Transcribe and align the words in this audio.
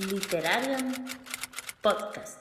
Literarium 0.00 0.92
Podcast. 1.80 2.40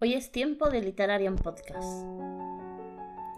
Hoy 0.00 0.14
es 0.14 0.32
tiempo 0.32 0.68
de 0.68 0.82
Literarium 0.82 1.36
Podcast. 1.36 2.04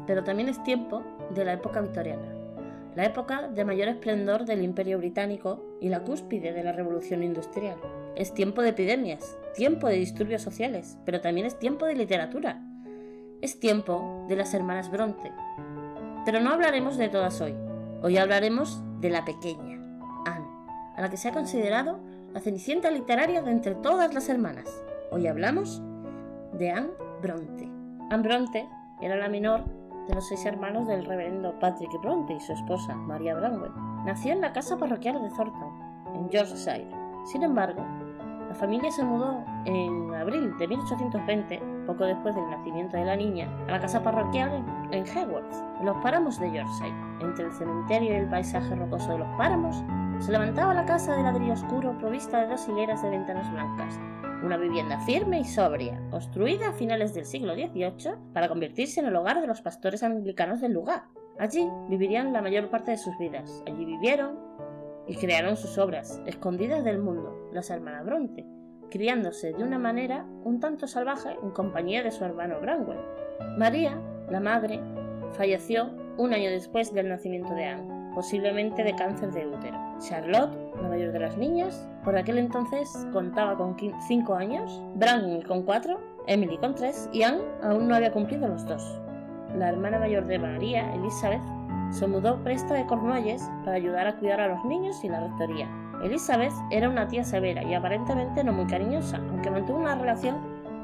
Pero 0.06 0.24
también 0.24 0.48
es 0.48 0.62
tiempo 0.62 1.02
de 1.34 1.44
la 1.44 1.52
época 1.52 1.82
victoriana, 1.82 2.47
la 2.94 3.04
época 3.04 3.48
de 3.48 3.64
mayor 3.64 3.88
esplendor 3.88 4.44
del 4.44 4.62
Imperio 4.62 4.98
Británico 4.98 5.64
y 5.80 5.88
la 5.88 6.02
cúspide 6.02 6.52
de 6.52 6.64
la 6.64 6.72
Revolución 6.72 7.22
Industrial. 7.22 7.76
Es 8.16 8.34
tiempo 8.34 8.62
de 8.62 8.70
epidemias, 8.70 9.38
tiempo 9.54 9.86
de 9.86 9.96
disturbios 9.96 10.42
sociales, 10.42 10.98
pero 11.04 11.20
también 11.20 11.46
es 11.46 11.58
tiempo 11.58 11.86
de 11.86 11.94
literatura. 11.94 12.60
Es 13.40 13.60
tiempo 13.60 14.26
de 14.28 14.36
las 14.36 14.52
hermanas 14.54 14.90
Bronte. 14.90 15.32
Pero 16.24 16.40
no 16.40 16.50
hablaremos 16.50 16.96
de 16.96 17.08
todas 17.08 17.40
hoy. 17.40 17.54
Hoy 18.02 18.16
hablaremos 18.16 18.82
de 19.00 19.10
la 19.10 19.24
pequeña, 19.24 19.76
Anne, 20.26 20.48
a 20.96 21.00
la 21.00 21.08
que 21.08 21.16
se 21.16 21.28
ha 21.28 21.32
considerado 21.32 22.00
la 22.32 22.40
cenicienta 22.40 22.90
literaria 22.90 23.42
de 23.42 23.50
entre 23.50 23.74
todas 23.76 24.12
las 24.12 24.28
hermanas. 24.28 24.82
Hoy 25.10 25.26
hablamos 25.26 25.82
de 26.52 26.70
Anne 26.70 26.90
Bronte. 27.22 27.70
Anne 28.10 28.22
Bronte 28.22 28.68
era 29.00 29.16
la 29.16 29.28
menor 29.28 29.64
de 30.08 30.14
los 30.14 30.26
seis 30.26 30.44
hermanos 30.46 30.88
del 30.88 31.04
reverendo 31.04 31.58
Patrick 31.60 31.92
Bronte 32.00 32.32
y 32.32 32.40
su 32.40 32.52
esposa, 32.52 32.94
María 32.94 33.34
Branwell. 33.34 33.72
Nació 34.06 34.32
en 34.32 34.40
la 34.40 34.52
casa 34.52 34.76
parroquial 34.78 35.22
de 35.22 35.28
Thornton, 35.28 35.70
en 36.14 36.28
Yorkshire. 36.30 36.88
Sin 37.26 37.42
embargo, 37.42 37.84
la 38.48 38.54
familia 38.54 38.90
se 38.90 39.04
mudó 39.04 39.44
en 39.66 40.14
abril 40.14 40.56
de 40.56 40.66
1820, 40.66 41.62
poco 41.86 42.04
después 42.04 42.34
del 42.34 42.48
nacimiento 42.48 42.96
de 42.96 43.04
la 43.04 43.16
niña, 43.16 43.48
a 43.68 43.72
la 43.72 43.80
casa 43.80 44.02
parroquial 44.02 44.64
en 44.90 45.04
Haworth, 45.06 45.54
en 45.78 45.86
los 45.86 45.96
páramos 45.98 46.40
de 46.40 46.52
Yorkshire. 46.52 46.94
Entre 47.20 47.44
el 47.44 47.52
cementerio 47.52 48.14
y 48.14 48.16
el 48.16 48.30
paisaje 48.30 48.74
rocoso 48.74 49.12
de 49.12 49.18
los 49.18 49.36
páramos, 49.36 49.84
se 50.20 50.32
levantaba 50.32 50.72
la 50.72 50.86
casa 50.86 51.14
de 51.14 51.22
ladrillo 51.22 51.52
oscuro 51.52 51.96
provista 51.98 52.40
de 52.40 52.48
dos 52.48 52.66
hileras 52.66 53.02
de 53.02 53.10
ventanas 53.10 53.52
blancas, 53.52 54.00
una 54.42 54.56
vivienda 54.56 55.00
firme 55.00 55.40
y 55.40 55.44
sobria, 55.44 56.00
construida 56.10 56.68
a 56.68 56.72
finales 56.72 57.14
del 57.14 57.24
siglo 57.24 57.54
XVIII 57.54 58.14
para 58.32 58.48
convertirse 58.48 59.00
en 59.00 59.06
el 59.06 59.16
hogar 59.16 59.40
de 59.40 59.46
los 59.46 59.62
pastores 59.62 60.02
anglicanos 60.02 60.60
del 60.60 60.72
lugar. 60.72 61.04
Allí 61.38 61.68
vivirían 61.88 62.32
la 62.32 62.42
mayor 62.42 62.68
parte 62.70 62.92
de 62.92 62.98
sus 62.98 63.16
vidas. 63.18 63.62
Allí 63.66 63.84
vivieron 63.84 64.38
y 65.06 65.16
crearon 65.16 65.56
sus 65.56 65.78
obras, 65.78 66.20
escondidas 66.26 66.84
del 66.84 66.98
mundo, 66.98 67.48
las 67.52 67.70
hermanas 67.70 68.04
Bronte, 68.04 68.46
criándose 68.90 69.52
de 69.52 69.64
una 69.64 69.78
manera 69.78 70.26
un 70.44 70.60
tanto 70.60 70.86
salvaje 70.86 71.36
en 71.42 71.50
compañía 71.50 72.02
de 72.02 72.10
su 72.10 72.24
hermano 72.24 72.60
Branwell. 72.60 73.00
María, 73.56 74.00
la 74.30 74.40
madre, 74.40 74.80
falleció 75.32 75.90
un 76.16 76.34
año 76.34 76.50
después 76.50 76.92
del 76.92 77.08
nacimiento 77.08 77.54
de 77.54 77.64
Anne, 77.64 78.14
posiblemente 78.14 78.82
de 78.82 78.94
cáncer 78.96 79.30
de 79.32 79.46
útero. 79.46 79.78
Charlotte, 80.00 80.67
la 80.82 80.88
mayor 80.88 81.12
de 81.12 81.20
las 81.20 81.36
niñas, 81.36 81.88
por 82.04 82.16
aquel 82.16 82.38
entonces 82.38 83.06
contaba 83.12 83.56
con 83.56 83.76
5 84.06 84.34
años, 84.34 84.82
Branwell 84.94 85.46
con 85.46 85.62
4, 85.62 85.98
Emily 86.26 86.58
con 86.58 86.74
3 86.74 87.10
y 87.12 87.22
Anne 87.22 87.42
aún 87.62 87.88
no 87.88 87.94
había 87.94 88.12
cumplido 88.12 88.48
los 88.48 88.66
dos. 88.66 89.00
La 89.56 89.70
hermana 89.70 89.98
mayor 89.98 90.26
de 90.26 90.38
María, 90.38 90.94
Elizabeth, 90.94 91.42
se 91.90 92.06
mudó 92.06 92.42
presta 92.44 92.74
de 92.74 92.86
Cornualles 92.86 93.50
para 93.64 93.76
ayudar 93.76 94.06
a 94.06 94.16
cuidar 94.16 94.40
a 94.40 94.48
los 94.48 94.64
niños 94.64 95.02
y 95.04 95.08
la 95.08 95.20
rectoría. 95.20 95.68
Elizabeth 96.02 96.52
era 96.70 96.88
una 96.88 97.08
tía 97.08 97.24
severa 97.24 97.62
y 97.62 97.74
aparentemente 97.74 98.44
no 98.44 98.52
muy 98.52 98.66
cariñosa, 98.66 99.16
aunque 99.30 99.50
mantuvo 99.50 99.78
una 99.78 99.94
relación 99.94 100.36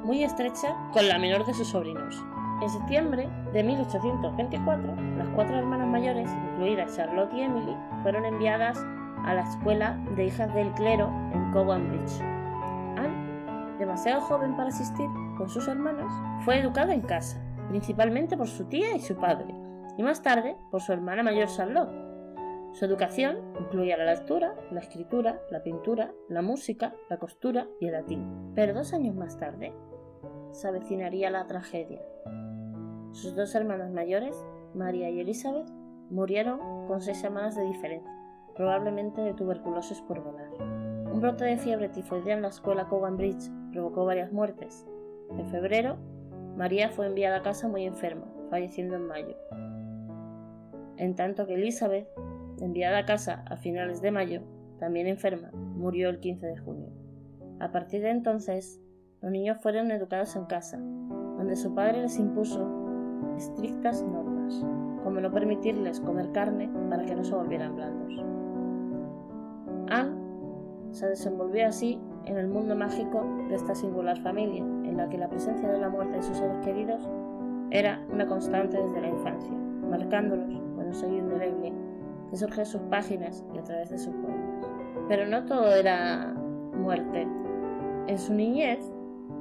muy 0.03 0.25
estrecha 0.25 0.75
con 0.93 1.09
la 1.09 1.19
menor 1.19 1.47
de 1.47 1.55
sus 1.55 1.69
sobrinos. 1.69 2.25
En 2.63 2.71
septiembre 2.71 3.29
de 3.53 3.63
1824, 3.63 4.95
las 5.19 5.29
cuatro 5.35 5.57
hermanas 5.57 5.89
mayores, 5.89 6.31
incluidas 6.53 6.97
Charlotte 6.97 7.33
y 7.35 7.43
Emily, 7.43 7.77
fueron 8.03 8.25
enviadas 8.25 8.79
a 9.25 9.35
la 9.35 9.43
escuela 9.43 9.99
de 10.17 10.27
hijas 10.27 10.53
del 10.55 10.73
clero 10.73 11.09
en 11.33 11.51
Cowan 11.53 11.89
Bridge. 11.89 12.21
Anne, 12.97 13.79
demasiado 13.79 14.21
joven 14.21 14.57
para 14.57 14.69
asistir 14.69 15.09
con 15.37 15.49
sus 15.49 15.67
hermanas, 15.67 16.13
fue 16.45 16.59
educada 16.59 16.95
en 16.95 17.01
casa, 17.01 17.43
principalmente 17.69 18.37
por 18.37 18.49
su 18.49 18.67
tía 18.67 18.95
y 18.95 19.01
su 19.01 19.17
padre, 19.17 19.55
y 19.97 20.03
más 20.03 20.23
tarde 20.23 20.57
por 20.71 20.83
su 20.83 20.93
hermana 20.93 21.23
mayor 21.23 21.49
Charlotte. 21.49 22.05
Su 22.73 22.85
educación 22.85 23.39
incluía 23.61 23.97
la 23.97 24.13
lectura, 24.13 24.55
la 24.71 24.81
escritura, 24.81 25.41
la 25.51 25.63
pintura, 25.63 26.13
la 26.29 26.43
música, 26.43 26.95
la 27.09 27.19
costura 27.19 27.69
y 27.81 27.87
el 27.87 27.93
latín. 27.93 28.53
Pero 28.55 28.75
dos 28.75 28.93
años 28.93 29.15
más 29.15 29.39
tarde 29.39 29.73
se 30.51 30.69
avecinaría 30.69 31.31
la 31.31 31.47
tragedia. 31.47 32.03
Sus 33.13 33.37
dos 33.37 33.55
hermanas 33.55 33.93
mayores, 33.93 34.37
María 34.75 35.09
y 35.09 35.21
Elizabeth, 35.21 35.69
murieron 36.11 36.59
con 36.89 37.01
seis 37.01 37.19
semanas 37.19 37.55
de 37.55 37.65
diferencia 37.65 38.14
probablemente 38.55 39.21
de 39.21 39.35
tuberculosis 39.35 40.01
pulmonar. 40.03 40.51
Un 41.13 41.21
brote 41.21 41.45
de 41.45 41.59
fiebre 41.59 41.89
tifoidea 41.89 42.35
en 42.35 42.43
la 42.43 42.49
escuela 42.49 42.89
Cowan 42.89 43.17
Bridge 43.17 43.51
provocó 43.73 44.05
varias 44.05 44.33
muertes. 44.33 44.87
En 45.39 45.47
febrero, 45.47 45.97
María 46.57 46.89
fue 46.89 47.07
enviada 47.07 47.39
a 47.39 47.43
casa 47.43 47.69
muy 47.69 47.85
enferma, 47.85 48.27
falleciendo 48.51 48.97
en 48.97 49.07
mayo. 49.07 49.37
En 50.97 51.15
tanto 51.17 51.47
que 51.47 51.55
Elizabeth, 51.55 52.09
enviada 52.61 52.99
a 52.99 53.05
casa 53.05 53.45
a 53.49 53.57
finales 53.57 54.01
de 54.01 54.11
mayo, 54.11 54.43
también 54.79 55.07
enferma, 55.07 55.51
murió 55.53 56.09
el 56.09 56.21
15 56.21 56.47
de 56.47 56.57
junio. 56.57 56.89
A 57.61 57.71
partir 57.73 58.03
de 58.03 58.11
entonces, 58.11 58.81
los 59.21 59.31
niños 59.31 59.59
fueron 59.61 59.91
educados 59.91 60.37
en 60.37 60.45
casa, 60.45 60.79
donde 60.79 61.57
su 61.57 61.75
padre 61.75 62.03
les 62.03 62.19
impuso 62.19 62.69
estrictas 63.37 64.03
normas, 64.03 64.65
como 65.03 65.21
no 65.21 65.33
permitirles 65.33 66.01
comer 66.01 66.31
carne 66.33 66.71
para 66.91 67.05
que 67.05 67.15
no 67.15 67.25
se 67.25 67.35
volvieran 67.35 67.77
blandos. 67.77 68.34
Anne 69.89 70.17
se 70.93 71.09
desenvolvió 71.09 71.67
así 71.67 72.01
en 72.27 72.39
el 72.39 72.49
mundo 72.49 72.77
mágico 72.77 73.25
de 73.49 73.57
esta 73.57 73.75
singular 73.75 74.19
familia, 74.21 74.63
en 74.63 74.97
la 74.97 75.09
que 75.09 75.19
la 75.19 75.29
presencia 75.29 75.69
de 75.69 75.79
la 75.79 75.89
muerte 75.89 76.17
de 76.17 76.23
sus 76.23 76.37
seres 76.37 76.65
queridos 76.65 77.09
era 77.71 78.01
una 78.13 78.27
constante 78.27 78.81
desde 78.81 79.01
la 79.01 79.09
infancia, 79.09 79.53
marcándolos 79.91 80.61
con 80.77 80.87
un 80.87 80.95
sello 80.95 81.19
indeleble 81.19 81.73
que 82.31 82.37
surge 82.37 82.61
en 82.61 82.67
sus 82.67 82.81
páginas 82.83 83.45
y 83.55 83.59
a 83.59 83.65
través 83.65 83.91
de 83.91 83.99
sus 83.99 84.15
poemas. 84.15 84.67
Pero 85.09 85.27
no 85.27 85.45
todo 85.45 85.75
era 85.75 86.35
muerte. 86.77 87.27
En 88.07 88.19
su 88.19 88.33
niñez 88.33 88.79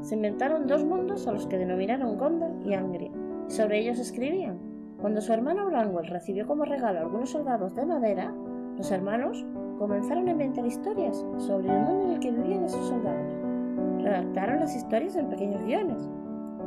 se 0.02 0.16
inventaron 0.16 0.68
dos 0.68 0.84
mundos 0.84 1.28
a 1.28 1.32
los 1.32 1.48
que 1.48 1.58
denominaron 1.58 2.18
Gondor 2.18 2.52
y 2.66 2.74
Angria, 2.74 3.12
y 3.48 3.52
sobre 3.52 3.80
ellos 3.80 4.00
escribían. 4.00 4.58
Cuando 5.00 5.22
su 5.22 5.34
hermano 5.34 5.66
Branwell 5.66 6.08
recibió 6.08 6.48
como 6.48 6.66
regalo 6.66 7.00
algunos 7.00 7.30
soldados 7.30 7.76
de 7.76 7.86
madera, 7.86 8.34
los 8.78 8.92
hermanos 8.92 9.46
comenzaron 9.78 10.28
a 10.28 10.32
inventar 10.32 10.66
historias 10.66 11.26
sobre 11.38 11.70
el 11.70 11.80
mundo 11.82 12.06
en 12.06 12.12
el 12.12 12.20
que 12.20 12.32
vivían 12.32 12.66
esos 12.66 12.88
soldados. 12.88 13.34
Redactaron 14.02 14.60
las 14.60 14.76
historias 14.76 15.16
en 15.16 15.30
pequeños 15.30 15.64
guiones. 15.64 16.10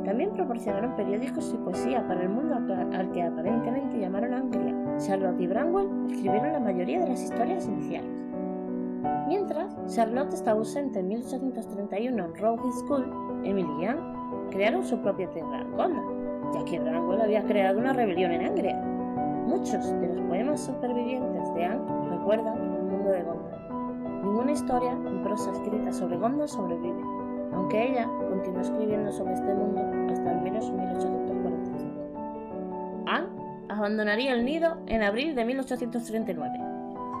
También 0.05 0.31
proporcionaron 0.31 0.95
periódicos 0.95 1.53
y 1.53 1.57
poesía 1.63 2.07
para 2.07 2.21
el 2.21 2.29
mundo 2.29 2.55
al 2.55 3.11
que 3.11 3.23
aparentemente 3.23 3.99
llamaron 3.99 4.33
Anglia. 4.33 4.75
Charlotte 4.99 5.39
y 5.41 5.47
Branwell 5.47 5.89
escribieron 6.09 6.53
la 6.53 6.59
mayoría 6.59 7.01
de 7.01 7.09
las 7.09 7.23
historias 7.23 7.67
iniciales. 7.67 8.23
Mientras, 9.27 9.75
Charlotte 9.93 10.33
estaba 10.33 10.59
ausente 10.59 10.99
en 10.99 11.09
1831 11.09 12.25
en 12.25 12.35
Rowe 12.35 12.71
School, 12.71 13.05
Emily 13.43 13.69
y 13.81 13.85
Anne 13.85 14.17
crearon 14.51 14.83
su 14.83 14.97
propia 15.01 15.29
tierra, 15.29 15.63
Gonda, 15.75 16.01
ya 16.53 16.65
que 16.65 16.79
Branwell 16.79 17.21
había 17.21 17.43
creado 17.43 17.79
una 17.79 17.93
rebelión 17.93 18.31
en 18.31 18.45
Anglia. 18.45 18.75
Muchos 19.45 19.91
de 19.99 20.07
los 20.07 20.21
poemas 20.27 20.61
supervivientes 20.61 21.53
de 21.53 21.65
Anne 21.65 22.09
recuerdan 22.09 22.56
Ninguna 24.37 24.53
historia 24.53 24.91
en 24.91 25.23
prosa 25.23 25.51
escrita 25.51 25.91
sobre 25.91 26.15
Gondor 26.15 26.47
sobrevive, 26.47 27.01
aunque 27.53 27.89
ella 27.89 28.07
continuó 28.29 28.61
escribiendo 28.61 29.11
sobre 29.11 29.33
este 29.33 29.51
mundo 29.51 29.81
hasta 30.11 30.29
al 30.29 30.43
menos 30.43 30.69
1845. 30.69 33.03
Anne 33.07 33.25
abandonaría 33.67 34.33
el 34.33 34.45
nido 34.45 34.77
en 34.85 35.01
abril 35.01 35.33
de 35.33 35.43
1839, 35.43 36.51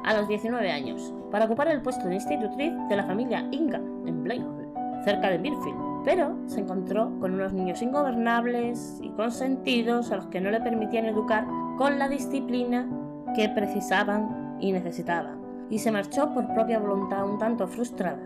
a 0.05 0.13
los 0.13 0.27
19 0.27 0.71
años, 0.71 1.11
para 1.31 1.45
ocupar 1.45 1.69
el 1.69 1.81
puesto 1.81 2.07
de 2.07 2.13
institutriz 2.13 2.71
de 2.87 2.95
la 2.95 3.05
familia 3.05 3.47
Inga 3.49 3.81
en 4.05 4.23
Blakehall, 4.23 4.69
cerca 5.03 5.31
de 5.31 5.39
Mirfield, 5.39 6.03
pero 6.05 6.37
se 6.45 6.59
encontró 6.59 7.05
con 7.19 7.33
unos 7.33 7.51
niños 7.51 7.81
ingobernables 7.81 8.99
y 9.01 9.09
consentidos 9.09 10.11
a 10.11 10.17
los 10.17 10.27
que 10.27 10.39
no 10.39 10.51
le 10.51 10.61
permitían 10.61 11.05
educar 11.05 11.47
con 11.79 11.97
la 11.97 12.09
disciplina 12.09 12.87
que 13.35 13.49
precisaban 13.49 14.55
y 14.59 14.71
necesitaban, 14.71 15.36
y 15.69 15.79
se 15.79 15.91
marchó 15.91 16.33
por 16.33 16.53
propia 16.53 16.79
voluntad 16.79 17.29
un 17.29 17.37
tanto 17.37 17.67
frustrada. 17.67 18.21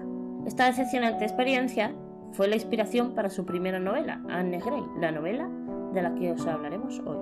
Esta 0.45 0.65
decepcionante 0.65 1.23
experiencia 1.23 1.93
fue 2.31 2.47
la 2.47 2.55
inspiración 2.55 3.13
para 3.13 3.29
su 3.29 3.45
primera 3.45 3.79
novela, 3.79 4.21
Anne 4.29 4.59
Grey, 4.59 4.83
la 4.99 5.11
novela 5.11 5.49
de 5.93 6.01
la 6.01 6.13
que 6.15 6.31
os 6.31 6.45
hablaremos 6.47 6.99
hoy. 7.05 7.17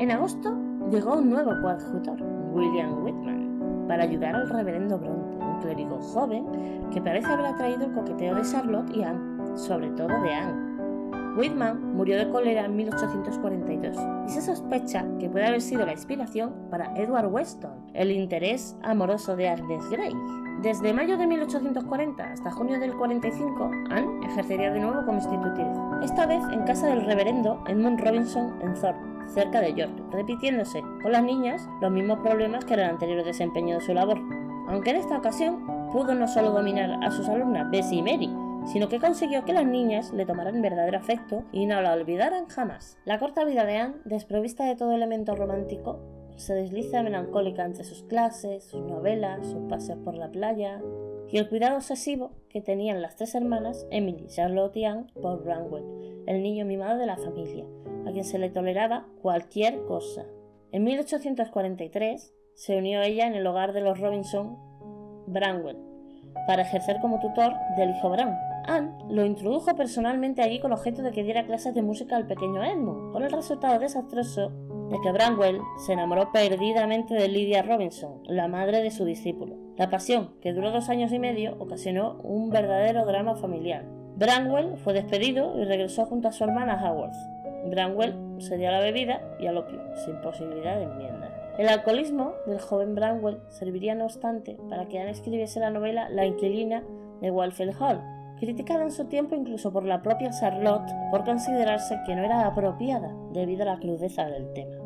En 0.00 0.10
agosto 0.10 0.56
llegó 0.90 1.14
un 1.14 1.30
nuevo 1.30 1.52
coadjutor, 1.62 2.22
William 2.52 3.04
Whitman, 3.04 3.86
para 3.88 4.04
ayudar 4.04 4.34
al 4.34 4.48
reverendo 4.48 4.98
Bronte, 4.98 5.44
un 5.44 5.60
clérigo 5.60 5.98
joven 6.00 6.46
que 6.92 7.00
parece 7.00 7.28
haber 7.28 7.46
atraído 7.46 7.86
el 7.86 7.92
coqueteo 7.92 8.34
de 8.34 8.42
Charlotte 8.42 8.96
y 8.96 9.02
Anne, 9.02 9.56
sobre 9.56 9.90
todo 9.90 10.08
de 10.22 10.34
Anne. 10.34 11.36
Whitman 11.36 11.94
murió 11.94 12.16
de 12.18 12.30
cólera 12.30 12.64
en 12.64 12.76
1842 12.76 13.96
y 14.26 14.30
se 14.30 14.42
sospecha 14.42 15.04
que 15.18 15.28
puede 15.28 15.46
haber 15.46 15.60
sido 15.60 15.86
la 15.86 15.92
inspiración 15.92 16.52
para 16.70 16.92
Edward 16.96 17.32
Weston, 17.32 17.90
el 17.94 18.10
interés 18.10 18.76
amoroso 18.82 19.36
de 19.36 19.48
Agnes 19.48 19.88
Grey. 19.90 20.12
Desde 20.62 20.92
mayo 20.92 21.16
de 21.16 21.26
1840 21.26 22.32
hasta 22.32 22.50
junio 22.50 22.80
del 22.80 22.96
45, 22.96 23.70
Anne 23.90 24.26
ejercería 24.26 24.72
de 24.72 24.80
nuevo 24.80 25.04
como 25.04 25.18
institutriz, 25.18 25.66
esta 26.02 26.26
vez 26.26 26.42
en 26.50 26.62
casa 26.62 26.86
del 26.88 27.04
reverendo 27.04 27.62
Edmund 27.68 28.00
Robinson 28.00 28.54
en 28.62 28.74
Thorpe, 28.74 29.00
cerca 29.28 29.60
de 29.60 29.74
York, 29.74 29.92
repitiéndose 30.10 30.80
con 31.02 31.12
las 31.12 31.22
niñas 31.22 31.68
los 31.80 31.90
mismos 31.90 32.18
problemas 32.20 32.64
que 32.64 32.74
en 32.74 32.80
el 32.80 32.90
anterior 32.90 33.24
desempeño 33.24 33.76
de 33.76 33.84
su 33.84 33.94
labor. 33.94 34.18
Aunque 34.68 34.90
en 34.90 34.96
esta 34.96 35.18
ocasión 35.18 35.64
pudo 35.92 36.14
no 36.14 36.26
solo 36.26 36.50
dominar 36.50 36.98
a 37.04 37.10
sus 37.10 37.28
alumnas 37.28 37.70
Bessie 37.70 37.98
y 37.98 38.02
Mary, 38.02 38.45
sino 38.66 38.88
que 38.88 39.00
consiguió 39.00 39.44
que 39.44 39.52
las 39.52 39.66
niñas 39.66 40.12
le 40.12 40.26
tomaran 40.26 40.62
verdadero 40.62 40.98
afecto 40.98 41.44
y 41.52 41.66
no 41.66 41.80
la 41.80 41.94
olvidaran 41.94 42.46
jamás. 42.46 42.98
La 43.04 43.18
corta 43.18 43.44
vida 43.44 43.64
de 43.64 43.76
Anne, 43.76 43.96
desprovista 44.04 44.64
de 44.64 44.76
todo 44.76 44.92
elemento 44.92 45.34
romántico, 45.34 46.00
se 46.36 46.54
desliza 46.54 47.02
melancólica 47.02 47.64
entre 47.64 47.84
sus 47.84 48.02
clases, 48.04 48.64
sus 48.64 48.82
novelas, 48.82 49.46
sus 49.46 49.62
paseos 49.68 49.98
por 50.04 50.16
la 50.16 50.30
playa 50.30 50.82
y 51.30 51.38
el 51.38 51.48
cuidado 51.48 51.76
obsesivo 51.76 52.32
que 52.50 52.60
tenían 52.60 53.02
las 53.02 53.16
tres 53.16 53.34
hermanas, 53.34 53.86
Emily, 53.90 54.26
Charlotte 54.28 54.76
y 54.76 54.84
Anne, 54.84 55.06
por 55.20 55.42
Branwell, 55.42 56.24
el 56.26 56.42
niño 56.42 56.64
mimado 56.64 56.98
de 56.98 57.06
la 57.06 57.16
familia, 57.16 57.64
a 58.06 58.12
quien 58.12 58.24
se 58.24 58.38
le 58.38 58.50
toleraba 58.50 59.06
cualquier 59.22 59.84
cosa. 59.84 60.26
En 60.72 60.84
1843 60.84 62.34
se 62.54 62.76
unió 62.76 63.00
ella 63.02 63.26
en 63.26 63.34
el 63.34 63.46
hogar 63.46 63.72
de 63.72 63.80
los 63.80 63.98
Robinson 63.98 64.56
Branwell 65.26 65.78
para 66.46 66.62
ejercer 66.62 66.98
como 67.00 67.18
tutor 67.18 67.52
del 67.76 67.90
hijo 67.90 68.10
Bran. 68.10 68.36
Anne 68.66 68.92
lo 69.08 69.24
introdujo 69.24 69.74
personalmente 69.76 70.42
allí 70.42 70.60
con 70.60 70.72
objeto 70.72 71.02
de 71.02 71.12
que 71.12 71.22
diera 71.22 71.46
clases 71.46 71.74
de 71.74 71.82
música 71.82 72.16
al 72.16 72.26
pequeño 72.26 72.62
Edmund, 72.62 73.12
con 73.12 73.22
el 73.22 73.32
resultado 73.32 73.78
desastroso 73.78 74.50
de 74.90 74.96
que 75.02 75.12
Branwell 75.12 75.60
se 75.84 75.92
enamoró 75.92 76.30
perdidamente 76.32 77.14
de 77.14 77.28
Lydia 77.28 77.62
Robinson, 77.62 78.22
la 78.24 78.48
madre 78.48 78.82
de 78.82 78.90
su 78.90 79.04
discípulo. 79.04 79.56
La 79.76 79.90
pasión, 79.90 80.34
que 80.40 80.52
duró 80.52 80.70
dos 80.70 80.88
años 80.88 81.12
y 81.12 81.18
medio, 81.18 81.56
ocasionó 81.58 82.18
un 82.22 82.50
verdadero 82.50 83.04
drama 83.04 83.36
familiar. 83.36 83.84
Branwell 84.16 84.76
fue 84.78 84.94
despedido 84.94 85.60
y 85.60 85.64
regresó 85.64 86.06
junto 86.06 86.28
a 86.28 86.32
su 86.32 86.44
hermana 86.44 86.80
Haworth. 86.80 87.16
Branwell 87.66 88.14
se 88.38 88.56
dio 88.56 88.68
a 88.68 88.72
la 88.72 88.80
bebida 88.80 89.20
y 89.38 89.46
al 89.46 89.58
opio, 89.58 89.80
sin 90.04 90.16
posibilidad 90.20 90.76
de 90.76 90.84
enmienda. 90.84 91.54
El 91.58 91.68
alcoholismo 91.68 92.32
del 92.46 92.60
joven 92.60 92.94
Branwell 92.94 93.40
serviría, 93.48 93.94
no 93.94 94.04
obstante, 94.04 94.56
para 94.68 94.86
que 94.86 94.98
Anne 94.98 95.10
escribiese 95.10 95.58
la 95.58 95.70
novela 95.70 96.08
La 96.10 96.26
inquilina 96.26 96.82
de 97.20 97.30
Walfield 97.30 97.74
Hall, 97.80 98.02
criticada 98.38 98.82
en 98.82 98.90
su 98.90 99.06
tiempo 99.06 99.34
incluso 99.34 99.72
por 99.72 99.84
la 99.84 100.02
propia 100.02 100.30
Charlotte 100.30 100.90
por 101.10 101.24
considerarse 101.24 101.98
que 102.06 102.14
no 102.14 102.22
era 102.22 102.46
apropiada 102.46 103.14
debido 103.32 103.62
a 103.62 103.66
la 103.74 103.78
crudeza 103.78 104.26
del 104.26 104.52
tema. 104.52 104.76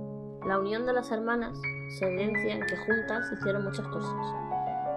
La 0.47 0.59
unión 0.59 0.87
de 0.87 0.93
las 0.93 1.11
hermanas 1.11 1.61
se 1.99 2.07
evidencia 2.07 2.55
en 2.55 2.67
que 2.67 2.77
juntas 2.77 3.31
hicieron 3.33 3.65
muchas 3.65 3.87
cosas. 3.89 4.35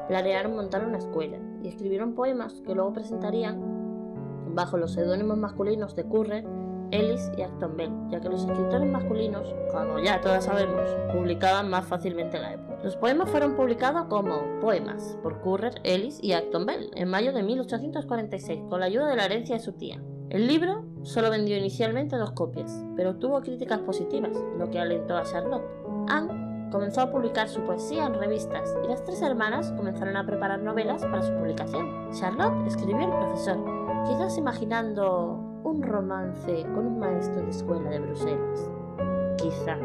Planearon 0.08 0.56
montar 0.56 0.86
una 0.86 0.98
escuela 0.98 1.38
y 1.62 1.68
escribieron 1.68 2.14
poemas 2.16 2.62
que 2.66 2.76
luego 2.76 2.94
presentarían 2.94 4.54
bajo 4.54 4.78
los 4.78 4.94
seudónimos 4.94 5.38
masculinos 5.38 5.96
de 5.96 6.04
Currer 6.04 6.46
Ellis 6.94 7.32
y 7.38 7.42
Acton 7.42 7.76
Bell, 7.76 7.92
ya 8.10 8.22
que 8.22 8.30
los 8.30 8.46
escritores 8.46 8.88
masculinos, 8.90 9.54
como 9.72 10.00
ya 10.00 10.22
todas 10.22 10.46
sabemos, 10.46 10.82
publicaban 11.12 11.70
más 11.70 11.86
fácilmente 11.88 12.40
la 12.40 12.54
época. 12.54 12.80
Los 12.84 12.96
poemas 12.96 13.30
fueron 13.30 13.56
publicados 13.56 14.06
como 14.06 14.60
poemas 14.62 15.18
por 15.24 15.42
Currer, 15.42 15.74
Ellis 15.84 16.20
y 16.22 16.34
Acton 16.34 16.66
Bell 16.66 16.92
en 16.96 17.10
mayo 17.10 17.34
de 17.34 17.42
1846 17.42 18.62
con 18.70 18.80
la 18.80 18.86
ayuda 18.86 19.10
de 19.10 19.16
la 19.16 19.26
herencia 19.26 19.56
de 19.56 19.64
su 19.64 19.74
tía. 19.74 20.02
El 20.30 20.48
libro 20.48 20.86
solo 21.04 21.30
vendió 21.30 21.58
inicialmente 21.58 22.16
dos 22.16 22.32
copias, 22.32 22.84
pero 22.96 23.16
tuvo 23.16 23.42
críticas 23.42 23.80
positivas, 23.80 24.38
lo 24.58 24.70
que 24.70 24.80
alentó 24.80 25.18
a 25.18 25.24
Charlotte. 25.24 25.66
Anne 26.08 26.70
comenzó 26.72 27.02
a 27.02 27.12
publicar 27.12 27.50
su 27.50 27.62
poesía 27.62 28.06
en 28.08 28.16
revistas 28.16 28.76
y 28.84 28.88
las 28.88 29.04
tres 29.04 29.22
hermanas 29.22 29.72
comenzaron 29.74 30.18
a 30.18 30.26
preparar 30.26 30.60
novelas 30.60 31.04
para 31.04 31.22
su 31.22 31.32
publicación. 31.34 32.10
Charlotte 32.14 32.68
escribió 32.68 33.00
El 33.00 33.12
profesor, 33.12 33.58
quizás 34.08 34.38
imaginando 34.38 35.53
un 35.64 35.82
romance 35.82 36.64
con 36.74 36.86
un 36.86 37.00
maestro 37.00 37.42
de 37.42 37.50
escuela 37.50 37.90
de 37.90 38.00
Bruselas. 38.00 38.70
Quizá. 39.38 39.78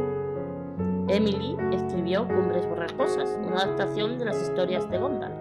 Emily 1.09 1.57
escribió 1.73 2.27
Cumbres 2.27 2.67
Borrascosas, 2.69 3.39
una 3.43 3.63
adaptación 3.63 4.19
de 4.19 4.25
las 4.27 4.43
historias 4.43 4.89
de 4.91 4.99
Gondal. 4.99 5.35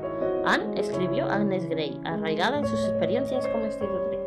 Anne 0.46 0.80
escribió 0.80 1.26
Agnes 1.26 1.68
Grey, 1.68 2.00
arraigada 2.06 2.60
en 2.60 2.68
sus 2.68 2.80
experiencias 2.88 3.48
como 3.48 3.66
institutriz. 3.66 4.20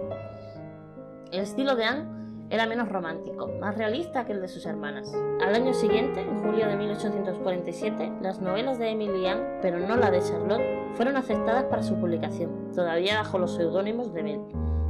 El 1.33 1.41
estilo 1.41 1.77
de 1.77 1.85
Anne 1.85 2.21
era 2.51 2.67
menos 2.67 2.89
romántico, 2.89 3.49
más 3.61 3.77
realista 3.77 4.27
que 4.27 4.33
el 4.33 4.41
de 4.41 4.49
sus 4.49 4.67
hermanas. 4.67 5.15
Al 5.41 5.55
año 5.55 5.73
siguiente, 5.73 6.21
en 6.21 6.43
julio 6.43 6.67
de 6.67 6.77
1847, 6.77 8.13
las 8.21 8.41
novelas 8.41 8.79
de 8.79 8.91
Emily 8.91 9.27
Anne, 9.27 9.61
pero 9.63 9.79
no 9.79 9.97
la 9.97 10.11
de 10.11 10.21
Charlotte, 10.21 10.95
fueron 10.95 11.17
aceptadas 11.17 11.65
para 11.65 11.83
su 11.83 11.95
publicación, 11.95 12.73
todavía 12.75 13.19
bajo 13.19 13.39
los 13.39 13.55
seudónimos 13.55 14.13
de 14.13 14.23
Bell. 14.25 14.41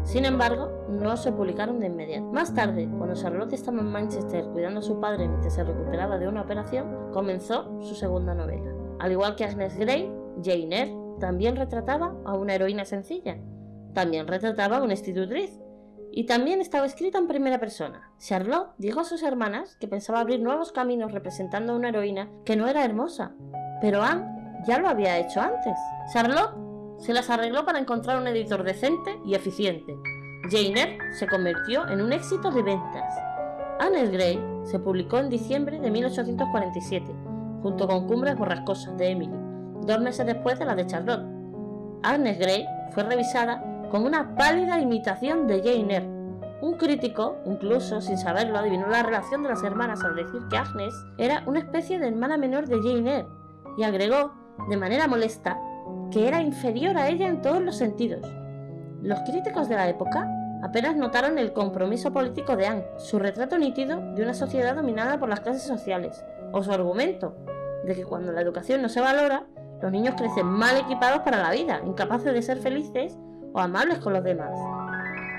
Sin 0.02 0.24
embargo, 0.24 0.86
no 0.88 1.16
se 1.16 1.32
publicaron 1.32 1.78
de 1.78 1.86
inmediato. 1.86 2.26
Más 2.32 2.54
tarde, 2.54 2.88
cuando 2.96 3.14
Charlotte 3.14 3.52
estaba 3.52 3.80
en 3.80 3.92
Manchester 3.92 4.44
cuidando 4.46 4.80
a 4.80 4.82
su 4.82 4.98
padre 4.98 5.28
mientras 5.28 5.54
se 5.54 5.64
recuperaba 5.64 6.18
de 6.18 6.26
una 6.26 6.42
operación, 6.42 7.10
comenzó 7.12 7.80
su 7.80 7.94
segunda 7.94 8.34
novela. 8.34 8.72
Al 8.98 9.12
igual 9.12 9.36
que 9.36 9.44
Agnes 9.44 9.76
Grey, 9.76 10.10
Jane 10.42 10.82
Eyre 10.82 10.96
también 11.20 11.56
retrataba 11.56 12.14
a 12.24 12.34
una 12.34 12.54
heroína 12.54 12.84
sencilla. 12.84 13.38
También 13.94 14.26
retrataba 14.26 14.78
a 14.78 14.82
una 14.82 14.94
institutriz. 14.94 15.60
Y 16.12 16.26
también 16.26 16.60
estaba 16.60 16.86
escrita 16.86 17.18
en 17.18 17.28
primera 17.28 17.60
persona. 17.60 18.10
Charlotte 18.18 18.70
dijo 18.78 19.00
a 19.00 19.04
sus 19.04 19.22
hermanas 19.22 19.76
que 19.76 19.86
pensaba 19.86 20.20
abrir 20.20 20.40
nuevos 20.40 20.72
caminos 20.72 21.12
representando 21.12 21.72
a 21.72 21.76
una 21.76 21.90
heroína 21.90 22.28
que 22.44 22.56
no 22.56 22.66
era 22.66 22.84
hermosa. 22.84 23.32
Pero 23.80 24.02
Anne 24.02 24.26
ya 24.66 24.78
lo 24.78 24.88
había 24.88 25.18
hecho 25.18 25.40
antes. 25.40 25.78
Charlotte 26.12 26.69
se 27.00 27.12
las 27.12 27.30
arregló 27.30 27.64
para 27.64 27.78
encontrar 27.78 28.18
un 28.18 28.28
editor 28.28 28.62
decente 28.62 29.18
y 29.24 29.34
eficiente. 29.34 29.98
Jane 30.50 30.68
Eyre 30.68 30.98
se 31.12 31.26
convirtió 31.26 31.88
en 31.88 32.00
un 32.00 32.12
éxito 32.12 32.50
de 32.50 32.62
ventas. 32.62 33.14
Anne 33.80 34.06
Grey 34.08 34.38
se 34.64 34.78
publicó 34.78 35.18
en 35.18 35.30
diciembre 35.30 35.80
de 35.80 35.90
1847, 35.90 37.10
junto 37.62 37.88
con 37.88 38.06
Cumbres 38.06 38.36
Borrascosas 38.36 38.96
de 38.98 39.10
Emily, 39.10 39.34
dos 39.86 40.00
meses 40.00 40.26
después 40.26 40.58
de 40.58 40.66
la 40.66 40.74
de 40.74 40.86
Charlotte. 40.86 41.24
Agnes 42.02 42.38
Grey 42.38 42.66
fue 42.92 43.04
revisada 43.04 43.62
como 43.90 44.06
una 44.06 44.34
pálida 44.34 44.78
imitación 44.80 45.46
de 45.46 45.60
Jane 45.60 45.94
Eyre. 45.94 46.20
Un 46.60 46.74
crítico, 46.76 47.38
incluso 47.46 48.02
sin 48.02 48.18
saberlo, 48.18 48.58
adivinó 48.58 48.86
la 48.88 49.02
relación 49.02 49.42
de 49.42 49.48
las 49.48 49.62
hermanas 49.62 50.04
al 50.04 50.16
decir 50.16 50.42
que 50.50 50.58
Agnes 50.58 50.94
era 51.16 51.42
una 51.46 51.60
especie 51.60 51.98
de 51.98 52.08
hermana 52.08 52.36
menor 52.36 52.66
de 52.66 52.76
Jane 52.76 53.16
Eyre 53.16 53.26
y 53.78 53.84
agregó, 53.84 54.32
de 54.68 54.76
manera 54.76 55.08
molesta, 55.08 55.58
que 56.10 56.28
era 56.28 56.42
inferior 56.42 56.96
a 56.96 57.08
ella 57.08 57.28
en 57.28 57.40
todos 57.40 57.62
los 57.62 57.76
sentidos. 57.76 58.26
Los 59.02 59.20
críticos 59.20 59.68
de 59.68 59.76
la 59.76 59.88
época 59.88 60.28
apenas 60.62 60.96
notaron 60.96 61.38
el 61.38 61.52
compromiso 61.52 62.12
político 62.12 62.56
de 62.56 62.66
Anne, 62.66 62.86
su 62.98 63.18
retrato 63.18 63.58
nítido 63.58 64.00
de 64.14 64.22
una 64.22 64.34
sociedad 64.34 64.74
dominada 64.74 65.18
por 65.18 65.28
las 65.28 65.40
clases 65.40 65.62
sociales, 65.62 66.24
o 66.52 66.62
su 66.62 66.72
argumento 66.72 67.34
de 67.84 67.94
que 67.94 68.04
cuando 68.04 68.32
la 68.32 68.42
educación 68.42 68.82
no 68.82 68.88
se 68.88 69.00
valora, 69.00 69.46
los 69.80 69.90
niños 69.90 70.14
crecen 70.16 70.46
mal 70.46 70.76
equipados 70.76 71.20
para 71.20 71.42
la 71.42 71.50
vida, 71.50 71.80
incapaces 71.86 72.34
de 72.34 72.42
ser 72.42 72.58
felices 72.58 73.18
o 73.54 73.58
amables 73.58 73.98
con 73.98 74.12
los 74.12 74.22
demás. 74.22 74.50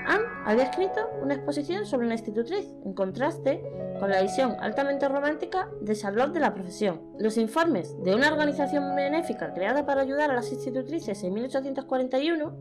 Anne 0.06 0.24
había 0.44 0.64
escrito 0.64 1.08
una 1.22 1.34
exposición 1.34 1.86
sobre 1.86 2.06
una 2.06 2.14
institutriz, 2.14 2.74
en 2.84 2.92
contraste 2.94 3.62
con 4.02 4.10
la 4.10 4.20
visión 4.20 4.56
altamente 4.58 5.08
romántica 5.08 5.70
de 5.80 5.94
Charlotte 5.94 6.32
de 6.32 6.40
la 6.40 6.54
profesión. 6.54 7.12
Los 7.20 7.36
informes 7.36 7.94
de 8.02 8.16
una 8.16 8.32
organización 8.32 8.96
benéfica 8.96 9.54
creada 9.54 9.86
para 9.86 10.02
ayudar 10.02 10.32
a 10.32 10.34
las 10.34 10.50
institutrices 10.50 11.22
en 11.22 11.32
1841 11.32 12.52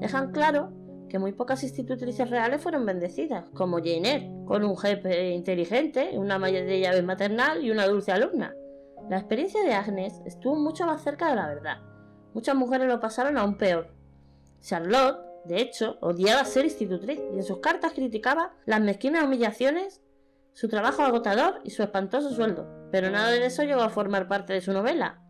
dejan 0.00 0.32
claro 0.32 0.70
que 1.08 1.18
muy 1.18 1.32
pocas 1.32 1.62
institutrices 1.62 2.28
reales 2.28 2.60
fueron 2.60 2.84
bendecidas, 2.84 3.48
como 3.54 3.78
Jane 3.78 4.16
Eyre, 4.16 4.44
con 4.44 4.64
un 4.64 4.76
jefe 4.76 5.30
inteligente, 5.30 6.10
una 6.12 6.38
malla 6.38 6.62
de 6.62 6.80
llave 6.80 7.00
maternal 7.00 7.64
y 7.64 7.70
una 7.70 7.86
dulce 7.86 8.12
alumna. 8.12 8.54
La 9.08 9.16
experiencia 9.16 9.62
de 9.62 9.72
Agnes 9.72 10.20
estuvo 10.26 10.56
mucho 10.56 10.84
más 10.84 11.02
cerca 11.02 11.30
de 11.30 11.36
la 11.36 11.46
verdad. 11.46 11.78
Muchas 12.34 12.54
mujeres 12.54 12.86
lo 12.86 13.00
pasaron 13.00 13.38
aún 13.38 13.56
peor. 13.56 13.94
Charlotte 14.60 15.32
de 15.44 15.60
hecho, 15.60 15.96
odiaba 16.00 16.44
ser 16.44 16.64
institutriz 16.64 17.20
y 17.32 17.36
en 17.36 17.42
sus 17.42 17.58
cartas 17.58 17.94
criticaba 17.94 18.52
las 18.64 18.80
mezquinas 18.80 19.24
humillaciones, 19.24 20.00
su 20.52 20.68
trabajo 20.68 21.02
agotador 21.02 21.60
y 21.64 21.70
su 21.70 21.82
espantoso 21.82 22.30
sueldo, 22.30 22.88
pero 22.90 23.10
nada 23.10 23.30
de 23.30 23.44
eso 23.44 23.62
llegó 23.62 23.82
a 23.82 23.90
formar 23.90 24.28
parte 24.28 24.52
de 24.52 24.60
su 24.60 24.72
novela. 24.72 25.20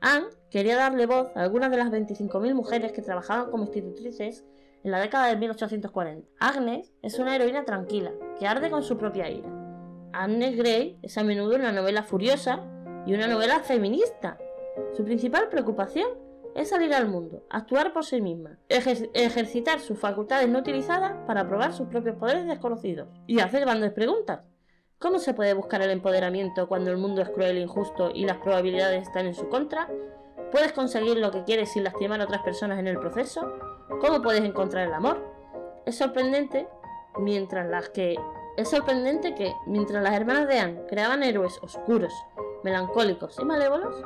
Anne 0.00 0.26
quería 0.50 0.76
darle 0.76 1.06
voz 1.06 1.28
a 1.34 1.42
algunas 1.42 1.70
de 1.70 1.78
las 1.78 1.90
25.000 1.90 2.54
mujeres 2.54 2.92
que 2.92 3.02
trabajaban 3.02 3.50
como 3.50 3.64
institutrices 3.64 4.44
en 4.84 4.90
la 4.90 5.00
década 5.00 5.26
de 5.26 5.36
1840. 5.36 6.28
Agnes 6.38 6.92
es 7.02 7.18
una 7.18 7.34
heroína 7.34 7.64
tranquila, 7.64 8.12
que 8.38 8.46
arde 8.46 8.70
con 8.70 8.82
su 8.82 8.98
propia 8.98 9.30
ira. 9.30 9.48
Agnes 10.12 10.56
Grey 10.56 10.98
es 11.02 11.18
a 11.18 11.24
menudo 11.24 11.56
una 11.56 11.72
novela 11.72 12.02
furiosa 12.02 12.60
y 13.06 13.14
una 13.14 13.26
novela 13.26 13.60
feminista. 13.60 14.38
Su 14.92 15.04
principal 15.04 15.48
preocupación 15.48 16.06
es 16.54 16.68
salir 16.68 16.94
al 16.94 17.08
mundo, 17.08 17.44
actuar 17.50 17.92
por 17.92 18.04
sí 18.04 18.20
misma, 18.20 18.58
ejercitar 18.68 19.80
sus 19.80 19.98
facultades 19.98 20.48
no 20.48 20.60
utilizadas 20.60 21.12
para 21.26 21.48
probar 21.48 21.72
sus 21.72 21.88
propios 21.88 22.16
poderes 22.16 22.46
desconocidos 22.46 23.08
y 23.26 23.40
hacer 23.40 23.62
grandes 23.62 23.92
preguntas. 23.92 24.40
¿Cómo 24.98 25.18
se 25.18 25.34
puede 25.34 25.52
buscar 25.54 25.82
el 25.82 25.90
empoderamiento 25.90 26.68
cuando 26.68 26.90
el 26.90 26.96
mundo 26.96 27.20
es 27.22 27.28
cruel 27.30 27.56
e 27.56 27.60
injusto 27.60 28.10
y 28.14 28.24
las 28.24 28.38
probabilidades 28.38 29.02
están 29.02 29.26
en 29.26 29.34
su 29.34 29.48
contra? 29.48 29.88
¿Puedes 30.52 30.72
conseguir 30.72 31.18
lo 31.18 31.32
que 31.32 31.42
quieres 31.42 31.72
sin 31.72 31.84
lastimar 31.84 32.20
a 32.20 32.24
otras 32.24 32.42
personas 32.42 32.78
en 32.78 32.86
el 32.86 32.98
proceso? 32.98 33.52
¿Cómo 34.00 34.22
puedes 34.22 34.44
encontrar 34.44 34.86
el 34.86 34.94
amor? 34.94 35.22
Es 35.84 35.98
sorprendente 35.98 36.68
mientras 37.18 37.68
las 37.68 37.88
que 37.88 38.16
es 38.56 38.70
sorprendente 38.70 39.34
que, 39.34 39.52
mientras 39.66 40.02
las 40.02 40.14
hermanas 40.14 40.46
de 40.46 40.60
Anne 40.60 40.86
creaban 40.88 41.24
héroes 41.24 41.58
oscuros, 41.60 42.12
melancólicos 42.62 43.36
y 43.40 43.44
malévolos, 43.44 43.96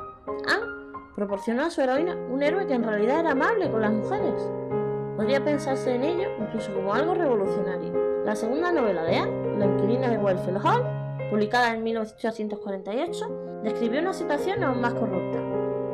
Anne 0.47 0.78
proporcionó 1.19 1.65
a 1.65 1.69
su 1.69 1.81
heroína 1.81 2.15
un 2.31 2.41
héroe 2.41 2.65
que 2.65 2.75
en 2.75 2.83
realidad 2.83 3.19
era 3.19 3.31
amable 3.31 3.69
con 3.69 3.81
las 3.81 3.91
mujeres. 3.91 4.41
Podría 5.17 5.43
pensarse 5.43 5.93
en 5.93 6.05
ello 6.05 6.29
incluso 6.39 6.73
como 6.73 6.93
algo 6.93 7.13
revolucionario. 7.13 8.23
La 8.23 8.37
segunda 8.37 8.71
novela 8.71 9.03
de 9.03 9.17
Anne, 9.17 9.59
La 9.59 9.65
inquilina 9.65 10.07
de 10.07 10.17
Wellfield 10.17 10.65
Hall, 10.65 10.81
publicada 11.29 11.75
en 11.75 11.83
1848, 11.83 13.59
describió 13.63 13.99
una 13.99 14.13
situación 14.13 14.63
aún 14.63 14.79
más 14.79 14.93
corrupta, 14.93 15.39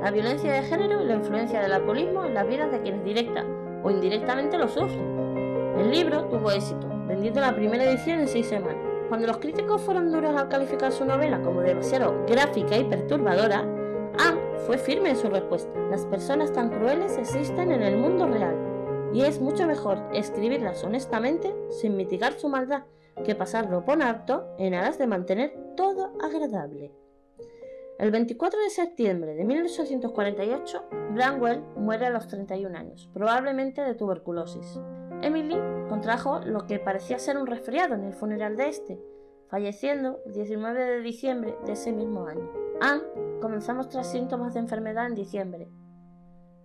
la 0.04 0.12
violencia 0.12 0.54
de 0.54 0.62
género 0.62 1.02
y 1.02 1.06
la 1.06 1.16
influencia 1.16 1.60
del 1.60 1.74
alcoholismo 1.74 2.24
en 2.24 2.36
las 2.36 2.48
vidas 2.48 2.72
de 2.72 2.82
quienes 2.84 3.04
directa 3.04 3.44
o 3.82 3.90
indirectamente 3.90 4.60
lo 4.60 4.68
sufren. 4.68 5.74
El 5.80 5.90
libro 5.90 6.26
tuvo 6.26 6.52
éxito, 6.52 6.88
vendiendo 7.08 7.42
la 7.42 7.56
primera 7.56 7.84
edición 7.84 8.20
en 8.20 8.28
seis 8.28 8.46
semanas. 8.46 8.78
Cuando 9.10 9.26
los 9.26 9.38
críticos 9.38 9.82
fueron 9.82 10.12
duros 10.12 10.36
al 10.36 10.50
calificar 10.50 10.92
su 10.92 11.04
novela 11.04 11.42
como 11.42 11.62
demasiado 11.62 12.14
gráfica 12.28 12.78
y 12.78 12.84
perturbadora, 12.84 13.66
Anne 14.18 14.42
fue 14.66 14.78
firme 14.78 15.12
en 15.12 15.16
su 15.16 15.30
respuesta. 15.30 15.78
Las 15.90 16.06
personas 16.06 16.52
tan 16.54 16.70
crueles 16.70 17.18
existen 17.18 17.72
en 17.72 17.82
el 17.82 17.98
mundo 17.98 18.28
real, 18.28 19.12
y 19.14 19.22
es 19.22 19.40
mucho 19.40 19.66
mejor 19.68 20.00
escribirlas 20.14 20.84
honestamente 20.84 21.56
sin 21.70 21.96
mitigar 21.96 22.34
su 22.34 22.50
maldad 22.50 22.84
que 23.24 23.36
pasarlo 23.36 23.86
por 23.86 24.02
alto 24.02 24.46
en 24.58 24.74
aras 24.74 24.98
de 24.98 25.08
mantener 25.08 25.54
todo 25.78 26.12
agradable. 26.22 26.92
El 27.98 28.12
24 28.12 28.60
de 28.60 28.70
septiembre 28.70 29.36
de 29.36 29.46
1848, 29.46 30.84
Branwell 31.14 31.64
muere 31.78 32.08
a 32.08 32.10
los 32.10 32.28
31 32.28 32.78
años, 32.78 33.10
probablemente 33.14 33.82
de 33.82 33.96
tuberculosis. 33.96 34.80
Emily 35.22 35.58
contrajo 35.88 36.42
lo 36.42 36.66
que 36.66 36.78
parecía 36.78 37.20
ser 37.20 37.38
un 37.38 37.48
resfriado 37.48 37.96
en 37.96 38.04
el 38.04 38.14
funeral 38.14 38.58
de 38.58 38.68
este, 38.68 39.00
falleciendo 39.50 40.20
el 40.26 40.34
19 40.34 40.86
de 40.86 41.02
diciembre 41.02 41.58
de 41.66 41.74
ese 41.74 41.92
mismo 41.92 42.26
año. 42.28 42.50
Anne 42.82 43.04
comenzó 43.42 43.72
a 43.72 43.76
mostrar 43.76 44.04
síntomas 44.04 44.54
de 44.54 44.60
enfermedad 44.62 45.08
en 45.08 45.16
diciembre. 45.16 45.70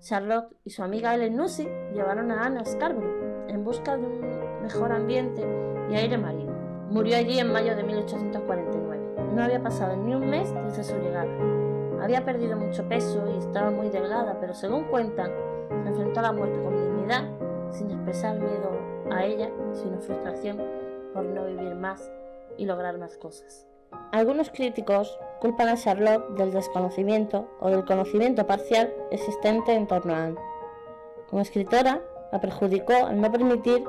Charlotte 0.00 0.56
y 0.64 0.70
su 0.70 0.82
amiga 0.82 1.14
Ellen 1.14 1.36
Nussey 1.36 1.68
llevaron 1.92 2.30
a 2.30 2.44
Anne 2.46 2.60
a 2.60 2.64
Scarborough 2.64 3.48
en 3.48 3.64
busca 3.64 3.96
de 3.96 4.06
un 4.06 4.62
mejor 4.62 4.92
ambiente 4.92 5.42
y 5.90 5.94
aire 5.94 6.16
marino. 6.16 6.52
Murió 6.90 7.16
allí 7.16 7.38
en 7.38 7.52
mayo 7.52 7.76
de 7.76 7.82
1849. 7.82 9.32
No 9.34 9.42
había 9.42 9.62
pasado 9.62 9.96
ni 9.96 10.14
un 10.14 10.28
mes 10.28 10.52
desde 10.66 10.84
su 10.84 10.96
llegada. 10.96 11.30
Había 12.02 12.24
perdido 12.24 12.56
mucho 12.56 12.88
peso 12.88 13.22
y 13.32 13.38
estaba 13.38 13.70
muy 13.70 13.90
delgada, 13.90 14.38
pero 14.40 14.54
según 14.54 14.84
cuentan, 14.84 15.30
se 15.82 15.88
enfrentó 15.88 16.20
a 16.20 16.24
la 16.24 16.32
muerte 16.32 16.60
con 16.62 16.76
dignidad 16.76 17.28
sin 17.70 17.90
expresar 17.90 18.38
miedo 18.38 18.70
a 19.10 19.24
ella, 19.24 19.50
sino 19.72 20.00
frustración 20.00 20.58
por 21.12 21.24
no 21.24 21.46
vivir 21.46 21.74
más 21.74 22.10
lograr 22.66 22.98
más 22.98 23.16
cosas. 23.16 23.66
Algunos 24.12 24.50
críticos 24.50 25.18
culpan 25.40 25.68
a 25.68 25.76
Charlotte 25.76 26.28
del 26.36 26.52
desconocimiento 26.52 27.48
o 27.60 27.70
del 27.70 27.84
conocimiento 27.84 28.46
parcial 28.46 28.92
existente 29.10 29.74
en 29.74 29.86
torno 29.86 30.14
a 30.14 30.24
Anne. 30.24 30.38
Como 31.28 31.42
escritora, 31.42 32.02
la 32.32 32.40
perjudicó 32.40 32.94
al 33.06 33.20
no 33.20 33.30
permitir 33.30 33.84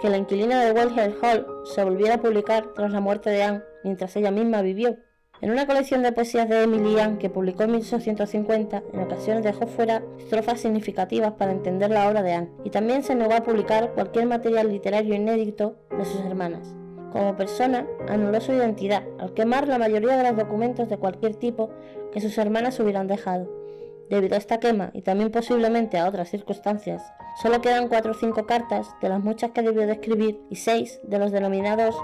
que 0.00 0.10
la 0.10 0.16
inquilina 0.16 0.64
de 0.64 0.72
Wellhill 0.72 1.16
Hall 1.22 1.46
se 1.64 1.84
volviera 1.84 2.14
a 2.14 2.20
publicar 2.20 2.72
tras 2.74 2.92
la 2.92 3.00
muerte 3.00 3.30
de 3.30 3.42
Anne 3.42 3.62
mientras 3.84 4.14
ella 4.16 4.30
misma 4.30 4.62
vivió. 4.62 4.96
En 5.40 5.50
una 5.50 5.66
colección 5.66 6.02
de 6.02 6.12
poesías 6.12 6.48
de 6.48 6.64
Emily 6.64 6.98
Anne 6.98 7.18
que 7.18 7.30
publicó 7.30 7.62
en 7.62 7.72
1850, 7.72 8.82
en 8.92 9.00
ocasiones 9.00 9.44
dejó 9.44 9.66
fuera 9.66 10.02
estrofas 10.18 10.60
significativas 10.60 11.32
para 11.34 11.52
entender 11.52 11.90
la 11.90 12.08
obra 12.08 12.22
de 12.22 12.32
Anne, 12.32 12.50
y 12.64 12.70
también 12.70 13.04
se 13.04 13.14
negó 13.14 13.34
a 13.34 13.44
publicar 13.44 13.92
cualquier 13.92 14.26
material 14.26 14.68
literario 14.68 15.14
inédito 15.14 15.76
de 15.96 16.04
sus 16.04 16.20
hermanas. 16.22 16.77
Como 17.12 17.36
persona, 17.36 17.86
anuló 18.08 18.40
su 18.40 18.52
identidad 18.52 19.02
al 19.18 19.32
quemar 19.32 19.66
la 19.66 19.78
mayoría 19.78 20.16
de 20.16 20.24
los 20.24 20.36
documentos 20.36 20.88
de 20.88 20.98
cualquier 20.98 21.36
tipo 21.36 21.70
que 22.12 22.20
sus 22.20 22.36
hermanas 22.38 22.78
hubieran 22.80 23.06
dejado. 23.06 23.48
Debido 24.10 24.34
a 24.34 24.38
esta 24.38 24.58
quema 24.58 24.90
y 24.94 25.02
también 25.02 25.30
posiblemente 25.30 25.98
a 25.98 26.08
otras 26.08 26.30
circunstancias, 26.30 27.02
solo 27.42 27.60
quedan 27.60 27.88
cuatro 27.88 28.12
o 28.12 28.14
cinco 28.14 28.46
cartas 28.46 28.88
de 29.00 29.08
las 29.08 29.20
muchas 29.22 29.50
que 29.50 29.62
debió 29.62 29.86
de 29.86 29.92
escribir 29.92 30.40
y 30.50 30.56
seis 30.56 31.00
de 31.02 31.18
los 31.18 31.30
denominados 31.30 31.94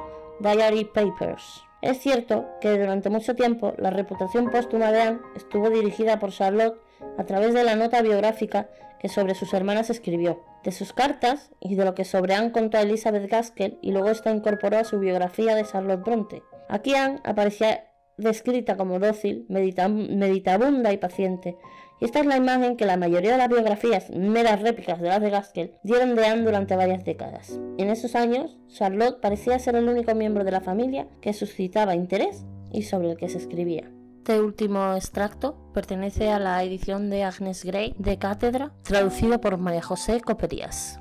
Diary 0.40 0.84
Papers. 0.84 1.62
Es 1.80 1.98
cierto 1.98 2.46
que 2.60 2.78
durante 2.78 3.10
mucho 3.10 3.34
tiempo 3.34 3.74
la 3.78 3.90
reputación 3.90 4.50
póstuma 4.50 4.90
de 4.90 5.02
Anne 5.02 5.20
estuvo 5.36 5.70
dirigida 5.70 6.18
por 6.18 6.30
Charlotte 6.30 6.80
a 7.18 7.24
través 7.24 7.52
de 7.52 7.62
la 7.62 7.76
nota 7.76 8.00
biográfica 8.02 8.68
que 9.04 9.10
sobre 9.10 9.34
sus 9.34 9.52
hermanas 9.52 9.90
escribió, 9.90 10.40
de 10.64 10.72
sus 10.72 10.94
cartas 10.94 11.50
y 11.60 11.74
de 11.74 11.84
lo 11.84 11.94
que 11.94 12.06
sobre 12.06 12.32
Anne 12.32 12.52
contó 12.52 12.78
a 12.78 12.80
Elizabeth 12.80 13.30
Gaskell 13.30 13.76
y 13.82 13.92
luego 13.92 14.08
esta 14.08 14.30
incorporó 14.30 14.78
a 14.78 14.84
su 14.84 14.98
biografía 14.98 15.54
de 15.54 15.66
Charlotte 15.66 16.02
Bronte. 16.02 16.42
Aquí 16.70 16.94
Anne 16.94 17.20
aparecía 17.22 17.90
descrita 18.16 18.78
como 18.78 18.98
dócil, 18.98 19.44
meditabunda 19.50 20.90
y 20.90 20.96
paciente, 20.96 21.54
y 22.00 22.06
esta 22.06 22.20
es 22.20 22.24
la 22.24 22.38
imagen 22.38 22.78
que 22.78 22.86
la 22.86 22.96
mayoría 22.96 23.32
de 23.32 23.36
las 23.36 23.50
biografías, 23.50 24.08
meras 24.08 24.62
réplicas 24.62 24.98
de 24.98 25.08
las 25.08 25.20
de 25.20 25.28
Gaskell, 25.28 25.74
dieron 25.82 26.14
de 26.14 26.24
Anne 26.24 26.44
durante 26.44 26.74
varias 26.74 27.04
décadas. 27.04 27.60
En 27.76 27.90
esos 27.90 28.14
años, 28.14 28.56
Charlotte 28.68 29.20
parecía 29.20 29.58
ser 29.58 29.76
el 29.76 29.86
único 29.86 30.14
miembro 30.14 30.44
de 30.44 30.50
la 30.50 30.62
familia 30.62 31.08
que 31.20 31.34
suscitaba 31.34 31.94
interés 31.94 32.46
y 32.72 32.84
sobre 32.84 33.10
el 33.10 33.18
que 33.18 33.28
se 33.28 33.36
escribía. 33.36 33.90
Este 34.26 34.40
último 34.40 34.94
extracto 34.94 35.54
pertenece 35.74 36.30
a 36.30 36.38
la 36.38 36.64
edición 36.64 37.10
de 37.10 37.24
Agnes 37.24 37.62
Gray 37.62 37.94
de 37.98 38.16
Cátedra, 38.16 38.72
traducido 38.80 39.38
por 39.38 39.58
María 39.58 39.82
José 39.82 40.22
Coperías. 40.22 40.98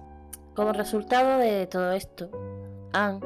Como 0.53 0.73
resultado 0.73 1.37
de 1.37 1.65
todo 1.67 1.93
esto, 1.93 2.29
Anne 2.91 3.21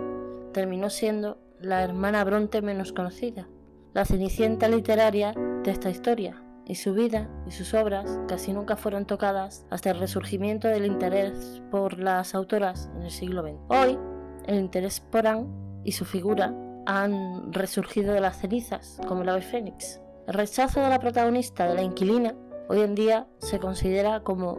terminó 0.54 0.92
siendo 0.92 1.39
la 1.60 1.84
hermana 1.84 2.24
Bronte 2.24 2.62
menos 2.62 2.94
conocida, 2.94 3.48
la 3.96 4.06
cenicienta 4.06 4.68
literaria 4.68 5.34
de 5.63 5.72
esta 5.72 5.89
historia, 5.89 6.44
y 6.68 6.75
su 6.75 6.94
vida 6.94 7.27
y 7.48 7.51
sus 7.51 7.74
obras 7.74 8.20
casi 8.27 8.54
nunca 8.54 8.75
fueron 8.75 9.08
tocadas 9.08 9.66
hasta 9.72 9.89
el 9.89 10.00
resurgimiento 10.00 10.68
del 10.68 10.86
interés 10.86 11.63
por 11.72 11.98
las 11.98 12.36
autoras 12.36 12.88
en 12.96 13.01
el 13.01 13.10
siglo 13.10 13.42
XX. 13.42 13.58
Hoy, 13.70 13.98
el 14.46 14.60
interés 14.60 15.00
por 15.00 15.25
Anne 15.25 15.48
y 15.84 15.94
su 15.94 16.06
figura 16.06 16.54
han 16.88 17.51
resurgido 17.51 18.13
de 18.13 18.22
las 18.22 18.39
cenizas, 18.39 19.00
como 19.08 19.22
el 19.22 19.29
ave 19.29 19.41
fénix. 19.41 20.00
El 20.25 20.36
rechazo 20.36 20.79
de 20.79 20.89
la 20.89 21.00
protagonista 21.00 21.67
de 21.67 21.75
la 21.75 21.84
inquilina 21.84 22.34
hoy 22.70 22.79
en 22.79 22.96
día 22.96 23.27
se 23.39 23.60
considera 23.60 24.22
como 24.22 24.53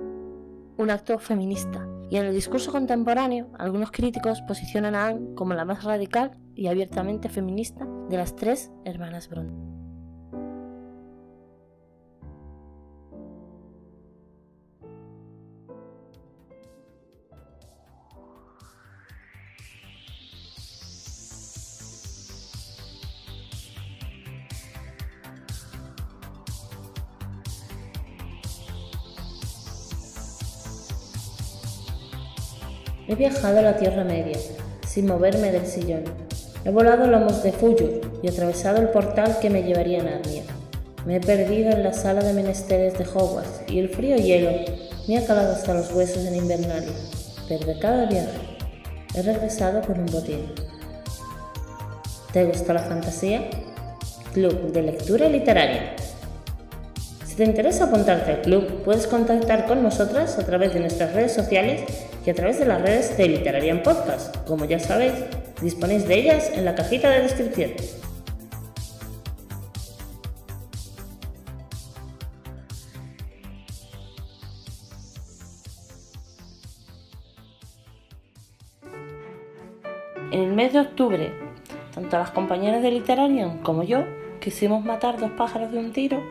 un 0.76 0.90
acto 0.90 1.18
feminista, 1.18 1.88
y 2.10 2.18
en 2.18 2.26
el 2.26 2.34
discurso 2.34 2.70
contemporáneo 2.70 3.48
algunos 3.58 3.90
críticos 3.90 4.42
posicionan 4.42 4.94
a 4.94 5.06
Anne 5.06 5.34
como 5.34 5.54
la 5.54 5.64
más 5.64 5.84
radical 5.84 6.38
y 6.54 6.66
abiertamente 6.66 7.30
feminista 7.30 7.86
de 8.10 8.16
las 8.18 8.36
tres 8.36 8.70
hermanas 8.84 9.28
Bronte. 9.30 9.77
He 33.08 33.14
viajado 33.14 33.60
a 33.60 33.62
la 33.62 33.78
Tierra 33.78 34.04
Media, 34.04 34.36
sin 34.86 35.06
moverme 35.06 35.50
del 35.50 35.64
sillón. 35.64 36.04
He 36.62 36.70
volado 36.70 37.06
lomos 37.06 37.42
de 37.42 37.52
Fuyur 37.52 38.02
y 38.22 38.28
atravesado 38.28 38.82
el 38.82 38.90
portal 38.90 39.38
que 39.40 39.48
me 39.48 39.62
llevaría 39.62 40.00
a 40.00 40.04
Narnia. 40.04 40.42
Me 41.06 41.16
he 41.16 41.20
perdido 41.20 41.70
en 41.70 41.84
la 41.84 41.94
sala 41.94 42.20
de 42.20 42.34
menesteres 42.34 42.98
de 42.98 43.06
Hogwarts 43.06 43.62
y 43.66 43.78
el 43.78 43.88
frío 43.88 44.16
hielo 44.16 44.50
me 45.08 45.16
ha 45.16 45.24
calado 45.24 45.54
hasta 45.54 45.72
los 45.72 45.90
huesos 45.94 46.26
en 46.26 46.36
Invernalia. 46.36 46.92
Pero 47.48 47.64
de 47.64 47.78
cada 47.78 48.04
viaje 48.04 48.58
he 49.14 49.22
regresado 49.22 49.80
con 49.80 50.00
un 50.00 50.06
botín. 50.06 50.52
¿Te 52.34 52.44
gusta 52.44 52.74
la 52.74 52.82
fantasía? 52.82 53.48
Club 54.34 54.70
de 54.70 54.82
Lectura 54.82 55.30
Literaria. 55.30 55.96
Si 57.26 57.36
te 57.36 57.44
interesa 57.44 57.84
apuntarte 57.84 58.32
al 58.32 58.42
club, 58.42 58.82
puedes 58.84 59.06
contactar 59.06 59.66
con 59.66 59.82
nosotras 59.82 60.38
a 60.38 60.44
través 60.44 60.74
de 60.74 60.80
nuestras 60.80 61.14
redes 61.14 61.32
sociales 61.32 62.07
y 62.24 62.30
a 62.30 62.34
través 62.34 62.58
de 62.58 62.66
las 62.66 62.82
redes 62.82 63.16
de 63.16 63.28
Literarian 63.28 63.82
Podcast. 63.82 64.36
Como 64.46 64.64
ya 64.64 64.78
sabéis, 64.78 65.14
disponéis 65.60 66.06
de 66.06 66.18
ellas 66.18 66.50
en 66.54 66.64
la 66.64 66.74
cajita 66.74 67.10
de 67.10 67.22
descripción. 67.22 67.72
En 80.30 80.40
el 80.40 80.52
mes 80.52 80.74
de 80.74 80.80
octubre, 80.80 81.32
tanto 81.94 82.18
las 82.18 82.30
compañeras 82.30 82.82
de 82.82 82.90
Literarian 82.90 83.58
como 83.58 83.82
yo 83.82 84.04
quisimos 84.40 84.84
matar 84.84 85.18
dos 85.18 85.30
pájaros 85.32 85.72
de 85.72 85.78
un 85.78 85.92
tiro 85.92 86.22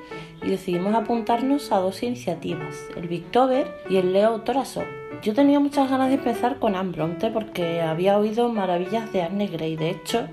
y 0.41 0.49
decidimos 0.49 0.93
apuntarnos 0.93 1.71
a 1.71 1.79
dos 1.79 2.03
iniciativas, 2.03 2.75
el 2.95 3.07
Victober 3.07 3.67
y 3.89 3.97
el 3.97 4.13
Leo 4.13 4.41
Torazo, 4.41 4.83
yo 5.23 5.33
tenía 5.33 5.59
muchas 5.59 5.89
ganas 5.89 6.09
de 6.09 6.15
empezar 6.15 6.59
con 6.59 6.75
Anne 6.75 7.31
porque 7.33 7.81
había 7.81 8.17
oído 8.17 8.49
maravillas 8.49 9.11
de 9.11 9.23
Anne 9.23 9.47
Grey. 9.47 9.75
De 9.75 9.89
hecho, 9.89 10.27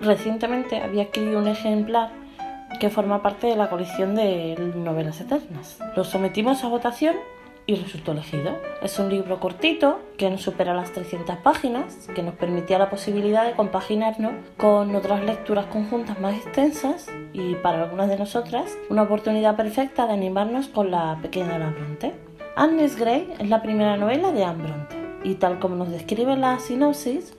recientemente 0.00 0.78
había 0.78 1.04
adquirido 1.04 1.38
un 1.38 1.48
ejemplar 1.48 2.10
que 2.80 2.90
forma 2.90 3.22
parte 3.22 3.46
de 3.46 3.56
la 3.56 3.70
colección 3.70 4.14
de 4.14 4.56
novelas 4.76 5.20
eternas. 5.20 5.78
Lo 5.96 6.04
sometimos 6.04 6.64
a 6.64 6.68
votación 6.68 7.14
y 7.66 7.76
resultó 7.76 8.12
elegido. 8.12 8.58
Es 8.82 8.98
un 8.98 9.08
libro 9.08 9.38
cortito 9.38 10.00
que 10.16 10.28
no 10.28 10.38
supera 10.38 10.74
las 10.74 10.92
300 10.92 11.36
páginas, 11.38 12.08
que 12.14 12.22
nos 12.22 12.34
permitía 12.34 12.78
la 12.78 12.90
posibilidad 12.90 13.46
de 13.46 13.52
compaginarnos 13.52 14.32
con 14.56 14.94
otras 14.96 15.22
lecturas 15.22 15.66
conjuntas 15.66 16.18
más 16.18 16.34
extensas 16.34 17.08
y 17.32 17.54
para 17.56 17.84
algunas 17.84 18.08
de 18.08 18.18
nosotras 18.18 18.76
una 18.90 19.02
oportunidad 19.02 19.56
perfecta 19.56 20.06
de 20.06 20.14
animarnos 20.14 20.68
con 20.68 20.90
la 20.90 21.18
pequeña 21.22 21.58
Bronte. 21.58 22.31
Agnes 22.54 22.96
Grey 22.96 23.32
es 23.38 23.48
la 23.48 23.62
primera 23.62 23.96
novela 23.96 24.30
de 24.30 24.44
Anne 24.44 24.64
Bronte 24.64 24.96
y 25.24 25.36
tal 25.36 25.58
como 25.58 25.74
nos 25.74 25.90
describe 25.90 26.36
la 26.36 26.58
sinopsis, 26.58 27.32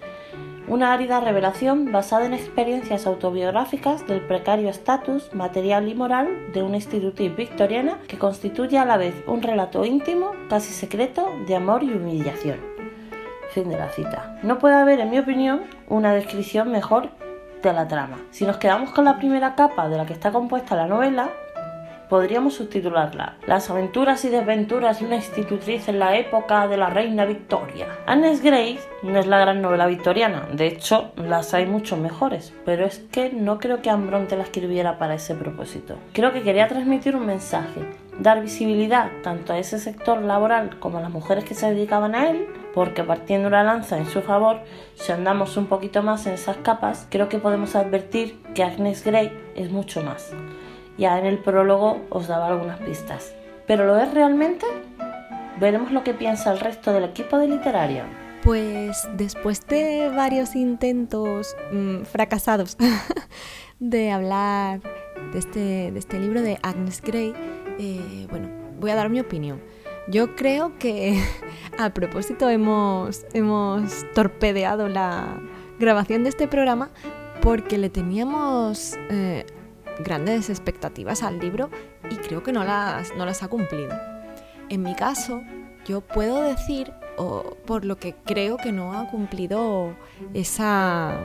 una 0.67 0.91
árida 0.91 1.20
revelación 1.20 1.91
basada 1.91 2.25
en 2.25 2.34
experiencias 2.34 3.05
autobiográficas 3.05 4.08
del 4.08 4.22
precario 4.22 4.70
estatus 4.70 5.32
material 5.32 5.88
y 5.88 5.93
moral 5.93 6.51
de 6.53 6.63
una 6.63 6.77
institutriz 6.77 7.36
victoriana 7.36 8.00
que 8.08 8.17
constituye 8.17 8.79
a 8.79 8.86
la 8.86 8.98
vez 8.98 9.13
un 9.27 9.43
relato 9.43 9.86
íntimo, 9.86 10.32
casi 10.50 10.74
secreto, 10.74 11.29
de 11.46 11.58
amor 11.58 11.84
y 11.84 11.91
humillación. 11.91 12.58
Fin 13.51 13.70
de 13.70 13.77
la 13.77 13.89
cita. 13.89 14.39
No 14.41 14.58
puede 14.58 14.75
haber, 14.75 15.00
en 15.00 15.12
mi 15.12 15.20
opinión, 15.20 15.62
una 15.89 16.15
descripción 16.15 16.72
mejor 16.72 17.10
de 17.62 17.72
la 17.72 17.88
trama. 17.88 18.17
Si 18.32 18.46
nos 18.46 18.58
quedamos 18.58 18.89
con 18.89 19.05
la 19.05 19.20
primera 19.20 19.53
capa 19.53 19.89
de 19.89 19.98
la 19.98 20.08
que 20.08 20.13
está 20.13 20.32
compuesta 20.32 20.75
la 20.75 20.88
novela, 20.88 21.29
podríamos 22.13 22.53
subtitularla 22.53 23.38
Las 23.48 23.72
aventuras 23.72 24.24
y 24.24 24.29
desventuras 24.29 25.00
de 25.00 25.08
una 25.08 25.15
institutriz 25.15 25.88
en 25.88 25.98
la 25.98 26.15
época 26.15 26.67
de 26.67 26.77
la 26.77 26.91
reina 26.91 27.25
Victoria. 27.25 27.88
Agnes 28.05 28.43
Grey 28.43 28.79
no 29.01 29.17
es 29.17 29.25
la 29.25 29.39
gran 29.39 29.63
novela 29.63 29.88
victoriana, 29.88 30.48
de 30.53 30.67
hecho 30.67 31.12
las 31.15 31.55
hay 31.55 31.65
mucho 31.65 31.98
mejores, 31.98 32.53
pero 32.65 32.86
es 32.86 33.00
que 33.00 33.32
no 33.32 33.58
creo 33.58 33.82
que 33.82 33.89
Ambronte 33.89 34.38
la 34.38 34.43
escribiera 34.43 35.00
para 35.00 35.15
ese 35.15 35.34
propósito. 35.34 35.96
Creo 36.13 36.32
que 36.32 36.43
quería 36.43 36.67
transmitir 36.67 37.15
un 37.15 37.25
mensaje, 37.25 37.82
dar 38.20 38.43
visibilidad 38.43 39.10
tanto 39.24 39.51
a 39.51 39.58
ese 39.58 39.79
sector 39.79 40.22
laboral 40.22 40.77
como 40.77 41.00
a 41.00 41.01
las 41.01 41.10
mujeres 41.10 41.46
que 41.46 41.55
se 41.55 41.74
dedicaban 41.74 42.13
a 42.13 42.29
él, 42.29 42.46
porque 42.75 43.03
partiendo 43.03 43.48
una 43.48 43.63
lanza 43.63 43.98
en 43.98 44.05
su 44.05 44.22
favor, 44.22 44.60
si 44.93 45.12
andamos 45.12 45.58
un 45.58 45.65
poquito 45.65 46.03
más 46.03 46.27
en 46.27 46.34
esas 46.34 46.58
capas, 46.58 47.08
creo 47.10 47.27
que 47.27 47.39
podemos 47.39 47.75
advertir 47.75 48.39
que 48.53 48.63
Agnes 48.63 49.03
Grey 49.03 49.36
es 49.55 49.72
mucho 49.72 50.03
más. 50.03 50.32
Ya 50.97 51.17
en 51.19 51.25
el 51.25 51.39
prólogo 51.39 52.01
os 52.09 52.27
daba 52.27 52.47
algunas 52.47 52.79
pistas. 52.79 53.33
¿Pero 53.67 53.85
lo 53.85 53.97
es 53.97 54.13
realmente? 54.13 54.65
Veremos 55.59 55.91
lo 55.91 56.03
que 56.03 56.13
piensa 56.13 56.51
el 56.51 56.59
resto 56.59 56.93
del 56.93 57.05
equipo 57.05 57.38
de 57.38 57.47
literaria. 57.47 58.05
Pues 58.43 59.07
después 59.15 59.65
de 59.67 60.12
varios 60.13 60.55
intentos 60.55 61.55
mm, 61.71 62.03
fracasados 62.03 62.77
de 63.79 64.12
hablar 64.12 64.81
de 65.31 65.39
este, 65.39 65.91
de 65.91 66.00
este, 66.00 66.19
libro 66.19 66.41
de 66.41 66.59
Agnes 66.62 67.01
Grey, 67.01 67.33
eh, 67.79 68.27
bueno, 68.29 68.50
voy 68.79 68.91
a 68.91 68.95
dar 68.95 69.09
mi 69.09 69.19
opinión. 69.19 69.62
Yo 70.10 70.36
creo 70.36 70.77
que 70.77 71.23
a 71.79 71.93
propósito 71.93 72.49
hemos, 72.49 73.25
hemos 73.34 74.06
torpedeado 74.13 74.89
la 74.89 75.39
grabación 75.79 76.23
de 76.23 76.29
este 76.29 76.47
programa 76.47 76.89
porque 77.41 77.77
le 77.77 77.89
teníamos 77.89 78.97
eh, 79.10 79.45
grandes 79.99 80.49
expectativas 80.49 81.23
al 81.23 81.39
libro 81.39 81.69
y 82.10 82.15
creo 82.15 82.43
que 82.43 82.51
no 82.51 82.63
las, 82.63 83.15
no 83.15 83.25
las 83.25 83.43
ha 83.43 83.47
cumplido. 83.47 83.93
En 84.69 84.84
mi 84.84 84.95
caso, 84.95 85.41
yo 85.86 86.01
puedo 86.01 86.41
decir, 86.41 86.93
o 87.17 87.58
por 87.65 87.86
lo 87.86 87.97
que 87.97 88.15
creo 88.25 88.58
que 88.58 88.71
no 88.71 88.93
ha 88.93 89.10
cumplido 89.10 89.95
esa, 90.34 91.19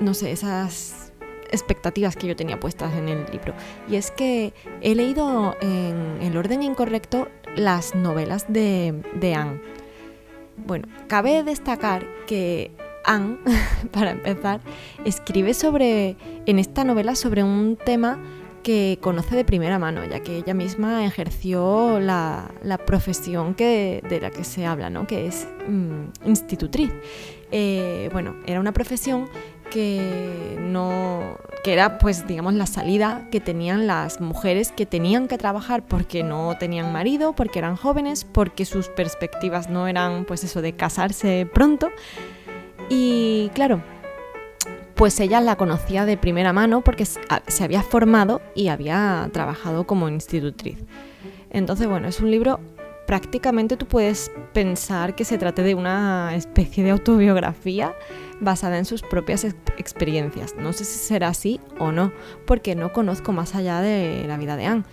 no 0.00 0.14
sé, 0.14 0.32
esas 0.32 1.12
expectativas 1.50 2.16
que 2.16 2.26
yo 2.26 2.36
tenía 2.36 2.58
puestas 2.58 2.94
en 2.94 3.08
el 3.08 3.24
libro. 3.30 3.54
Y 3.88 3.96
es 3.96 4.10
que 4.10 4.52
he 4.80 4.94
leído 4.94 5.56
en 5.60 6.18
el 6.22 6.36
orden 6.36 6.62
incorrecto 6.62 7.28
las 7.54 7.94
novelas 7.94 8.46
de, 8.48 9.02
de 9.14 9.34
Anne. 9.34 9.60
Bueno, 10.56 10.88
cabe 11.06 11.42
destacar 11.42 12.06
que 12.26 12.72
Anne, 13.06 13.38
para 13.92 14.10
empezar, 14.10 14.60
escribe 15.04 15.54
sobre, 15.54 16.16
en 16.44 16.58
esta 16.58 16.84
novela 16.84 17.14
sobre 17.14 17.42
un 17.42 17.76
tema 17.82 18.18
que 18.62 18.98
conoce 19.00 19.36
de 19.36 19.44
primera 19.44 19.78
mano, 19.78 20.04
ya 20.04 20.20
que 20.20 20.38
ella 20.38 20.52
misma 20.52 21.04
ejerció 21.06 22.00
la, 22.00 22.50
profesión 22.84 23.54
que, 23.54 24.02
de 24.08 24.20
la 24.20 24.30
que 24.30 24.42
se 24.42 24.66
habla, 24.66 24.90
¿no? 24.90 25.06
que 25.06 25.28
es 25.28 25.46
mm, 25.68 26.28
institutriz. 26.28 26.90
Eh, 27.52 28.10
bueno, 28.12 28.34
era 28.44 28.58
una 28.58 28.72
profesión 28.72 29.28
que 29.70 30.56
no 30.60 31.38
que 31.64 31.72
era 31.72 31.98
pues 31.98 32.26
digamos 32.26 32.54
la 32.54 32.66
salida 32.66 33.26
que 33.30 33.40
tenían 33.40 33.86
las 33.88 34.20
mujeres 34.20 34.70
que 34.70 34.86
tenían 34.86 35.26
que 35.26 35.38
trabajar 35.38 35.84
porque 35.84 36.22
no 36.22 36.56
tenían 36.58 36.92
marido, 36.92 37.34
porque 37.34 37.58
eran 37.58 37.76
jóvenes, 37.76 38.24
porque 38.24 38.64
sus 38.64 38.88
perspectivas 38.88 39.68
no 39.68 39.88
eran 39.88 40.24
pues 40.24 40.44
eso 40.44 40.62
de 40.62 40.74
casarse 40.74 41.48
pronto, 41.52 41.90
y 42.88 43.50
claro, 43.54 43.82
pues 44.94 45.18
ella 45.20 45.40
la 45.40 45.56
conocía 45.56 46.06
de 46.06 46.16
primera 46.16 46.52
mano 46.52 46.82
porque 46.82 47.04
se 47.04 47.64
había 47.64 47.82
formado 47.82 48.40
y 48.54 48.68
había 48.68 49.28
trabajado 49.32 49.86
como 49.86 50.08
institutriz. 50.08 50.78
Entonces, 51.50 51.86
bueno, 51.86 52.08
es 52.08 52.20
un 52.20 52.30
libro 52.30 52.60
prácticamente 53.06 53.76
tú 53.76 53.86
puedes 53.86 54.30
pensar 54.52 55.14
que 55.14 55.24
se 55.24 55.38
trate 55.38 55.62
de 55.62 55.74
una 55.74 56.34
especie 56.34 56.84
de 56.84 56.90
autobiografía 56.90 57.94
basada 58.40 58.76
en 58.78 58.84
sus 58.84 59.02
propias 59.02 59.44
experiencias. 59.44 60.54
No 60.56 60.72
sé 60.72 60.84
si 60.84 60.98
será 60.98 61.28
así 61.28 61.60
o 61.78 61.92
no, 61.92 62.12
porque 62.46 62.74
no 62.74 62.92
conozco 62.92 63.32
más 63.32 63.54
allá 63.54 63.80
de 63.80 64.24
la 64.26 64.36
vida 64.36 64.56
de 64.56 64.66
Anne. 64.66 64.84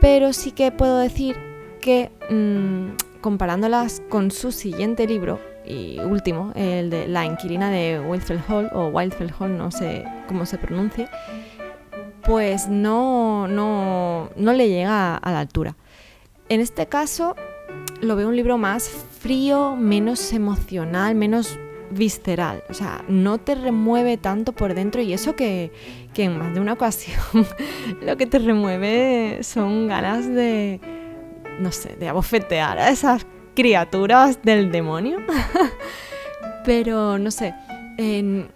Pero 0.00 0.32
sí 0.32 0.50
que 0.50 0.72
puedo 0.72 0.98
decir 0.98 1.36
que 1.80 2.10
mm, 2.30 3.20
comparándolas 3.20 4.02
con 4.08 4.30
su 4.30 4.50
siguiente 4.50 5.06
libro, 5.06 5.38
y 5.64 5.98
último, 6.00 6.52
el 6.54 6.90
de 6.90 7.06
La 7.08 7.24
inquilina 7.24 7.70
de 7.70 8.00
Wildfell 8.00 8.40
Hall, 8.48 8.70
o 8.72 8.88
Wildfell 8.88 9.32
Hall, 9.38 9.56
no 9.56 9.70
sé 9.70 10.04
cómo 10.26 10.46
se 10.46 10.58
pronuncie, 10.58 11.08
pues 12.22 12.68
no, 12.68 13.48
no, 13.48 14.30
no 14.36 14.52
le 14.52 14.68
llega 14.68 15.16
a 15.16 15.32
la 15.32 15.40
altura. 15.40 15.76
En 16.48 16.60
este 16.60 16.86
caso, 16.86 17.36
lo 18.00 18.16
veo 18.16 18.28
un 18.28 18.36
libro 18.36 18.58
más 18.58 18.88
frío, 19.20 19.76
menos 19.76 20.32
emocional, 20.32 21.14
menos 21.14 21.58
visceral. 21.90 22.64
O 22.68 22.74
sea, 22.74 23.04
no 23.08 23.38
te 23.38 23.54
remueve 23.54 24.16
tanto 24.16 24.52
por 24.52 24.74
dentro 24.74 25.02
y 25.02 25.12
eso 25.12 25.36
que, 25.36 25.72
que 26.14 26.24
en 26.24 26.38
más 26.38 26.54
de 26.54 26.60
una 26.60 26.72
ocasión 26.72 27.22
lo 28.02 28.16
que 28.16 28.26
te 28.26 28.38
remueve 28.38 29.40
son 29.42 29.88
ganas 29.88 30.26
de, 30.26 30.80
no 31.60 31.70
sé, 31.72 31.96
de 31.96 32.08
abofetear 32.08 32.78
a 32.78 32.90
esas 32.90 33.24
criaturas 33.54 34.42
del 34.42 34.70
demonio. 34.70 35.18
Pero 36.64 37.18
no 37.18 37.30
sé, 37.30 37.54
en, 37.98 38.50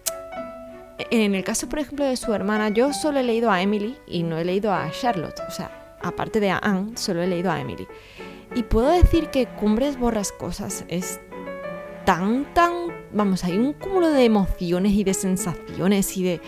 el 1.10 1.44
caso, 1.44 1.68
por 1.68 1.78
ejemplo, 1.78 2.04
de 2.04 2.16
su 2.16 2.32
hermana, 2.32 2.68
yo 2.68 2.92
solo 2.92 3.18
he 3.20 3.22
leído 3.22 3.50
a 3.50 3.60
Emily 3.60 3.96
y 4.06 4.22
no 4.22 4.38
he 4.38 4.44
leído 4.44 4.72
a 4.72 4.90
Charlotte. 4.90 5.40
O 5.48 5.50
sea, 5.50 5.96
aparte 6.02 6.40
de 6.40 6.50
a 6.50 6.58
Anne, 6.58 6.96
solo 6.96 7.22
he 7.22 7.26
leído 7.26 7.50
a 7.50 7.60
Emily. 7.60 7.86
Y 8.54 8.62
puedo 8.62 8.90
decir 8.90 9.28
que 9.28 9.46
Cumbres 9.46 9.98
Borrascosas 9.98 10.84
es 10.88 11.20
tan, 12.04 12.52
tan... 12.54 12.72
Vamos, 13.12 13.44
hay 13.44 13.58
un 13.58 13.72
cúmulo 13.72 14.10
de 14.10 14.24
emociones 14.24 14.92
y 14.92 15.04
de 15.04 15.14
sensaciones 15.14 16.16
y 16.16 16.22
de... 16.22 16.40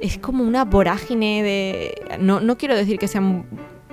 Es 0.00 0.18
como 0.18 0.44
una 0.44 0.64
vorágine 0.64 1.42
de... 1.42 2.18
No, 2.20 2.40
no 2.40 2.56
quiero 2.56 2.76
decir 2.76 2.98
que 2.98 3.08
sean 3.08 3.46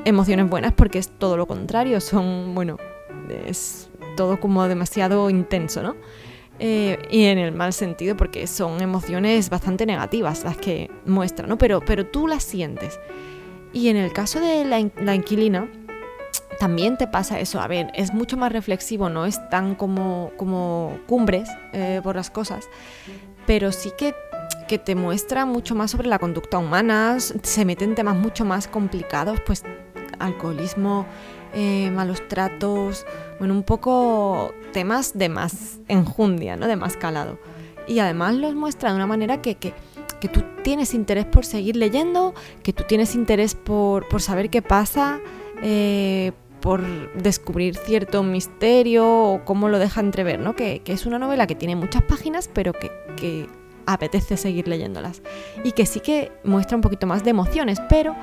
emociones 0.06 0.50
buenas 0.50 0.74
porque 0.74 1.00
es 1.00 1.10
todo 1.10 1.38
lo 1.38 1.48
contrario. 1.48 2.00
Son, 2.00 2.54
bueno, 2.56 2.78
es 3.46 3.90
todo 4.16 4.40
como 4.40 4.68
demasiado 4.68 5.30
intenso, 5.30 5.84
¿no? 5.84 5.96
Eh, 6.64 7.00
y 7.10 7.24
en 7.24 7.40
el 7.40 7.52
mal 7.54 7.74
sentido 7.74 8.16
porque 8.16 8.46
son 8.46 8.82
emociones 8.82 9.50
bastante 9.50 9.88
negativas 9.88 10.44
las 10.44 10.58
que 10.58 10.92
muestra, 11.08 11.48
¿no? 11.48 11.58
Pero, 11.58 11.82
pero 11.82 12.06
tú 12.06 12.28
las 12.28 12.44
sientes. 12.44 13.00
Y 13.74 13.88
en 13.88 13.98
el 13.98 14.14
caso 14.14 14.40
de 14.40 14.66
la, 14.66 15.16
inquilina, 15.16 15.68
también 16.60 16.98
te 16.98 17.08
pasa 17.08 17.40
eso. 17.40 17.62
A 17.62 17.68
ver, 17.68 17.88
es 17.96 18.14
mucho 18.14 18.38
más 18.38 18.52
reflexivo, 18.52 19.10
no 19.10 19.26
es 19.26 19.40
tan 19.50 19.74
como, 19.74 20.32
como 20.38 21.00
cumbres 21.08 21.50
eh, 21.74 22.00
por 22.04 22.16
las 22.16 22.30
cosas, 22.30 22.70
pero 23.48 23.72
sí 23.72 23.92
que, 23.98 24.14
que 24.68 24.78
te 24.78 24.94
muestra 24.94 25.46
mucho 25.46 25.74
más 25.74 25.90
sobre 25.90 26.10
la 26.10 26.20
conducta 26.20 26.60
humana, 26.60 27.18
se 27.20 27.66
meten 27.66 27.96
temas 27.96 28.18
mucho 28.18 28.46
más 28.46 28.68
complicados, 28.68 29.40
pues 29.48 29.64
alcoholismo, 30.20 31.08
eh, 31.54 31.92
malos 31.92 32.28
tratos, 32.28 33.06
bueno, 33.40 33.54
un 33.54 33.64
poco 33.64 34.54
temas 34.72 35.18
de 35.18 35.30
más 35.30 35.80
enjundia, 35.88 36.56
¿no? 36.56 36.68
De 36.68 36.76
más 36.76 36.98
calado. 36.98 37.40
y 37.88 38.00
además 38.00 38.36
los 38.36 38.56
muestra 38.56 38.90
de 38.90 38.96
una 38.96 39.08
manera 39.08 39.42
que, 39.42 39.56
que, 39.56 39.74
tú 40.32 40.44
tienes 40.64 40.94
interés 40.94 41.26
por 41.26 41.46
seguir 41.46 41.76
leyendo, 41.76 42.34
que 42.64 42.74
tú 42.74 42.84
tienes 42.88 43.16
interés 43.16 43.56
por, 43.56 44.06
saber 44.22 44.50
qué 44.50 44.62
pasa, 44.62 45.20
eh, 45.64 46.32
por 46.62 46.84
descubrir 47.16 47.76
cierto 47.76 48.22
misterio 48.22 49.10
o 49.10 49.44
cómo 49.44 49.68
lo 49.68 49.80
deja 49.80 50.00
entrever, 50.00 50.40
¿no? 50.40 50.56
Que, 50.56 50.82
es 50.86 51.06
una 51.06 51.20
novela 51.20 51.48
que 51.48 51.56
tiene 51.56 51.76
muchas 51.76 52.04
páginas, 52.04 52.50
pero 52.54 52.72
que, 52.72 52.92
que 53.18 53.48
apetece 53.88 54.38
seguir 54.38 54.68
leyéndolas. 54.68 55.22
Y 55.64 55.72
que 55.72 55.86
sí 55.86 56.00
que 56.00 56.32
muestra 56.44 56.76
un 56.78 56.82
poquito 56.82 57.08
más 57.08 57.24
de 57.24 57.32
emociones, 57.32 57.80
pero 57.90 58.16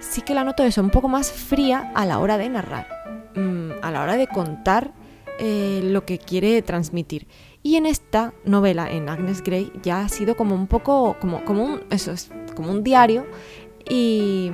sí 0.00 0.22
que 0.22 0.34
la 0.34 0.44
noto 0.44 0.62
eso, 0.62 0.80
un 0.80 0.90
poco 0.90 1.08
más 1.08 1.30
fría 1.30 1.92
a 1.94 2.06
la 2.06 2.18
hora 2.18 2.38
de 2.38 2.48
narrar, 2.48 2.86
mm, 3.34 3.70
a 3.82 3.90
la 3.90 4.02
hora 4.02 4.16
de 4.16 4.26
contar 4.26 4.92
eh, 5.38 5.80
lo 5.84 6.04
que 6.06 6.18
quiere 6.18 6.62
transmitir. 6.62 7.26
Y 7.62 7.76
en 7.76 7.86
esta 7.86 8.32
novela, 8.44 8.90
en 8.90 9.08
Agnes 9.08 9.42
Grey, 9.42 9.72
ya 9.82 10.00
ha 10.00 10.08
sido 10.08 10.36
como 10.36 10.54
un 10.54 10.66
poco, 10.66 11.16
como, 11.20 11.44
como 11.44 11.64
un, 11.64 11.80
eso 11.90 12.12
es, 12.12 12.30
como 12.54 12.70
un 12.70 12.82
diario 12.82 13.26
y, 13.88 14.52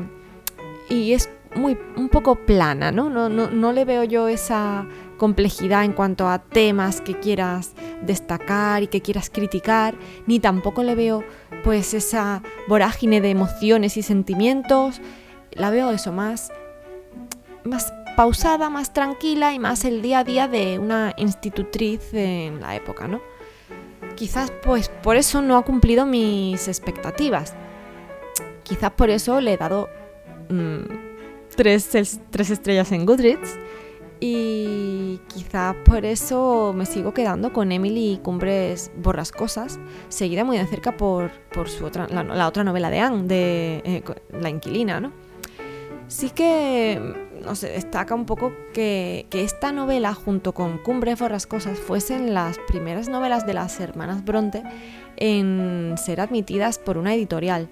y 0.88 1.12
es 1.12 1.28
muy, 1.54 1.78
un 1.96 2.08
poco 2.08 2.36
plana, 2.36 2.90
¿no? 2.90 3.10
No, 3.10 3.28
¿no? 3.28 3.50
no 3.50 3.72
le 3.72 3.84
veo 3.84 4.04
yo 4.04 4.28
esa 4.28 4.86
complejidad 5.18 5.84
en 5.84 5.92
cuanto 5.92 6.28
a 6.28 6.38
temas 6.40 7.00
que 7.00 7.18
quieras 7.18 7.74
destacar 8.04 8.82
y 8.82 8.88
que 8.88 9.02
quieras 9.02 9.30
criticar, 9.30 9.94
ni 10.26 10.40
tampoco 10.40 10.82
le 10.82 10.94
veo 10.94 11.22
pues 11.62 11.94
esa 11.94 12.42
vorágine 12.66 13.20
de 13.20 13.30
emociones 13.30 13.96
y 13.96 14.02
sentimientos, 14.02 15.00
la 15.56 15.70
veo 15.70 15.90
eso 15.90 16.12
más 16.12 16.50
más 17.64 17.92
pausada, 18.16 18.70
más 18.70 18.92
tranquila 18.92 19.52
y 19.52 19.58
más 19.58 19.84
el 19.84 20.02
día 20.02 20.20
a 20.20 20.24
día 20.24 20.48
de 20.48 20.78
una 20.78 21.14
institutriz 21.16 22.12
en 22.12 22.60
la 22.60 22.76
época, 22.76 23.08
¿no? 23.08 23.20
Quizás 24.16 24.52
pues 24.62 24.88
por 24.88 25.16
eso 25.16 25.42
no 25.42 25.56
ha 25.56 25.62
cumplido 25.62 26.06
mis 26.06 26.68
expectativas. 26.68 27.54
Quizás 28.62 28.90
por 28.92 29.10
eso 29.10 29.40
le 29.40 29.54
he 29.54 29.56
dado 29.56 29.88
mm, 30.48 30.82
tres, 31.56 31.90
tres 32.30 32.50
estrellas 32.50 32.92
en 32.92 33.06
Goodreads 33.06 33.58
y 34.20 35.20
quizá 35.34 35.74
por 35.84 36.04
eso 36.04 36.72
me 36.76 36.86
sigo 36.86 37.12
quedando 37.12 37.52
con 37.52 37.72
Emily 37.72 38.20
Cumbres 38.22 38.92
Borrascosas, 38.96 39.80
seguida 40.08 40.44
muy 40.44 40.58
de 40.58 40.66
cerca 40.66 40.96
por, 40.96 41.32
su 41.66 41.84
otra, 41.84 42.06
la, 42.06 42.46
otra 42.46 42.62
novela 42.62 42.88
de 42.90 43.00
Anne, 43.00 43.26
de 43.26 43.82
eh, 43.84 44.04
La 44.30 44.48
Inquilina, 44.48 45.00
¿no? 45.00 45.12
Sí 46.12 46.28
que, 46.28 47.00
no 47.42 47.54
sé, 47.54 47.70
destaca 47.70 48.14
un 48.14 48.26
poco 48.26 48.52
que, 48.74 49.24
que 49.30 49.44
esta 49.44 49.72
novela, 49.72 50.12
junto 50.12 50.52
con 50.52 50.76
Cumbres 50.76 51.18
Borrascosas, 51.18 51.78
fuesen 51.78 52.34
las 52.34 52.58
primeras 52.68 53.08
novelas 53.08 53.46
de 53.46 53.54
las 53.54 53.80
hermanas 53.80 54.22
Bronte 54.22 54.62
en 55.16 55.94
ser 55.96 56.20
admitidas 56.20 56.78
por 56.78 56.98
una 56.98 57.14
editorial, 57.14 57.70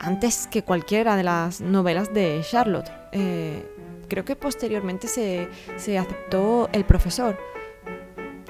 antes 0.00 0.48
que 0.48 0.64
cualquiera 0.64 1.14
de 1.14 1.22
las 1.22 1.60
novelas 1.60 2.12
de 2.12 2.40
Charlotte. 2.42 2.90
Eh, 3.12 3.64
creo 4.08 4.24
que 4.24 4.34
posteriormente 4.34 5.06
se, 5.06 5.48
aceptó 5.96 6.68
El 6.72 6.84
profesor. 6.84 7.38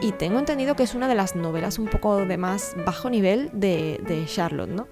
Y 0.01 0.13
tengo 0.13 0.39
entendido 0.39 0.75
que 0.75 0.85
es 0.85 0.95
una 0.95 1.07
de 1.07 1.15
las 1.15 1.37
novelas 1.37 1.79
un 1.79 1.89
poco 1.89 2.25
de 2.25 2.39
más 2.39 2.75
bajo 2.87 3.11
nivel 3.11 3.51
de, 3.53 4.25
Charlotte, 4.27 4.71
¿no? 4.71 4.89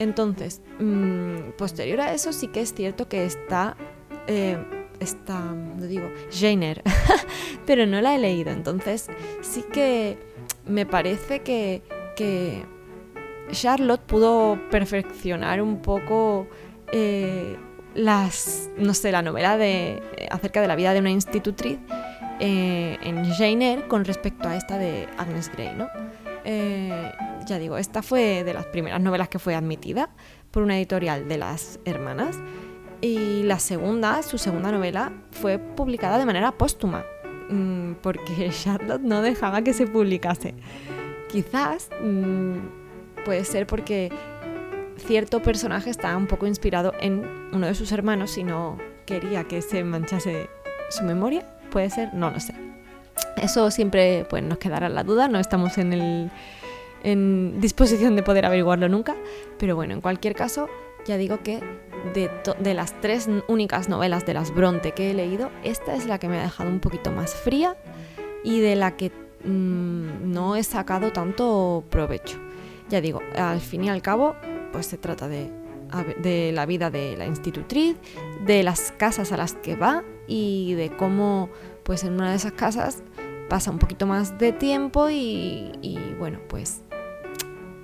Entonces, 0.00 0.62
mm, 0.80 1.52
posterior 1.56 2.00
a 2.00 2.12
eso 2.12 2.32
sí 2.32 2.48
que 2.48 2.62
es 2.62 2.74
cierto 2.74 3.08
que 3.08 3.24
está, 3.24 3.76
eh, 4.26 4.58
está, 4.98 5.54
lo 5.78 5.86
digo, 5.86 6.10
Jane 6.32 6.82
pero 7.66 7.86
no 7.86 8.00
la 8.00 8.16
he 8.16 8.18
leído. 8.18 8.50
Entonces, 8.50 9.08
sí 9.42 9.62
que 9.72 10.18
me 10.66 10.86
parece 10.86 11.40
que, 11.40 11.82
que 12.16 12.64
Charlotte 13.52 14.02
pudo 14.02 14.58
perfeccionar 14.70 15.62
un 15.62 15.82
poco 15.82 16.48
eh, 16.92 17.56
las, 17.94 18.70
no 18.78 18.94
sé, 18.94 19.12
la 19.12 19.22
novela 19.22 19.56
de, 19.56 20.02
eh, 20.16 20.28
acerca 20.30 20.60
de 20.60 20.68
la 20.68 20.76
vida 20.76 20.94
de 20.94 21.00
una 21.00 21.10
institutriz 21.10 21.78
eh, 22.38 22.98
en 23.02 23.30
Jane 23.34 23.84
con 23.88 24.04
respecto 24.04 24.48
a 24.48 24.56
esta 24.56 24.78
de 24.78 25.08
Agnes 25.18 25.50
Grey, 25.52 25.74
¿no? 25.76 25.88
Eh, 26.44 27.12
ya 27.46 27.58
digo, 27.58 27.76
esta 27.78 28.02
fue 28.02 28.44
de 28.44 28.54
las 28.54 28.66
primeras 28.66 29.00
novelas 29.00 29.28
que 29.28 29.38
fue 29.38 29.54
admitida 29.54 30.10
por 30.50 30.62
una 30.62 30.76
editorial 30.76 31.28
de 31.28 31.38
las 31.38 31.80
hermanas 31.84 32.38
y 33.00 33.42
la 33.44 33.58
segunda, 33.58 34.22
su 34.22 34.38
segunda 34.38 34.70
novela, 34.70 35.12
fue 35.30 35.58
publicada 35.58 36.18
de 36.18 36.26
manera 36.26 36.52
póstuma 36.52 37.04
mm, 37.48 37.94
porque 38.02 38.50
Charlotte 38.62 39.02
no 39.02 39.22
dejaba 39.22 39.62
que 39.62 39.72
se 39.72 39.86
publicase. 39.86 40.54
Quizás 41.30 41.88
mm, 42.02 43.24
puede 43.24 43.44
ser 43.44 43.66
porque 43.66 44.10
cierto 44.96 45.40
personaje 45.40 45.90
estaba 45.90 46.16
un 46.16 46.26
poco 46.26 46.46
inspirado 46.46 46.92
en 47.00 47.24
uno 47.52 47.66
de 47.66 47.74
sus 47.74 47.92
hermanos 47.92 48.36
y 48.36 48.44
no 48.44 48.78
quería 49.06 49.44
que 49.44 49.62
se 49.62 49.82
manchase 49.82 50.50
su 50.90 51.04
memoria. 51.04 51.46
¿Puede 51.70 51.88
ser? 51.88 52.12
No 52.12 52.30
lo 52.30 52.40
sé. 52.40 52.69
Eso 53.36 53.70
siempre 53.70 54.26
pues, 54.28 54.42
nos 54.42 54.58
quedará 54.58 54.88
la 54.88 55.04
duda, 55.04 55.28
no 55.28 55.38
estamos 55.38 55.78
en, 55.78 55.92
el, 55.92 56.30
en 57.02 57.60
disposición 57.60 58.16
de 58.16 58.22
poder 58.22 58.46
averiguarlo 58.46 58.88
nunca, 58.88 59.16
pero 59.58 59.76
bueno, 59.76 59.94
en 59.94 60.00
cualquier 60.00 60.34
caso, 60.34 60.68
ya 61.06 61.16
digo 61.16 61.42
que 61.42 61.60
de, 62.14 62.74
las 62.74 62.98
tres 63.00 63.28
únicas 63.48 63.88
novelas 63.88 64.26
de 64.26 64.34
las 64.34 64.54
Bronte 64.54 64.92
que 64.92 65.10
he 65.10 65.14
leído, 65.14 65.50
esta 65.64 65.94
es 65.94 66.06
la 66.06 66.18
que 66.18 66.28
me 66.28 66.38
ha 66.38 66.42
dejado 66.42 66.70
un 66.70 66.80
poquito 66.80 67.12
más 67.12 67.34
fría 67.34 67.76
y 68.42 68.60
de 68.60 68.76
la 68.76 68.96
que 68.96 69.10
mm, 69.44 70.32
no 70.32 70.56
he 70.56 70.62
sacado 70.62 71.12
tanto 71.12 71.84
provecho. 71.90 72.38
Ya 72.88 73.00
digo, 73.00 73.20
al 73.36 73.60
fin 73.60 73.84
y 73.84 73.88
al 73.88 74.02
cabo, 74.02 74.34
pues 74.72 74.86
se 74.86 74.98
trata 74.98 75.28
de 75.28 76.52
la 76.52 76.66
vida 76.66 76.90
de 76.90 77.16
la 77.16 77.26
institutriz, 77.26 77.96
de 78.44 78.62
las 78.62 78.92
casas 78.92 79.32
a 79.32 79.36
las 79.36 79.54
que 79.54 79.76
va 79.76 80.02
y 80.26 80.74
de 80.74 80.90
cómo 80.90 81.50
pues 81.84 82.04
en 82.04 82.14
una 82.14 82.30
de 82.30 82.36
esas 82.36 82.52
casas 82.52 83.02
pasa 83.48 83.70
un 83.70 83.78
poquito 83.78 84.06
más 84.06 84.38
de 84.38 84.52
tiempo 84.52 85.08
y, 85.10 85.72
bueno, 86.18 86.38
pues 86.48 86.82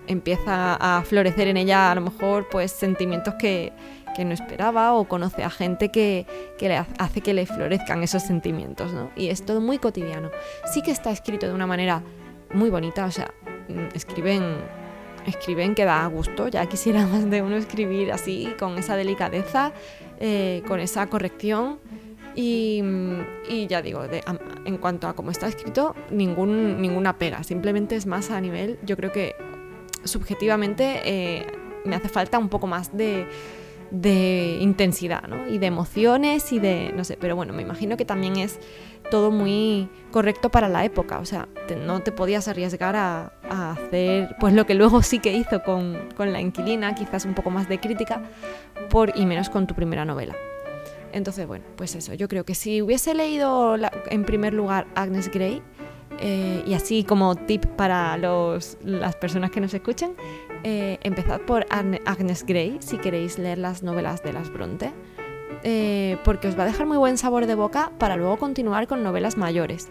empieza 0.07 0.77
a 0.77 1.03
florecer 1.03 1.49
en 1.49 1.57
ella 1.57 1.91
a 1.91 1.95
lo 1.97 2.01
mejor 2.01 2.49
pues 2.49 2.71
sentimientos 2.71 3.35
que, 3.35 3.73
no 4.19 4.33
esperaba 4.33 4.95
o 4.95 5.07
conoce 5.07 5.45
a 5.45 5.51
gente 5.51 5.91
que, 5.91 6.25
que, 6.57 6.69
le 6.69 6.79
hace 6.79 7.21
que 7.21 7.35
le 7.35 7.45
florezcan 7.45 8.03
esos 8.03 8.23
sentimientos, 8.23 8.91
¿no? 8.95 9.11
Y 9.15 9.29
es 9.29 9.45
todo 9.45 9.61
muy 9.61 9.77
cotidiano. 9.77 10.31
Sí 10.73 10.81
que 10.81 10.91
está 10.91 11.11
escrito 11.11 11.47
de 11.47 11.53
una 11.53 11.67
manera 11.67 12.03
muy 12.55 12.71
bonita, 12.71 13.05
o 13.05 13.11
sea, 13.11 13.31
mm, 13.69 13.95
escriben 13.95 14.57
escriben 15.27 15.75
que 15.75 15.85
da 15.85 16.07
gusto, 16.07 16.49
ya 16.49 16.67
quisiera 16.67 17.07
más 17.07 17.29
de 17.29 17.43
uno 17.43 17.57
escribir 17.57 18.13
así, 18.13 18.55
con 18.59 18.79
esa 18.79 18.97
delicadeza, 18.97 19.73
eh, 20.21 20.63
con 20.67 20.81
esa 20.81 21.07
corrección. 21.09 21.79
Y, 22.37 22.83
ya 23.69 23.81
digo, 23.81 24.05
en 24.65 24.77
cuanto 24.77 25.09
a 25.09 25.15
cómo 25.15 25.31
está 25.31 25.49
escrito, 25.49 25.95
ningún, 26.11 26.83
ninguna 26.83 27.19
pega, 27.19 27.43
simplemente 27.43 27.97
es 27.97 28.07
más 28.07 28.31
a 28.31 28.41
nivel, 28.41 28.79
yo 28.85 28.97
creo 28.97 29.11
que 29.11 29.35
subjetivamente 30.05 31.01
eh, 31.05 31.47
me 31.87 31.97
hace 31.97 32.11
falta 32.11 32.39
un 32.39 32.51
poco 32.51 32.67
más 32.67 32.95
de, 32.95 33.27
de 33.91 34.59
intensidad, 34.61 35.27
¿no? 35.29 35.49
Y 35.49 35.59
de 35.59 35.67
emociones 35.67 36.53
y 36.53 36.59
de, 36.59 36.93
no 36.95 37.05
sé, 37.05 37.17
pero 37.21 37.37
bueno, 37.37 37.53
me 37.53 37.63
imagino 37.63 37.97
que 37.97 38.05
también 38.05 38.37
es 38.37 38.59
todo 39.11 39.31
muy 39.31 39.89
correcto 40.11 40.51
para 40.51 40.69
la 40.69 40.85
época, 40.85 41.19
o 41.21 41.25
sea, 41.25 41.49
no 41.87 42.01
te 42.01 42.13
podías 42.13 42.49
arriesgar 42.49 42.97
a, 42.97 43.33
hacer 43.49 44.35
pues 44.41 44.53
lo 44.53 44.67
que 44.67 44.75
luego 44.75 45.03
sí 45.03 45.21
que 45.21 45.33
hizo 45.33 45.63
con, 45.63 45.97
la 46.19 46.41
inquilina, 46.41 46.95
quizás 46.95 47.25
un 47.25 47.35
poco 47.35 47.51
más 47.51 47.69
de 47.69 47.79
crítica, 47.79 48.23
por, 48.91 49.17
y 49.17 49.27
menos 49.27 49.51
con 49.51 49.67
tu 49.67 49.75
primera 49.75 50.05
novela. 50.05 50.35
Entonces, 51.17 51.47
bueno, 51.47 51.65
pues 51.77 51.95
eso, 51.95 52.13
yo 52.13 52.29
creo 52.29 52.45
que 52.45 52.55
si 52.55 52.83
hubiese 52.83 53.15
leído 53.15 53.75
en 54.11 54.25
primer 54.27 54.53
lugar 54.53 54.87
Agnes 54.95 55.31
Grey, 55.31 55.63
eh, 56.21 56.63
y 56.67 56.75
así 56.75 57.05
como 57.05 57.35
tip 57.37 57.65
para 57.65 58.19
los, 58.19 58.77
las 58.85 59.17
personas 59.17 59.51
que 59.51 59.63
nos 59.63 59.73
escuchen, 59.73 60.15
eh, 60.63 60.99
empezad 61.03 61.41
por 61.41 61.65
Agnes 61.71 62.45
Grey 62.45 62.77
si 62.81 62.99
queréis 62.99 63.39
leer 63.39 63.57
las 63.57 63.83
novelas 63.83 64.23
de 64.23 64.35
las 64.35 64.53
Bronte. 64.53 64.93
Eh, 65.63 66.19
porque 66.23 66.49
os 66.49 66.59
va 66.59 66.65
a 66.65 66.67
dejar 66.67 66.85
muy 66.85 66.99
buen 66.99 67.17
sabor 67.17 67.47
de 67.47 67.55
boca 67.55 67.93
para 67.99 68.17
luego 68.17 68.37
continuar 68.37 68.87
con 68.87 69.03
novelas 69.03 69.39
mayores, 69.39 69.89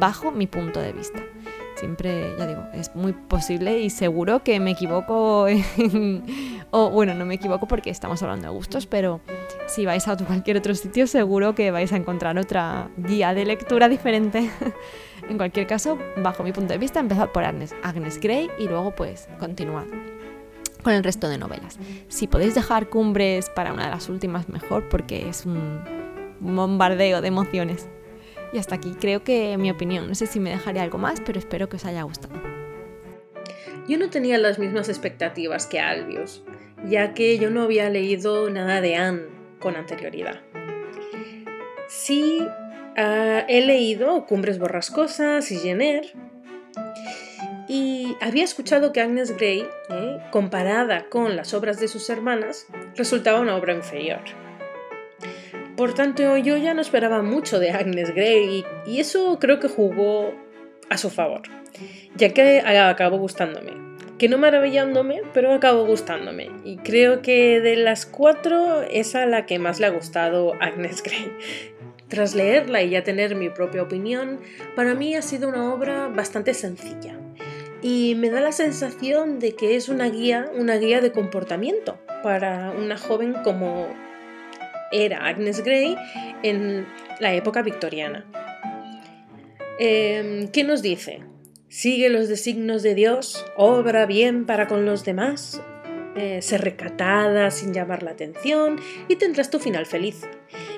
bajo 0.00 0.32
mi 0.32 0.48
punto 0.48 0.80
de 0.80 0.92
vista. 0.92 1.22
Siempre, 1.78 2.34
ya 2.36 2.46
digo, 2.46 2.64
es 2.74 2.94
muy 2.96 3.12
posible 3.12 3.78
y 3.78 3.90
seguro 3.90 4.42
que 4.42 4.58
me 4.58 4.72
equivoco, 4.72 5.46
o 6.70 6.90
bueno, 6.90 7.14
no 7.14 7.24
me 7.24 7.34
equivoco 7.34 7.68
porque 7.68 7.90
estamos 7.90 8.20
hablando 8.20 8.48
de 8.48 8.52
gustos, 8.52 8.86
pero 8.86 9.20
si 9.68 9.86
vais 9.86 10.08
a 10.08 10.16
cualquier 10.16 10.56
otro 10.56 10.74
sitio 10.74 11.06
seguro 11.06 11.54
que 11.54 11.70
vais 11.70 11.92
a 11.92 11.96
encontrar 11.96 12.36
otra 12.36 12.90
guía 12.96 13.32
de 13.32 13.44
lectura 13.44 13.88
diferente. 13.88 14.50
en 15.28 15.36
cualquier 15.36 15.68
caso, 15.68 15.98
bajo 16.16 16.42
mi 16.42 16.50
punto 16.50 16.72
de 16.72 16.78
vista, 16.78 16.98
empezad 16.98 17.30
por 17.30 17.44
Agnes, 17.44 17.72
Agnes 17.84 18.18
Grey 18.18 18.50
y 18.58 18.64
luego 18.66 18.92
pues 18.96 19.28
continuad 19.38 19.86
con 20.82 20.92
el 20.92 21.04
resto 21.04 21.28
de 21.28 21.38
novelas. 21.38 21.78
Si 22.08 22.26
podéis 22.26 22.56
dejar 22.56 22.88
cumbres 22.88 23.50
para 23.50 23.72
una 23.72 23.84
de 23.84 23.90
las 23.90 24.08
últimas, 24.08 24.48
mejor, 24.48 24.88
porque 24.88 25.28
es 25.28 25.46
un 25.46 25.80
bombardeo 26.40 27.20
de 27.20 27.28
emociones. 27.28 27.88
Y 28.52 28.58
hasta 28.58 28.76
aquí 28.76 28.94
creo 28.98 29.24
que 29.24 29.56
mi 29.58 29.70
opinión. 29.70 30.08
No 30.08 30.14
sé 30.14 30.26
si 30.26 30.40
me 30.40 30.50
dejaré 30.50 30.80
algo 30.80 30.98
más, 30.98 31.20
pero 31.20 31.38
espero 31.38 31.68
que 31.68 31.76
os 31.76 31.84
haya 31.84 32.02
gustado. 32.02 32.34
yo 33.88 33.98
no 33.98 34.10
tenía 34.10 34.38
las 34.38 34.58
mismas 34.58 34.88
expectativas 34.88 35.66
que 35.66 35.80
Albius, 35.80 36.42
ya 36.86 37.14
que 37.14 37.38
yo 37.38 37.50
no 37.50 37.62
había 37.62 37.88
leído 37.88 38.50
nada 38.50 38.80
de 38.80 38.96
Anne 38.96 39.22
con 39.60 39.76
anterioridad. 39.76 40.40
Sí 41.88 42.46
ah, 42.96 43.44
he 43.48 43.64
leído 43.64 44.26
Cumbres 44.26 44.58
Borrascosas 44.58 45.50
y 45.50 45.56
Jenner, 45.56 46.12
y 47.68 48.16
había 48.22 48.44
escuchado 48.44 48.92
que 48.92 49.02
Agnes 49.02 49.36
Grey, 49.36 49.66
eh, 49.90 50.18
comparada 50.30 51.10
con 51.10 51.36
las 51.36 51.52
obras 51.52 51.78
de 51.78 51.86
sus 51.86 52.08
hermanas, 52.08 52.66
resultaba 52.96 53.40
una 53.40 53.56
obra 53.56 53.74
inferior. 53.74 54.20
Por 55.78 55.94
tanto, 55.94 56.36
yo 56.36 56.56
ya 56.56 56.74
no 56.74 56.80
esperaba 56.80 57.22
mucho 57.22 57.60
de 57.60 57.70
Agnes 57.70 58.12
Grey 58.12 58.64
y 58.84 58.98
eso 58.98 59.38
creo 59.38 59.60
que 59.60 59.68
jugó 59.68 60.34
a 60.90 60.98
su 60.98 61.08
favor, 61.08 61.42
ya 62.16 62.34
que 62.34 62.60
acabó 62.62 63.16
gustándome. 63.18 63.74
Que 64.18 64.28
no 64.28 64.38
maravillándome, 64.38 65.22
pero 65.32 65.54
acabó 65.54 65.86
gustándome. 65.86 66.50
Y 66.64 66.78
creo 66.78 67.22
que 67.22 67.60
de 67.60 67.76
las 67.76 68.06
cuatro 68.06 68.82
es 68.82 69.14
a 69.14 69.24
la 69.26 69.46
que 69.46 69.60
más 69.60 69.78
le 69.78 69.86
ha 69.86 69.90
gustado 69.90 70.54
Agnes 70.60 71.00
Grey. 71.00 71.30
Tras 72.08 72.34
leerla 72.34 72.82
y 72.82 72.90
ya 72.90 73.04
tener 73.04 73.36
mi 73.36 73.48
propia 73.48 73.84
opinión, 73.84 74.40
para 74.74 74.96
mí 74.96 75.14
ha 75.14 75.22
sido 75.22 75.48
una 75.48 75.72
obra 75.72 76.08
bastante 76.08 76.54
sencilla. 76.54 77.16
Y 77.82 78.16
me 78.16 78.30
da 78.30 78.40
la 78.40 78.50
sensación 78.50 79.38
de 79.38 79.54
que 79.54 79.76
es 79.76 79.88
una 79.88 80.08
guía, 80.08 80.50
una 80.56 80.74
guía 80.74 81.00
de 81.00 81.12
comportamiento 81.12 82.00
para 82.24 82.72
una 82.72 82.98
joven 82.98 83.34
como 83.44 83.86
era 84.92 85.26
Agnes 85.26 85.62
Grey 85.62 85.96
en 86.42 86.86
la 87.20 87.34
época 87.34 87.62
victoriana. 87.62 88.26
Em, 89.78 90.48
¿Qué 90.48 90.64
nos 90.64 90.82
dice? 90.82 91.20
Sigue 91.68 92.08
los 92.08 92.28
designios 92.28 92.82
de 92.82 92.94
Dios, 92.94 93.44
obra 93.56 94.06
bien 94.06 94.46
para 94.46 94.66
con 94.66 94.86
los 94.86 95.04
demás, 95.04 95.62
eh, 96.16 96.40
recatada 96.58 97.50
sin 97.50 97.72
llamar 97.72 98.02
la 98.02 98.10
atención 98.10 98.80
y 99.06 99.16
tendrás 99.16 99.50
tu 99.50 99.60
final 99.60 99.86
feliz. 99.86 100.26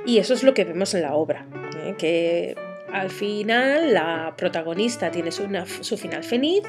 Y 0.05 0.19
eso 0.19 0.35
es 0.35 0.43
lo 0.43 0.53
que 0.53 0.65
vemos 0.65 0.93
en 0.95 1.03
la 1.03 1.15
obra, 1.15 1.47
¿eh? 1.77 1.95
que 1.97 2.57
al 2.93 3.11
final 3.11 3.95
la 3.95 4.35
protagonista 4.37 5.11
tiene 5.11 5.31
su, 5.33 5.47
su, 5.81 5.97
final 5.97 6.25
feliz, 6.25 6.63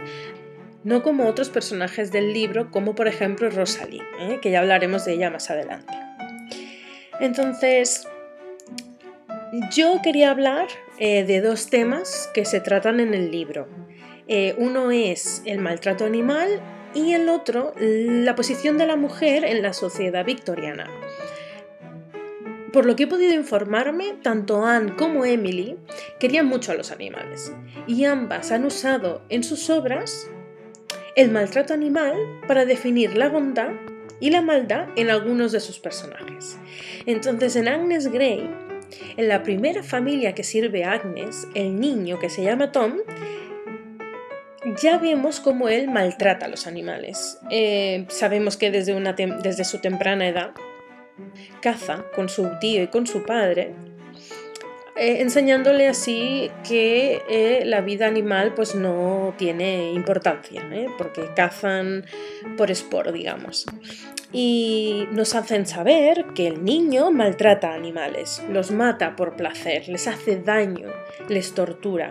no 0.84 1.04
como 1.04 1.28
otros 1.28 1.50
personajes 1.50 2.12
del 2.12 2.32
libro, 2.32 2.72
como 2.72 2.96
por 2.96 3.08
ejemplo 3.08 3.50
Rosalie, 3.50 4.04
¿eh? 4.20 4.40
que 4.42 4.52
ya 4.52 4.60
hablaremos 4.60 5.04
de 5.04 5.14
ella 5.14 5.30
más 5.30 5.50
adelante. 5.50 5.94
Entonces, 7.22 8.08
yo 9.72 10.00
quería 10.04 10.32
hablar 10.32 10.68
eh, 10.98 11.24
de 11.24 11.40
dos 11.40 11.70
temas 11.70 12.30
que 12.34 12.46
se 12.46 12.60
tratan 12.60 13.00
en 13.00 13.14
el 13.14 13.30
libro. 13.30 13.68
Eh, 14.28 14.56
uno 14.58 14.90
es 14.90 15.44
el 15.46 15.60
maltrato 15.60 16.04
animal 16.04 16.50
y 16.96 17.14
el 17.14 17.30
otro 17.30 17.74
la 17.78 18.36
posición 18.36 18.80
de 18.80 18.88
la 18.88 18.96
mujer 18.96 19.46
en 19.46 19.62
la 19.62 19.74
sociedad 19.74 20.26
victoriana. 20.26 20.90
Por 22.74 22.88
lo 22.88 22.96
que 22.96 23.04
he 23.04 23.08
podido 23.08 23.34
informarme, 23.34 24.16
tanto 24.24 24.66
Anne 24.66 24.96
como 24.96 25.24
Emily 25.24 25.78
querían 26.20 26.48
mucho 26.48 26.72
a 26.72 26.76
los 26.76 26.92
animales 26.92 27.54
y 27.86 28.06
ambas 28.06 28.52
han 28.52 28.66
usado 28.66 29.22
en 29.30 29.44
sus 29.44 29.70
obras 29.70 30.28
el 31.16 31.30
maltrato 31.30 31.74
animal 31.74 32.16
para 32.48 32.66
definir 32.66 33.16
la 33.16 33.30
bondad 33.30 33.72
y 34.22 34.30
la 34.30 34.42
maldad 34.42 34.88
en 34.96 35.10
algunos 35.10 35.52
de 35.52 35.60
sus 35.60 35.80
personajes. 35.80 36.58
Entonces 37.06 37.58
en 37.58 37.68
Agnes 37.68 38.08
Grey, 38.10 38.50
en 39.18 39.28
la 39.28 39.44
primera 39.44 39.84
familia 39.84 40.34
que 40.34 40.44
sirve 40.44 40.86
a 40.86 40.94
Agnes, 40.94 41.48
el 41.54 41.78
niño 41.78 42.20
que 42.20 42.30
se 42.30 42.44
llama 42.44 42.72
Tom, 42.72 43.00
ya 44.82 44.98
vemos 45.00 45.40
cómo 45.40 45.68
él 45.68 45.90
maltrata 45.90 46.46
a 46.46 46.50
los 46.50 46.68
animales. 46.68 47.40
Eh, 47.50 48.06
sabemos 48.10 48.56
que 48.56 48.72
desde, 48.72 48.94
una 48.94 49.14
desde 49.14 49.66
su 49.66 49.80
temprana 49.80 50.28
edad 50.28 50.52
caza 51.62 52.06
con 52.16 52.30
su 52.30 52.48
tío 52.60 52.84
y 52.84 52.88
con 52.88 53.08
su 53.08 53.24
padre 53.24 53.74
eh, 55.02 55.22
enseñándole 55.22 55.88
así 55.88 56.52
que 56.68 57.22
eh, 57.30 57.64
la 57.66 57.82
vida 57.82 58.08
animal 58.08 58.54
pues 58.54 58.76
no 58.76 59.34
tiene 59.38 59.94
importancia, 59.94 60.64
porque 60.98 61.30
cazan 61.36 62.06
por 62.58 62.70
sport, 62.72 63.12
digamos. 63.12 63.66
Y 64.32 65.08
nos 65.12 65.36
hacen 65.36 65.66
saber 65.66 66.26
que 66.36 66.48
el 66.48 66.64
niño 66.64 67.12
maltrata 67.12 67.74
animales, 67.74 68.42
los 68.50 68.72
mata 68.72 69.16
por 69.16 69.36
placer, 69.36 69.88
les 69.90 70.08
hace 70.08 70.38
daño, 70.38 70.88
les 71.28 71.54
tortura. 71.54 72.10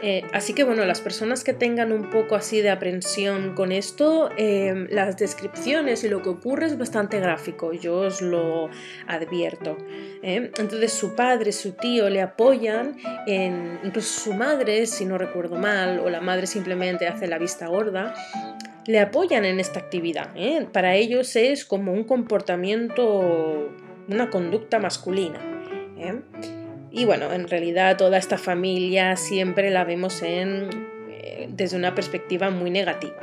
Eh, 0.00 0.22
así 0.32 0.54
que 0.54 0.62
bueno, 0.62 0.84
las 0.84 1.00
personas 1.00 1.42
que 1.42 1.52
tengan 1.52 1.90
un 1.90 2.10
poco 2.10 2.36
así 2.36 2.60
de 2.60 2.70
aprensión 2.70 3.54
con 3.54 3.72
esto, 3.72 4.30
em, 4.36 4.86
las 4.90 5.16
descripciones 5.16 6.04
y 6.04 6.08
lo 6.08 6.22
que 6.22 6.28
ocurre 6.28 6.66
es 6.66 6.78
bastante 6.78 7.18
gráfico, 7.18 7.72
yo 7.72 8.00
os 8.00 8.22
lo 8.22 8.70
advierto. 9.08 9.76
¿eh? 10.22 10.52
Entonces 10.56 10.92
su 10.92 11.16
padre, 11.16 11.50
su 11.52 11.72
tío 11.72 12.08
le 12.10 12.22
apoyan, 12.22 12.96
en, 13.26 13.80
incluso 13.82 14.20
su 14.20 14.34
madre, 14.34 14.86
si 14.86 15.04
no 15.04 15.18
recuerdo 15.18 15.56
mal, 15.56 15.98
o 15.98 16.10
la 16.10 16.20
madre 16.20 16.46
simplemente 16.46 17.08
hace 17.08 17.26
la 17.26 17.38
vista 17.38 17.66
gorda, 17.66 18.14
le 18.86 19.00
apoyan 19.00 19.44
en 19.44 19.60
esta 19.60 19.80
actividad. 19.80 20.30
¿eh? 20.34 20.66
Para 20.72 20.94
ellos 20.94 21.36
es 21.36 21.64
como 21.64 21.92
un 21.92 22.04
comportamiento, 22.04 23.70
una 24.08 24.30
conducta 24.30 24.78
masculina. 24.78 25.38
Y 26.90 27.04
bueno, 27.04 27.32
en 27.32 27.48
realidad 27.48 27.96
toda 27.96 28.18
esta 28.18 28.38
familia 28.38 29.16
siempre 29.16 29.70
la 29.70 29.84
vemos 29.84 30.22
eh, 30.22 30.68
desde 31.50 31.76
una 31.76 31.94
perspectiva 31.94 32.50
muy 32.50 32.70
negativa. 32.70 33.16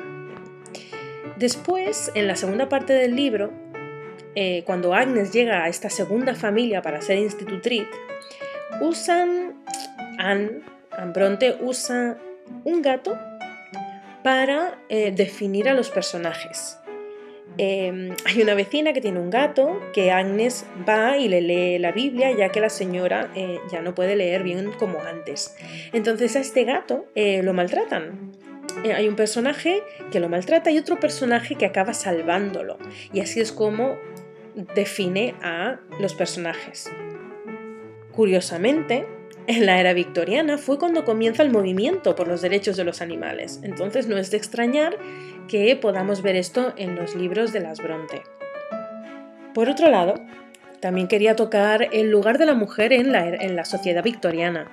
Después, 1.38 2.12
en 2.16 2.28
la 2.28 2.36
segunda 2.36 2.70
parte 2.70 2.94
del 2.94 3.16
libro, 3.16 3.52
eh, 4.36 4.64
cuando 4.66 4.94
Agnes 4.94 5.34
llega 5.34 5.64
a 5.64 5.68
esta 5.68 5.90
segunda 5.90 6.36
familia 6.36 6.82
para 6.82 7.02
ser 7.02 7.18
institutriz, 7.18 7.88
usan, 8.82 9.56
Anne, 10.18 10.62
Anne 10.92 11.12
Bronte 11.14 11.58
usa 11.62 12.18
un 12.64 12.82
gato 12.82 13.18
para 14.26 14.80
eh, 14.90 15.12
definir 15.12 15.70
a 15.70 15.76
los 15.76 15.92
personajes. 15.92 16.80
Em, 17.60 18.10
hay 18.26 18.42
una 18.42 18.56
vecina 18.56 18.92
que 18.92 19.00
tiene 19.00 19.20
un 19.20 19.30
gato 19.30 19.80
que 19.94 20.12
Agnes 20.12 20.66
va 20.90 21.16
y 21.20 21.28
le 21.28 21.42
lee 21.42 21.78
la 21.78 21.92
Biblia 21.92 22.32
ya 22.32 22.50
que 22.50 22.60
la 22.60 22.70
señora 22.70 23.30
eh, 23.36 23.60
ya 23.72 23.84
no 23.84 23.94
puede 23.94 24.16
leer 24.16 24.42
bien 24.42 24.72
como 24.80 25.00
antes. 25.00 25.56
Entonces 25.94 26.36
a 26.36 26.40
este 26.40 26.64
gato 26.64 27.06
eh, 27.14 27.44
lo 27.44 27.54
maltratan. 27.54 28.32
Hay 28.96 29.08
un 29.08 29.16
personaje 29.16 29.84
que 30.12 30.20
lo 30.20 30.28
maltrata 30.28 30.72
y 30.72 30.80
otro 30.80 31.00
personaje 31.00 31.54
que 31.54 31.68
acaba 31.68 31.94
salvándolo. 31.94 32.80
Y 33.14 33.20
así 33.20 33.42
es 33.42 33.52
como 33.52 33.96
define 34.74 35.36
a 35.44 35.82
los 36.00 36.16
personajes. 36.16 36.92
Curiosamente, 38.12 39.06
en 39.48 39.66
la 39.66 39.80
era 39.80 39.94
victoriana 39.94 40.58
fue 40.58 40.80
cuando 40.80 41.06
comienza 41.06 41.44
el 41.44 41.52
movimiento 41.52 42.16
por 42.16 42.28
los 42.28 42.42
derechos 42.42 42.78
de 42.78 42.84
los 42.84 43.02
animales, 43.02 43.60
entonces 43.64 44.08
no 44.08 44.18
es 44.18 44.32
de 44.32 44.38
extrañar 44.38 44.98
que 45.48 45.76
podamos 45.76 46.22
ver 46.22 46.36
esto 46.36 46.74
en 46.78 46.96
los 46.96 47.16
libros 47.16 47.54
de 47.54 47.60
las 47.60 47.80
Bronte. 47.80 48.24
Por 49.54 49.70
otro 49.70 49.90
lado, 49.90 50.16
también 50.80 51.08
quería 51.08 51.36
tocar 51.36 51.88
el 51.92 52.12
lugar 52.12 52.38
de 52.38 52.46
la 52.46 52.54
mujer 52.56 52.92
en 52.92 53.12
la, 53.12 53.30
la 53.30 53.66
sociedad 53.66 54.04
victoriana. 54.04 54.70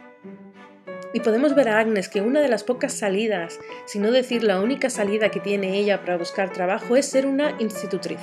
Y 1.14 1.20
podemos 1.20 1.54
ver 1.54 1.68
a 1.68 1.78
Agnes 1.78 2.08
que 2.08 2.22
una 2.22 2.40
de 2.40 2.48
las 2.48 2.64
pocas 2.64 2.94
salidas, 2.94 3.60
si 3.86 3.98
no 3.98 4.10
decir 4.10 4.42
la 4.42 4.60
única 4.60 4.88
salida 4.88 5.30
que 5.30 5.40
tiene 5.40 5.78
ella 5.78 6.00
para 6.00 6.16
buscar 6.16 6.52
trabajo, 6.52 6.96
es 6.96 7.06
ser 7.06 7.26
una 7.26 7.54
institutriz. 7.60 8.18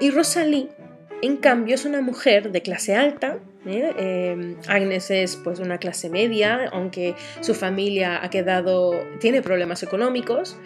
Y 0.00 0.10
Rosalie, 0.10 0.70
en 1.20 1.36
cambio, 1.36 1.74
es 1.74 1.84
una 1.84 2.00
mujer 2.00 2.50
de 2.52 2.62
clase 2.62 2.96
alta 2.96 3.38
¿eh? 3.66 3.92
Em, 3.98 4.56
Agnes 4.68 5.10
es 5.10 5.36
pues 5.36 5.58
una 5.58 5.78
clase 5.78 6.08
media, 6.10 6.68
aunque 6.72 7.14
su 7.40 7.54
familia 7.54 8.24
ha 8.24 8.30
quedado, 8.30 8.92
tiene 9.20 9.42
problemas 9.42 9.82
económicos, 9.82 10.56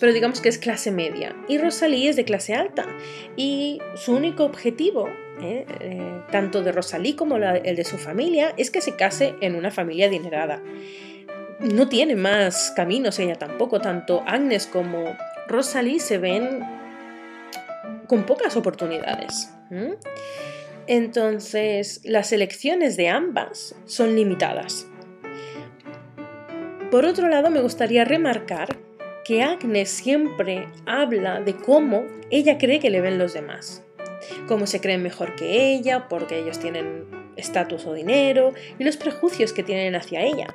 pero 0.00 0.12
digamos 0.12 0.40
que 0.40 0.48
es 0.48 0.58
clase 0.58 0.90
media. 0.90 1.34
Y 1.48 1.58
Rosalí 1.58 2.08
es 2.08 2.16
de 2.16 2.24
clase 2.24 2.54
alta 2.54 2.86
y 3.36 3.80
su 3.94 4.14
único 4.14 4.44
objetivo 4.44 5.08
¿eh? 5.40 5.66
Eh, 5.80 6.22
tanto 6.30 6.62
de 6.62 6.72
Rosalí 6.72 7.14
como 7.14 7.36
el 7.36 7.76
de 7.76 7.84
su 7.84 7.98
familia, 7.98 8.54
es 8.56 8.70
que 8.70 8.80
se 8.80 8.96
case 8.96 9.34
en 9.40 9.54
una 9.54 9.70
familia 9.70 10.06
adinerada. 10.06 10.62
No 11.60 11.88
tiene 11.88 12.14
más 12.14 12.72
caminos 12.76 13.18
ella 13.18 13.34
tampoco, 13.34 13.80
tanto 13.80 14.22
Agnes 14.26 14.66
como 14.66 15.16
Rosalí 15.48 15.98
se 15.98 16.18
ven 16.18 16.60
con 18.06 18.24
pocas 18.24 18.56
oportunidades. 18.56 19.52
Entonces, 20.88 22.00
las 22.02 22.32
elecciones 22.32 22.96
de 22.96 23.10
ambas 23.10 23.76
son 23.84 24.16
limitadas. 24.16 24.86
Por 26.90 27.04
otro 27.04 27.28
lado, 27.28 27.50
me 27.50 27.60
gustaría 27.60 28.06
remarcar 28.06 28.78
que 29.22 29.42
Agnes 29.42 29.90
siempre 29.90 30.66
habla 30.86 31.42
de 31.42 31.54
cómo 31.54 32.06
ella 32.30 32.56
cree 32.56 32.80
que 32.80 32.88
le 32.88 33.02
ven 33.02 33.18
los 33.18 33.34
demás, 33.34 33.84
cómo 34.46 34.66
se 34.66 34.80
creen 34.80 35.02
mejor 35.02 35.36
que 35.36 35.74
ella 35.74 36.08
porque 36.08 36.38
ellos 36.38 36.58
tienen 36.58 37.04
estatus 37.36 37.84
o 37.84 37.92
dinero 37.92 38.54
y 38.78 38.84
los 38.84 38.96
prejuicios 38.96 39.52
que 39.52 39.62
tienen 39.62 39.94
hacia 39.94 40.22
ella. 40.22 40.46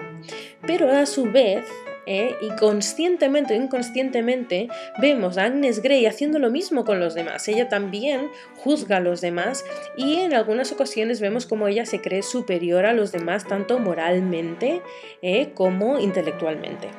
Pero 0.66 0.90
a 0.90 1.06
su 1.06 1.26
vez, 1.32 1.64
¿eh? 2.06 2.36
y 2.42 2.50
conscientemente 2.56 3.54
o 3.54 3.62
inconscientemente 3.62 4.68
vemos 5.00 5.38
a 5.38 5.46
Agnes 5.46 5.82
Grey 5.82 6.06
haciendo 6.06 6.40
lo 6.40 6.50
mismo 6.50 6.86
con 6.86 7.00
los 7.00 7.14
demás. 7.14 7.48
Ella 7.48 7.70
también 7.70 8.30
juzga 8.56 8.98
a 8.98 9.00
los 9.00 9.22
demás 9.22 9.66
y 9.98 10.16
en 10.20 10.34
algunas 10.34 10.72
ocasiones 10.72 11.20
vemos 11.22 11.46
como 11.46 11.68
ella 11.68 11.86
se 11.86 12.02
cree 12.02 12.24
superior 12.24 12.86
a 12.86 12.94
los 12.94 13.12
demás 13.12 13.48
tanto 13.48 13.80
moralmente 13.80 14.82
¿eh? 15.22 15.52
como 15.54 16.00
intelectualmente. 16.00 16.90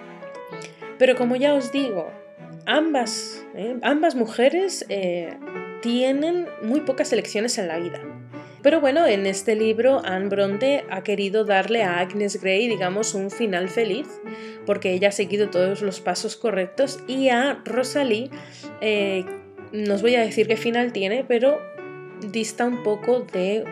Pero 0.98 1.16
como 1.16 1.36
ya 1.36 1.54
os 1.54 1.72
digo, 1.72 2.10
ambas, 2.66 3.44
¿eh? 3.54 3.76
ambas 3.82 4.14
mujeres 4.14 4.86
tienen 5.82 6.46
muy 6.62 6.80
pocas 6.80 7.12
elecciones 7.12 7.58
en 7.58 7.68
la 7.68 7.78
vida. 7.78 8.00
Pero 8.64 8.80
bueno, 8.80 9.06
en 9.06 9.26
este 9.26 9.56
libro 9.56 10.00
Anne 10.06 10.30
Bronte 10.30 10.84
ha 10.88 11.02
querido 11.02 11.44
darle 11.44 11.82
a 11.82 11.98
Agnes 11.98 12.40
Grey, 12.40 12.66
digamos, 12.66 13.12
un 13.12 13.30
final 13.30 13.68
feliz, 13.68 14.06
porque 14.64 14.94
ella 14.94 15.08
ha 15.08 15.12
seguido 15.12 15.50
todos 15.50 15.82
los 15.82 16.00
pasos 16.00 16.34
correctos 16.34 16.98
y 17.06 17.28
a 17.28 17.60
Rosalie, 17.66 18.30
eh, 18.80 19.26
no 19.70 19.94
os 19.94 20.00
voy 20.00 20.14
a 20.14 20.20
decir 20.22 20.48
qué 20.48 20.56
final 20.56 20.94
tiene, 20.94 21.26
pero 21.28 21.60
dista 22.32 22.64
un 22.64 22.82
poco 22.82 23.20
de 23.20 23.64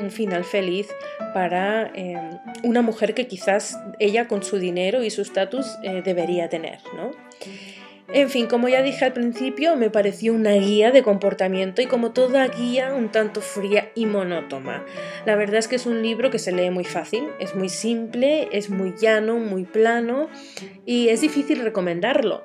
un 0.00 0.10
final 0.10 0.42
feliz 0.42 0.88
para 1.32 1.92
eh, 1.94 2.16
una 2.64 2.82
mujer 2.82 3.14
que 3.14 3.28
quizás 3.28 3.78
ella 4.00 4.26
con 4.26 4.42
su 4.42 4.58
dinero 4.58 5.04
y 5.04 5.10
su 5.10 5.22
estatus 5.22 5.78
eh, 5.84 6.02
debería 6.04 6.48
tener, 6.48 6.80
¿no? 6.96 7.12
En 8.12 8.28
fin, 8.28 8.46
como 8.46 8.68
ya 8.68 8.82
dije 8.82 9.04
al 9.04 9.14
principio, 9.14 9.76
me 9.76 9.88
pareció 9.88 10.34
una 10.34 10.52
guía 10.52 10.90
de 10.90 11.02
comportamiento 11.02 11.80
y 11.80 11.86
como 11.86 12.12
toda 12.12 12.46
guía 12.48 12.92
un 12.94 13.10
tanto 13.10 13.40
fría 13.40 13.90
y 13.94 14.04
monótona. 14.04 14.84
La 15.24 15.36
verdad 15.36 15.56
es 15.56 15.68
que 15.68 15.76
es 15.76 15.86
un 15.86 16.02
libro 16.02 16.30
que 16.30 16.38
se 16.38 16.52
lee 16.52 16.70
muy 16.70 16.84
fácil, 16.84 17.24
es 17.38 17.54
muy 17.54 17.70
simple, 17.70 18.48
es 18.52 18.68
muy 18.68 18.94
llano, 18.94 19.38
muy 19.38 19.64
plano 19.64 20.28
y 20.84 21.08
es 21.08 21.22
difícil 21.22 21.60
recomendarlo. 21.60 22.42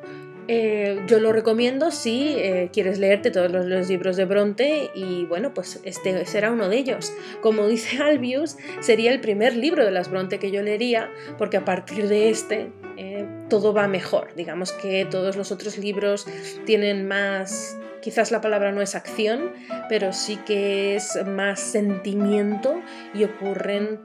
Eh, 0.52 1.04
yo 1.06 1.20
lo 1.20 1.32
recomiendo 1.32 1.92
si 1.92 2.30
eh, 2.30 2.72
quieres 2.74 2.98
leerte 2.98 3.30
todos 3.30 3.52
los, 3.52 3.88
libros 3.88 4.18
de 4.18 4.26
Bronte 4.26 4.90
y 4.96 5.26
bueno, 5.26 5.54
pues 5.54 5.80
este 5.84 6.26
será 6.26 6.52
uno 6.52 6.70
de 6.70 6.78
ellos. 6.78 7.14
Como 7.40 7.68
dice 7.68 7.98
Albius, 8.04 8.58
sería 8.80 9.12
el 9.12 9.22
primer 9.22 9.56
libro 9.56 9.86
de 9.86 9.92
las 9.92 10.10
Bronte 10.10 10.40
que 10.40 10.50
yo 10.50 10.64
leería 10.64 11.12
porque 11.38 11.58
a 11.58 11.66
partir 11.66 12.08
de 12.08 12.32
este 12.32 12.72
eh, 12.98 13.28
todo 13.48 13.74
va 13.74 13.88
mejor. 13.88 14.34
Digamos 14.34 14.72
que 14.72 15.06
todos 15.06 15.36
los 15.36 15.52
otros 15.52 15.78
libros 15.78 16.26
tienen 16.66 17.08
más, 17.08 17.78
quizás 18.02 18.32
la 18.32 18.42
palabra 18.42 18.72
no 18.72 18.82
es 18.82 18.96
acción, 18.96 19.54
pero 19.88 20.14
sí 20.14 20.38
que 20.48 20.96
es 20.96 21.16
más 21.28 21.60
sentimiento 21.60 22.82
y 23.14 23.24
ocurren... 23.24 24.00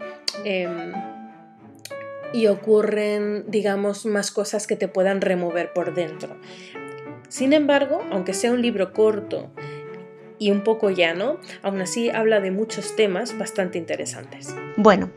Y 2.35 2.49
ocurren, 2.49 3.45
digamos, 3.49 4.05
más 4.05 4.31
cosas 4.31 4.67
que 4.67 4.77
te 4.77 4.89
puedan 4.89 5.23
remover 5.23 5.73
por 5.73 5.95
dentro. 5.95 6.37
Sin 7.29 7.53
embargo, 7.53 8.03
aunque 8.11 8.35
sea 8.35 8.53
un 8.53 8.61
libro 8.61 8.93
corto 8.93 9.51
y 10.39 10.51
un 10.51 10.63
poco 10.63 10.91
llano, 10.91 11.39
aún 11.63 11.81
así 11.81 12.11
habla 12.11 12.41
de 12.41 12.51
muchos 12.51 12.97
temas 12.97 13.39
bastante 13.39 13.79
interesantes. 13.79 14.55
Bueno, 14.77 15.11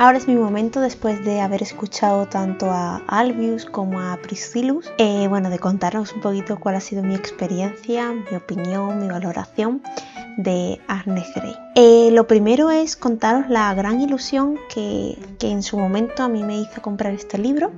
Ahora 0.00 0.18
es 0.18 0.28
mi 0.28 0.36
momento, 0.36 0.80
después 0.80 1.24
de 1.24 1.40
haber 1.40 1.60
escuchado 1.60 2.26
tanto 2.26 2.70
a 2.70 3.02
Albius 3.08 3.64
como 3.64 3.98
a 4.00 4.16
Priscillus, 4.18 4.92
eh, 4.96 5.26
bueno, 5.26 5.50
de 5.50 5.58
contaros 5.58 6.12
un 6.12 6.20
poquito 6.20 6.60
cuál 6.60 6.76
ha 6.76 6.80
sido 6.80 7.02
mi 7.02 7.16
experiencia, 7.16 8.12
mi 8.12 8.36
opinión, 8.36 9.00
mi 9.00 9.08
valoración 9.08 9.82
de 10.38 10.80
Agnes 10.86 11.26
Grey. 11.34 11.54
Eh, 11.74 12.10
lo 12.12 12.26
primero 12.26 12.70
es 12.70 12.96
contaros 12.96 13.50
la 13.50 13.74
gran 13.74 14.00
ilusión 14.00 14.56
que, 14.72 15.18
en 15.42 15.62
su 15.62 15.76
momento 15.76 16.22
a 16.22 16.28
mí 16.28 16.44
me 16.44 16.58
hizo 16.60 16.80
comprar 16.80 17.12
este 17.12 17.36
libro. 17.36 17.72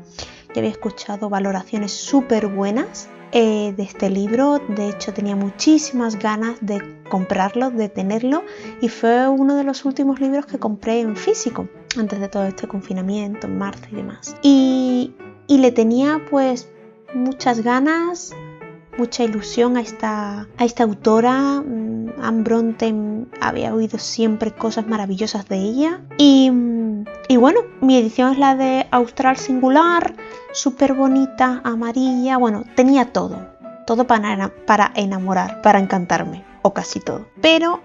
Yo 0.54 0.58
había 0.58 0.70
escuchado 0.70 1.28
valoraciones 1.30 1.90
súper 1.90 2.48
buenas 2.48 3.08
eh, 3.32 3.72
de 3.76 3.82
este 3.82 4.10
libro. 4.10 4.60
De 4.68 4.90
hecho, 4.90 5.14
tenía 5.14 5.36
muchísimas 5.36 6.18
ganas 6.18 6.58
de 6.60 7.00
comprarlo, 7.08 7.70
de 7.70 7.88
tenerlo. 7.88 8.44
Y 8.82 8.88
fue 8.88 9.26
uno 9.28 9.56
de 9.56 9.64
los 9.64 9.84
últimos 9.86 10.20
libros 10.20 10.44
que 10.44 10.58
compré 10.58 11.00
en 11.00 11.16
físico 11.16 11.66
antes 11.96 12.20
de 12.20 12.28
todo 12.28 12.44
este 12.44 12.68
confinamiento, 12.68 13.46
en 13.46 13.56
marzo 13.56 13.84
y 13.90 13.96
demás. 13.96 14.36
Y, 14.42 15.14
le 15.48 15.72
tenía 15.72 16.20
pues 16.30 16.68
muchas 17.14 17.62
ganas, 17.62 18.34
mucha 19.00 19.24
ilusión 19.24 19.78
a 19.78 19.80
esta, 19.80 20.46
a 20.58 20.64
esta 20.66 20.82
autora. 20.84 21.62
Mm, 21.62 22.20
Anne 22.20 23.26
había 23.40 23.74
oído 23.74 23.98
siempre 23.98 24.52
cosas 24.52 24.86
maravillosas 24.86 25.48
de 25.48 25.56
ella. 25.56 26.00
Y, 26.18 26.52
y 27.28 27.36
bueno, 27.38 27.60
mi 27.80 27.96
edición 27.96 28.32
es 28.32 28.38
la 28.38 28.56
de 28.56 28.86
Austral 28.90 29.38
Singular, 29.38 30.14
súper 30.52 30.92
bonita, 30.92 31.62
amarilla. 31.64 32.36
Bueno, 32.36 32.64
tenía 32.76 33.06
todo. 33.06 33.48
Todo 33.86 34.06
para, 34.06 34.52
para 34.66 34.92
enamorar, 34.94 35.62
para 35.62 35.78
encantarme, 35.80 36.44
o 36.60 36.74
casi 36.74 37.00
todo. 37.00 37.26
Pero 37.40 37.80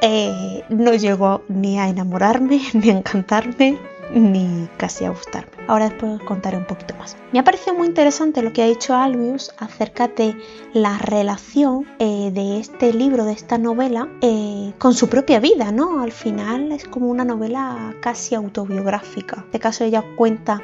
eh, 0.00 0.64
no 0.70 0.94
llegó 0.94 1.42
ni 1.48 1.78
a 1.78 1.88
enamorarme, 1.88 2.62
ni 2.72 2.88
a 2.88 2.98
encantarme, 2.98 3.78
ni 4.12 4.68
casi 4.76 5.04
a 5.04 5.10
gustarme. 5.10 5.50
Ahora 5.66 5.88
después 5.88 6.12
os 6.12 6.22
contaré 6.22 6.56
un 6.56 6.66
poquito 6.66 6.94
más. 6.96 7.16
Me 7.32 7.38
ha 7.38 7.44
parecido 7.44 7.74
muy 7.74 7.86
interesante 7.86 8.42
lo 8.42 8.52
que 8.52 8.62
ha 8.62 8.66
dicho 8.66 8.94
Albius 8.94 9.54
acerca 9.58 10.08
de 10.08 10.36
la 10.72 10.98
relación 10.98 11.86
eh, 11.98 12.30
de 12.32 12.58
este 12.58 12.92
libro, 12.92 13.24
de 13.24 13.32
esta 13.32 13.58
novela, 13.58 14.08
eh, 14.20 14.72
con 14.78 14.94
su 14.94 15.08
propia 15.08 15.40
vida, 15.40 15.72
¿no? 15.72 16.00
Al 16.00 16.12
final 16.12 16.72
es 16.72 16.86
como 16.86 17.08
una 17.08 17.24
novela 17.24 17.94
casi 18.00 18.34
autobiográfica. 18.34 19.36
En 19.36 19.44
este 19.44 19.60
caso 19.60 19.84
ella 19.84 20.04
cuenta 20.16 20.62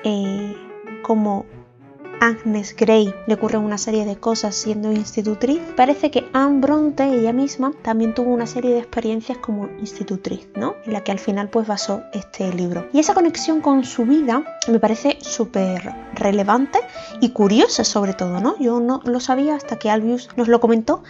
cómo 1.03 1.47
Agnes 2.21 2.77
Grey 2.77 3.15
le 3.27 3.35
ocurren 3.35 3.63
una 3.63 3.79
serie 3.79 4.05
de 4.05 4.17
cosas 4.17 4.55
siendo 4.55 4.93
institutriz, 4.93 5.61
parece 5.77 6.11
que 6.11 6.29
Anne 6.33 6.61
Bronte, 6.61 7.05
ella 7.05 7.33
misma, 7.33 7.73
también 7.83 8.15
tuvo 8.15 8.31
una 8.31 8.47
serie 8.47 8.73
de 8.73 8.79
experiencias 8.79 9.39
como 9.39 9.69
institutriz, 9.81 10.47
¿no? 10.55 10.75
En 10.85 10.93
la 10.93 11.03
que 11.03 11.13
al 11.13 11.19
final 11.19 11.49
pues 11.49 11.67
basó 11.67 12.03
este 12.13 12.53
libro. 12.53 12.87
Y 12.93 12.99
esa 13.01 13.15
conexión 13.15 13.61
con 13.61 13.85
su 13.85 14.05
vida 14.05 14.45
me 14.69 14.79
parece 14.79 15.19
súper 15.21 15.95
relevante 16.15 16.79
y 17.21 17.31
curiosa 17.31 17.85
sobre 17.85 18.15
todo, 18.15 18.41
¿no? 18.41 18.59
Yo 18.59 18.81
no 18.81 19.01
lo 19.05 19.21
sabía 19.21 19.55
hasta 19.55 19.79
que 19.79 19.91
Albius 19.91 20.29
nos 20.37 20.49
lo 20.49 20.61
comentó 20.61 21.03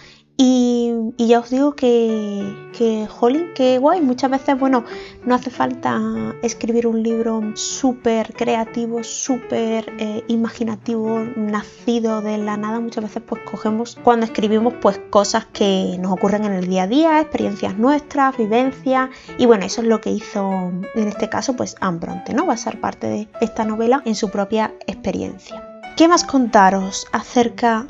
y, 0.43 0.70
ya 1.17 1.41
os 1.41 1.51
digo 1.51 1.75
que, 1.75 2.43
que, 2.77 3.07
jolín, 3.09 3.53
que 3.55 3.79
guay. 3.79 4.01
Muchas 4.01 4.31
veces, 4.31 4.59
bueno, 4.59 4.85
no 5.25 5.35
hace 5.35 5.51
falta 5.51 6.01
escribir 6.43 6.87
un 6.87 7.03
libro 7.03 7.43
súper 7.55 8.33
creativo, 8.35 9.03
súper 9.05 9.93
eh, 9.99 10.25
imaginativo, 10.29 11.21
nacido 11.37 12.23
de 12.23 12.39
la 12.39 12.57
nada. 12.57 12.81
Muchas 12.81 13.05
veces, 13.05 13.23
pues 13.27 13.43
cogemos 13.51 13.99
cuando 14.03 14.27
escribimos, 14.27 14.75
pues 14.81 15.01
cosas 15.11 15.47
que 15.47 15.97
nos 16.01 16.13
ocurren 16.13 16.45
en 16.45 16.53
el 16.53 16.69
día 16.69 16.85
a 16.85 16.87
día, 16.87 17.21
experiencias 17.21 17.77
nuestras, 17.77 18.37
vivencias. 18.37 19.11
Y 19.39 19.47
bueno, 19.47 19.67
eso 19.67 19.83
es 19.83 19.87
lo 19.87 20.01
que 20.01 20.11
hizo 20.11 20.73
en 20.95 21.09
este 21.09 21.29
caso, 21.29 21.55
pues 21.55 21.77
Anne 21.81 21.99
Bronte, 21.99 22.35
¿no? 22.35 22.47
Va 22.47 22.55
a 22.55 22.59
ser 22.59 22.81
parte 22.81 23.07
de 23.07 23.29
esta 23.41 23.65
novela 23.65 24.03
en 24.05 24.15
su 24.15 24.31
propia 24.31 24.75
experiencia. 24.87 25.67
¿Qué 25.97 26.09
más 26.09 26.25
contaros 26.25 27.07
acerca 27.13 27.87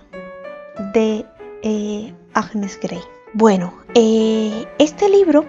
de 0.92 1.24
eh, 1.62 2.14
Agnes 2.34 2.78
Grey. 2.80 3.00
Bueno, 3.32 3.74
eh, 3.94 4.66
este 4.78 5.08
libro, 5.08 5.44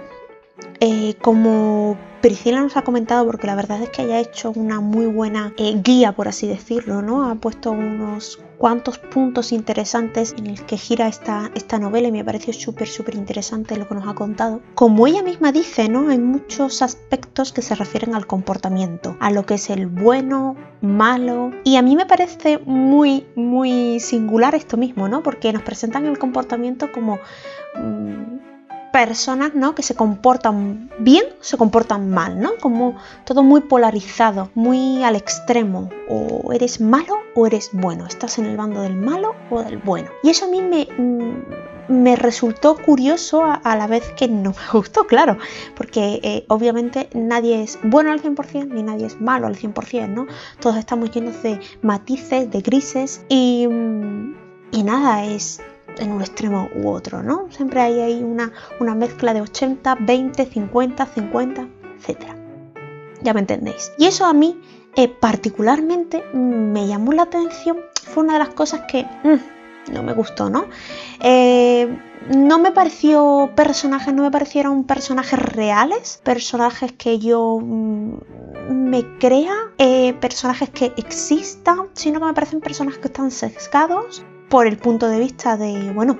eh, 0.79 1.15
como 1.21 1.97
Priscila 2.21 2.61
nos 2.61 2.77
ha 2.77 2.83
comentado, 2.83 3.25
porque 3.25 3.47
la 3.47 3.55
verdad 3.55 3.81
es 3.81 3.89
que 3.89 4.03
haya 4.03 4.19
hecho 4.19 4.51
una 4.51 4.79
muy 4.79 5.07
buena 5.07 5.53
eh, 5.57 5.81
guía, 5.83 6.11
por 6.11 6.27
así 6.27 6.47
decirlo, 6.47 7.01
¿no? 7.01 7.27
Ha 7.29 7.35
puesto 7.35 7.71
unos 7.71 8.39
cuantos 8.59 8.99
puntos 8.99 9.51
interesantes 9.51 10.35
en 10.37 10.45
el 10.45 10.63
que 10.63 10.77
gira 10.77 11.07
esta, 11.07 11.49
esta 11.55 11.79
novela 11.79 12.09
y 12.09 12.11
me 12.11 12.23
parecido 12.23 12.53
súper, 12.53 12.87
súper 12.87 13.15
interesante 13.15 13.75
lo 13.75 13.87
que 13.87 13.95
nos 13.95 14.07
ha 14.07 14.13
contado. 14.13 14.61
Como 14.75 15.07
ella 15.07 15.23
misma 15.23 15.51
dice, 15.51 15.89
¿no? 15.89 16.09
Hay 16.09 16.19
muchos 16.19 16.83
aspectos 16.83 17.53
que 17.53 17.63
se 17.63 17.73
refieren 17.73 18.13
al 18.13 18.27
comportamiento, 18.27 19.17
a 19.19 19.31
lo 19.31 19.47
que 19.47 19.55
es 19.55 19.71
el 19.71 19.87
bueno, 19.87 20.55
malo. 20.79 21.49
Y 21.63 21.77
a 21.77 21.81
mí 21.81 21.95
me 21.95 22.05
parece 22.05 22.59
muy, 22.59 23.25
muy 23.35 23.99
singular 23.99 24.53
esto 24.53 24.77
mismo, 24.77 25.09
¿no? 25.09 25.23
Porque 25.23 25.51
nos 25.51 25.63
presentan 25.63 26.05
el 26.05 26.19
comportamiento 26.19 26.91
como... 26.91 27.17
Mm, 27.75 28.50
personas 28.91 29.53
¿no? 29.55 29.75
que 29.75 29.83
se 29.83 29.95
comportan 29.95 30.89
bien 30.99 31.25
se 31.41 31.57
comportan 31.57 32.09
mal, 32.09 32.39
¿no? 32.39 32.51
Como 32.61 32.95
todo 33.25 33.43
muy 33.43 33.61
polarizado, 33.61 34.49
muy 34.55 35.03
al 35.03 35.15
extremo. 35.15 35.89
O 36.07 36.53
eres 36.53 36.79
malo 36.79 37.15
o 37.35 37.47
eres 37.47 37.69
bueno. 37.73 38.05
Estás 38.05 38.37
en 38.37 38.45
el 38.45 38.57
bando 38.57 38.81
del 38.81 38.95
malo 38.95 39.35
o 39.49 39.61
del 39.63 39.77
bueno. 39.77 40.09
Y 40.23 40.29
eso 40.29 40.45
a 40.45 40.47
mí 40.49 40.61
me, 40.61 40.87
mm, 40.97 42.01
me 42.03 42.15
resultó 42.15 42.77
curioso 42.77 43.43
a, 43.43 43.75
la 43.75 43.87
vez 43.87 44.03
que 44.15 44.27
no 44.27 44.51
me 44.51 44.71
gustó, 44.73 45.05
claro. 45.05 45.37
Porque 45.75 46.19
eh, 46.23 46.45
obviamente 46.47 47.09
nadie 47.13 47.63
es 47.63 47.79
bueno 47.83 48.11
al 48.11 48.21
100% 48.21 48.67
ni 48.67 48.83
nadie 48.83 49.07
es 49.07 49.19
malo 49.19 49.47
al 49.47 49.57
100%, 49.57 50.07
¿no? 50.09 50.27
Todos 50.59 50.77
estamos 50.77 51.11
llenos 51.11 51.41
de 51.43 51.59
matices, 51.81 52.49
de 52.51 52.61
grises 52.61 53.25
y... 53.29 53.67
Mm, 53.67 54.35
y 54.73 54.83
nada, 54.83 55.25
es 55.25 55.59
en 55.99 56.11
un 56.11 56.21
extremo 56.21 56.69
u 56.75 56.89
otro, 56.89 57.23
¿no? 57.23 57.47
Siempre 57.51 57.81
hay 57.81 57.99
ahí 57.99 58.23
una, 58.23 58.51
una 58.79 58.95
mezcla 58.95 59.33
de 59.33 59.41
80, 59.41 59.97
20, 60.01 60.45
50, 60.45 61.05
50, 61.05 61.67
etc. 61.97 62.17
Ya 63.21 63.33
me 63.33 63.41
entendéis. 63.41 63.91
Y 63.97 64.05
eso 64.05 64.25
a 64.25 64.33
mí 64.33 64.59
eh, 64.95 65.07
particularmente 65.07 66.23
me 66.33 66.87
llamó 66.87 67.13
la 67.13 67.23
atención, 67.23 67.77
fue 68.03 68.23
una 68.23 68.33
de 68.33 68.39
las 68.39 68.49
cosas 68.49 68.81
que 68.89 69.03
mm, 69.23 69.93
no 69.93 70.03
me 70.03 70.13
gustó, 70.13 70.49
¿no? 70.49 70.65
Eh, 71.21 71.97
no 72.29 72.59
me 72.59 72.71
pareció 72.71 73.51
personajes, 73.55 74.13
no 74.13 74.23
me 74.23 74.31
parecieron 74.31 74.83
personajes 74.83 75.39
reales, 75.39 76.19
personajes 76.23 76.91
que 76.91 77.19
yo 77.19 77.59
mm, 77.61 78.17
me 78.69 79.17
crea, 79.17 79.55
eh, 79.77 80.13
personajes 80.13 80.69
que 80.69 80.93
existan, 80.97 81.87
sino 81.93 82.19
que 82.19 82.25
me 82.25 82.33
parecen 82.33 82.59
personajes 82.59 82.99
que 82.99 83.07
están 83.07 83.31
sesgados 83.31 84.23
por 84.51 84.67
el 84.67 84.77
punto 84.77 85.07
de 85.07 85.17
vista 85.17 85.55
de, 85.55 85.91
bueno, 85.93 86.19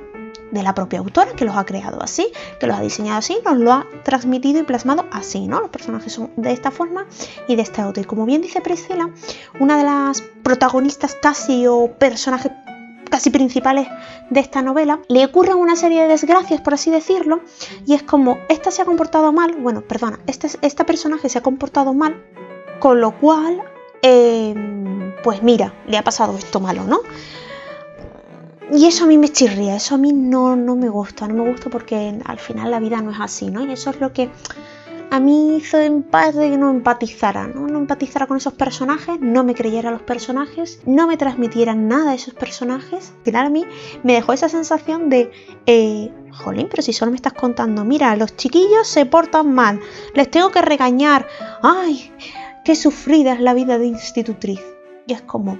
de 0.51 0.63
la 0.63 0.73
propia 0.73 0.99
autora 0.99 1.33
que 1.33 1.43
los 1.43 1.55
ha 1.57 1.65
creado 1.65 2.01
así, 2.01 2.31
que 2.59 2.65
los 2.65 2.77
ha 2.77 2.81
diseñado 2.81 3.19
así, 3.19 3.37
nos 3.43 3.57
lo 3.57 3.73
ha 3.73 3.85
transmitido 4.03 4.61
y 4.61 4.63
plasmado 4.63 5.05
así, 5.11 5.47
¿no? 5.47 5.59
Los 5.59 5.69
personajes 5.69 6.13
son 6.13 6.31
de 6.37 6.53
esta 6.53 6.71
forma 6.71 7.05
y 7.49 7.57
de 7.57 7.61
esta 7.61 7.87
otra. 7.87 8.01
Y 8.01 8.05
como 8.05 8.25
bien 8.25 8.41
dice 8.41 8.61
Priscila, 8.61 9.09
una 9.59 9.77
de 9.77 9.83
las 9.83 10.21
protagonistas 10.43 11.17
casi 11.21 11.67
o 11.67 11.91
personajes 11.99 12.53
casi 13.09 13.29
principales 13.29 13.89
de 14.29 14.39
esta 14.39 14.61
novela, 14.61 15.01
le 15.09 15.25
ocurren 15.25 15.57
una 15.57 15.75
serie 15.75 16.03
de 16.03 16.07
desgracias, 16.07 16.61
por 16.61 16.73
así 16.73 16.89
decirlo, 16.89 17.41
y 17.85 17.93
es 17.93 18.03
como, 18.03 18.37
esta 18.47 18.71
se 18.71 18.81
ha 18.81 18.85
comportado 18.85 19.33
mal, 19.33 19.57
bueno, 19.57 19.81
perdona, 19.81 20.21
este, 20.27 20.47
esta 20.61 20.85
personaje 20.85 21.27
se 21.27 21.37
ha 21.37 21.43
comportado 21.43 21.93
mal, 21.93 22.23
con 22.79 23.01
lo 23.01 23.11
cual, 23.19 23.61
em, 24.01 25.13
pues 25.21 25.43
mira, 25.43 25.73
le 25.87 25.97
ha 25.97 26.03
pasado 26.05 26.37
esto 26.37 26.61
malo, 26.61 26.85
¿no? 26.85 27.01
Y 28.73 28.85
eso 28.85 29.03
a 29.03 29.07
mí 29.07 29.17
me 29.17 29.29
chirría, 29.29 29.75
eso 29.75 29.95
a 29.95 29.97
mí 29.97 30.13
no, 30.13 30.55
no 30.55 30.77
me 30.77 30.87
gusta, 30.87 31.27
no 31.27 31.43
me 31.43 31.49
gusta 31.51 31.69
porque 31.69 32.17
al 32.23 32.39
final 32.39 32.71
la 32.71 32.79
vida 32.79 33.01
no 33.01 33.11
es 33.11 33.19
así, 33.19 33.49
¿no? 33.49 33.65
Y 33.65 33.71
eso 33.73 33.89
es 33.89 33.99
lo 33.99 34.13
que 34.13 34.29
a 35.11 35.19
mí 35.19 35.57
hizo 35.57 35.77
en 35.77 36.03
paz 36.03 36.35
de 36.35 36.49
que 36.49 36.57
no 36.57 36.69
empatizara, 36.69 37.45
¿no? 37.47 37.67
no 37.67 37.79
empatizara 37.79 38.27
con 38.27 38.37
esos 38.37 38.53
personajes, 38.53 39.19
no 39.19 39.43
me 39.43 39.55
creyera 39.55 39.91
los 39.91 40.03
personajes, 40.03 40.79
no 40.85 41.05
me 41.05 41.17
transmitieran 41.17 41.89
nada 41.89 42.11
de 42.11 42.15
esos 42.15 42.33
personajes. 42.33 43.11
Al 43.17 43.23
final 43.25 43.47
a 43.47 43.49
mí 43.49 43.65
me 44.03 44.13
dejó 44.13 44.31
esa 44.31 44.47
sensación 44.47 45.09
de, 45.09 45.29
eh, 45.65 46.09
jolín, 46.31 46.67
pero 46.69 46.81
si 46.81 46.93
solo 46.93 47.11
me 47.11 47.17
estás 47.17 47.33
contando, 47.33 47.83
mira, 47.83 48.15
los 48.15 48.37
chiquillos 48.37 48.87
se 48.87 49.05
portan 49.05 49.53
mal, 49.53 49.81
les 50.15 50.31
tengo 50.31 50.49
que 50.49 50.61
regañar, 50.61 51.27
ay, 51.61 52.09
qué 52.63 52.75
sufrida 52.75 53.33
es 53.33 53.41
la 53.41 53.53
vida 53.53 53.77
de 53.77 53.87
institutriz. 53.87 54.61
Y 55.07 55.11
es 55.11 55.21
como, 55.21 55.59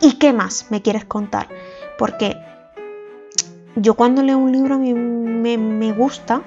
¿y 0.00 0.14
qué 0.14 0.32
más 0.32 0.68
me 0.70 0.80
quieres 0.80 1.04
contar? 1.04 1.48
Porque 1.98 2.36
yo 3.76 3.94
cuando 3.94 4.22
leo 4.22 4.38
un 4.38 4.52
libro 4.52 4.74
a 4.74 4.78
mí 4.78 4.94
me, 4.94 5.92
gusta, 5.92 6.42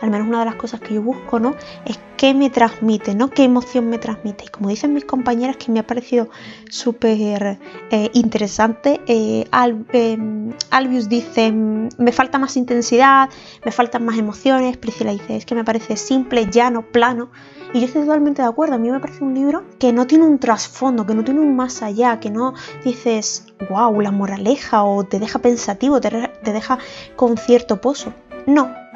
al 0.00 0.10
menos 0.10 0.28
una 0.28 0.40
de 0.40 0.44
las 0.46 0.54
cosas 0.54 0.80
que 0.80 0.94
yo 0.94 1.02
busco, 1.02 1.38
¿no? 1.38 1.54
Es 1.84 1.98
qué 2.16 2.34
me 2.34 2.50
transmite, 2.50 3.14
¿no? 3.14 3.30
Qué 3.30 3.44
emoción 3.44 3.88
me 3.88 3.98
transmite. 3.98 4.44
Y 4.44 4.48
como 4.48 4.68
dicen 4.68 4.92
mis 4.92 5.04
compañeras, 5.04 5.56
que 5.56 5.70
me 5.70 5.80
ha 5.80 5.86
parecido 5.86 6.28
súper 6.68 7.58
eh, 7.90 8.10
interesante, 8.12 9.00
eh, 9.06 9.46
em, 9.92 10.52
Albius 10.70 11.08
dice, 11.08 11.52
me 11.52 12.12
falta 12.12 12.38
más 12.38 12.56
intensidad, 12.56 13.28
me 13.64 13.72
faltan 13.72 14.04
más 14.04 14.18
emociones. 14.18 14.76
Priscila 14.76 15.12
dice, 15.12 15.36
es 15.36 15.46
que 15.46 15.54
me 15.54 15.64
parece 15.64 15.96
simple, 15.96 16.48
llano, 16.50 16.82
plano. 16.82 17.30
Y 17.72 17.80
yo 17.80 17.86
estoy 17.86 18.02
totalmente 18.02 18.42
de 18.42 18.48
acuerdo. 18.48 18.74
A 18.74 18.78
mí 18.78 18.90
me 18.90 18.98
parece 18.98 19.22
un 19.22 19.34
libro 19.34 19.64
que 19.78 19.92
no 19.92 20.06
tiene 20.06 20.24
un 20.24 20.38
trasfondo, 20.38 21.06
que 21.06 21.14
no 21.14 21.22
tiene 21.22 21.40
un 21.40 21.54
más 21.54 21.82
allá, 21.82 22.18
que 22.18 22.30
no 22.30 22.54
dices, 22.84 23.46
wow, 23.68 24.00
la 24.00 24.10
moraleja 24.10 24.82
o 24.84 25.04
te 25.04 25.18
deja 25.18 25.38
pensativo, 25.38 26.00
te, 26.00 26.10
te 26.42 26.52
deja 26.52 26.78
con 27.14 27.36
cierto 27.36 27.80
pozo. 27.80 28.12
No. 28.46 28.87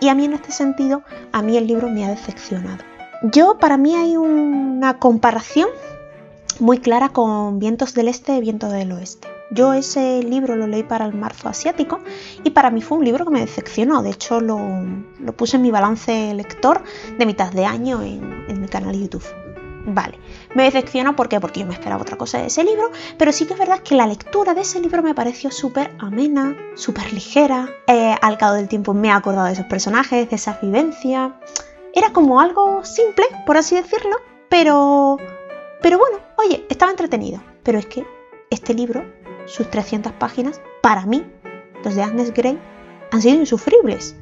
Y 0.00 0.08
a 0.08 0.14
mí 0.14 0.24
en 0.24 0.32
este 0.32 0.50
sentido, 0.50 1.02
a 1.32 1.42
mí 1.42 1.56
el 1.56 1.66
libro 1.66 1.88
me 1.88 2.04
ha 2.04 2.08
decepcionado. 2.08 2.82
Yo, 3.22 3.58
para 3.58 3.76
mí 3.76 3.94
hay 3.94 4.16
una 4.16 4.98
comparación 4.98 5.68
muy 6.58 6.78
clara 6.78 7.10
con 7.10 7.58
Vientos 7.58 7.94
del 7.94 8.08
Este 8.08 8.34
y 8.36 8.40
Vientos 8.40 8.72
del 8.72 8.92
Oeste. 8.92 9.28
Yo 9.50 9.72
ese 9.72 10.22
libro 10.22 10.54
lo 10.54 10.66
leí 10.66 10.84
para 10.84 11.04
el 11.04 11.12
marzo 11.12 11.48
asiático 11.48 11.98
y 12.44 12.50
para 12.50 12.70
mí 12.70 12.82
fue 12.82 12.98
un 12.98 13.04
libro 13.04 13.24
que 13.24 13.32
me 13.32 13.40
decepcionó. 13.40 14.02
De 14.02 14.10
hecho, 14.10 14.40
lo, 14.40 14.58
puse 15.36 15.56
en 15.56 15.62
mi 15.62 15.72
balance 15.72 16.32
lector 16.34 16.82
de 17.18 17.26
mitad 17.26 17.52
de 17.52 17.66
año 17.66 18.00
en, 18.02 18.60
mi 18.60 18.68
canal 18.68 18.92
de 18.92 19.00
YouTube. 19.00 19.24
Vale, 19.92 20.18
me 20.54 20.62
decepcionó 20.62 21.16
¿por 21.16 21.28
qué? 21.28 21.40
porque 21.40 21.60
yo 21.60 21.66
me 21.66 21.74
esperaba 21.74 22.02
otra 22.02 22.16
cosa 22.16 22.38
de 22.38 22.46
ese 22.46 22.62
libro, 22.62 22.92
pero 23.18 23.32
sí 23.32 23.44
que 23.44 23.54
es 23.54 23.58
verdad 23.58 23.80
que 23.80 23.96
la 23.96 24.06
lectura 24.06 24.54
de 24.54 24.60
ese 24.60 24.80
libro 24.80 25.02
me 25.02 25.16
pareció 25.16 25.50
súper 25.50 25.90
amena, 25.98 26.56
súper 26.76 27.12
ligera. 27.12 27.68
Eh, 27.88 28.14
al 28.20 28.38
cabo 28.38 28.54
del 28.54 28.68
tiempo 28.68 28.94
me 28.94 29.08
he 29.08 29.10
acordado 29.10 29.46
de 29.46 29.54
esos 29.54 29.66
personajes, 29.66 30.30
de 30.30 30.36
esa 30.36 30.58
vivencia. 30.62 31.34
Era 31.92 32.12
como 32.12 32.40
algo 32.40 32.84
simple, 32.84 33.24
por 33.46 33.56
así 33.56 33.74
decirlo, 33.74 34.16
pero... 34.48 35.16
Pero 35.82 35.98
bueno, 35.98 36.18
oye, 36.36 36.64
estaba 36.68 36.92
entretenido. 36.92 37.42
Pero 37.64 37.78
es 37.78 37.86
que 37.86 38.06
este 38.50 38.74
libro 38.74 39.02
sus 39.46 39.68
300 39.70 40.12
páginas, 40.12 40.60
para 40.82 41.04
mí, 41.04 41.24
los 41.82 41.96
de 41.96 42.02
Agnes 42.02 42.32
Grey, 42.32 42.58
han 43.10 43.22
sido 43.22 43.36
insufribles. 43.36 44.14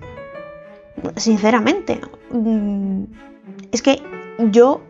Sinceramente. 1.16 2.00
Mm, 2.30 3.04
es 3.70 3.82
que 3.82 4.02
yo 4.50 4.80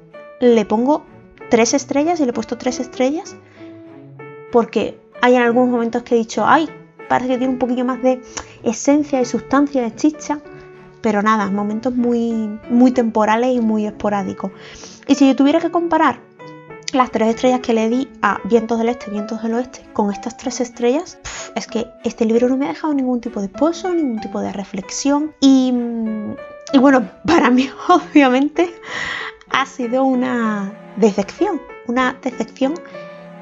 le 0.41 0.65
pongo 0.65 1.05
tres 1.51 1.75
estrellas 1.75 2.21
y 2.21 2.25
le 2.25 2.31
he 2.31 2.33
puesto 2.33 2.59
tres 2.59 2.81
estrellas 2.81 3.37
porque 4.53 4.99
hay 5.21 5.35
en 5.37 5.43
algunos 5.43 5.71
momentos 5.71 6.03
que 6.03 6.15
he 6.15 6.19
dicho, 6.19 6.45
ay, 6.47 6.69
parece 7.09 7.33
que 7.33 7.39
tiene 7.39 7.53
un 7.53 7.59
poquillo 7.59 7.85
más 7.85 8.03
de 8.03 8.23
esencia, 8.63 9.19
de 9.19 9.25
sustancia, 9.25 9.83
de 9.83 9.95
chicha, 9.95 10.41
pero 11.01 11.23
nada, 11.23 11.51
momentos 11.51 11.95
muy, 11.95 12.59
muy 12.71 12.93
temporales 12.93 13.55
y 13.55 13.61
muy 13.61 13.87
esporádicos. 13.87 14.53
Y 15.07 15.15
si 15.15 15.27
yo 15.27 15.37
tuviera 15.37 15.61
que 15.61 15.71
comparar 15.71 16.21
las 16.93 17.11
tres 17.11 17.29
estrellas 17.29 17.61
que 17.61 17.75
le 17.75 17.89
di 17.89 18.09
a 18.23 18.41
Vientos 18.45 18.79
del 18.79 18.89
Este, 18.89 19.11
Vientos 19.11 19.43
del 19.43 19.55
Oeste, 19.55 19.85
con 19.93 20.13
estas 20.13 20.37
tres 20.37 20.61
estrellas, 20.61 21.19
es 21.55 21.67
que 21.67 21.87
este 22.05 22.25
libro 22.25 22.49
no 22.49 22.57
me 22.57 22.67
ha 22.67 22.69
dejado 22.69 22.95
ningún 22.95 23.21
tipo 23.21 23.41
de 23.41 23.49
pozo, 23.49 23.93
ningún 23.93 24.21
tipo 24.21 24.41
de 24.41 24.53
reflexión. 24.53 25.35
Y, 25.41 25.73
y 26.73 26.79
bueno, 26.79 27.09
para 27.27 27.51
mí 27.51 27.69
obviamente 27.89 28.73
ha 29.51 29.67
sido 29.67 30.05
una 30.05 30.73
decepción, 30.97 31.61
una 31.87 32.17
decepción 32.23 32.75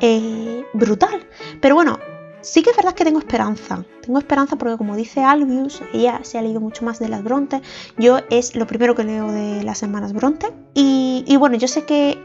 eh, 0.00 0.64
brutal. 0.72 1.26
Pero 1.60 1.74
bueno, 1.74 1.98
sí 2.40 2.62
que 2.62 2.70
es 2.70 2.76
verdad 2.76 2.94
que 2.94 3.04
tengo 3.04 3.18
esperanza. 3.18 3.84
Tengo 4.02 4.18
esperanza 4.18 4.56
porque 4.56 4.76
como 4.76 4.96
dice 4.96 5.22
Albius, 5.22 5.82
ella 5.92 6.20
se 6.22 6.38
ha 6.38 6.42
leído 6.42 6.60
mucho 6.60 6.84
más 6.84 6.98
de 6.98 7.08
las 7.08 7.22
Bronte. 7.22 7.60
Yo 7.96 8.18
es 8.30 8.54
lo 8.54 8.66
primero 8.66 8.94
que 8.94 9.04
leo 9.04 9.30
de 9.30 9.62
las 9.62 9.78
semanas 9.78 10.12
Bronte. 10.12 10.52
Y, 10.74 11.24
y 11.26 11.36
bueno, 11.36 11.56
yo 11.56 11.68
sé 11.68 11.84
que 11.84 12.18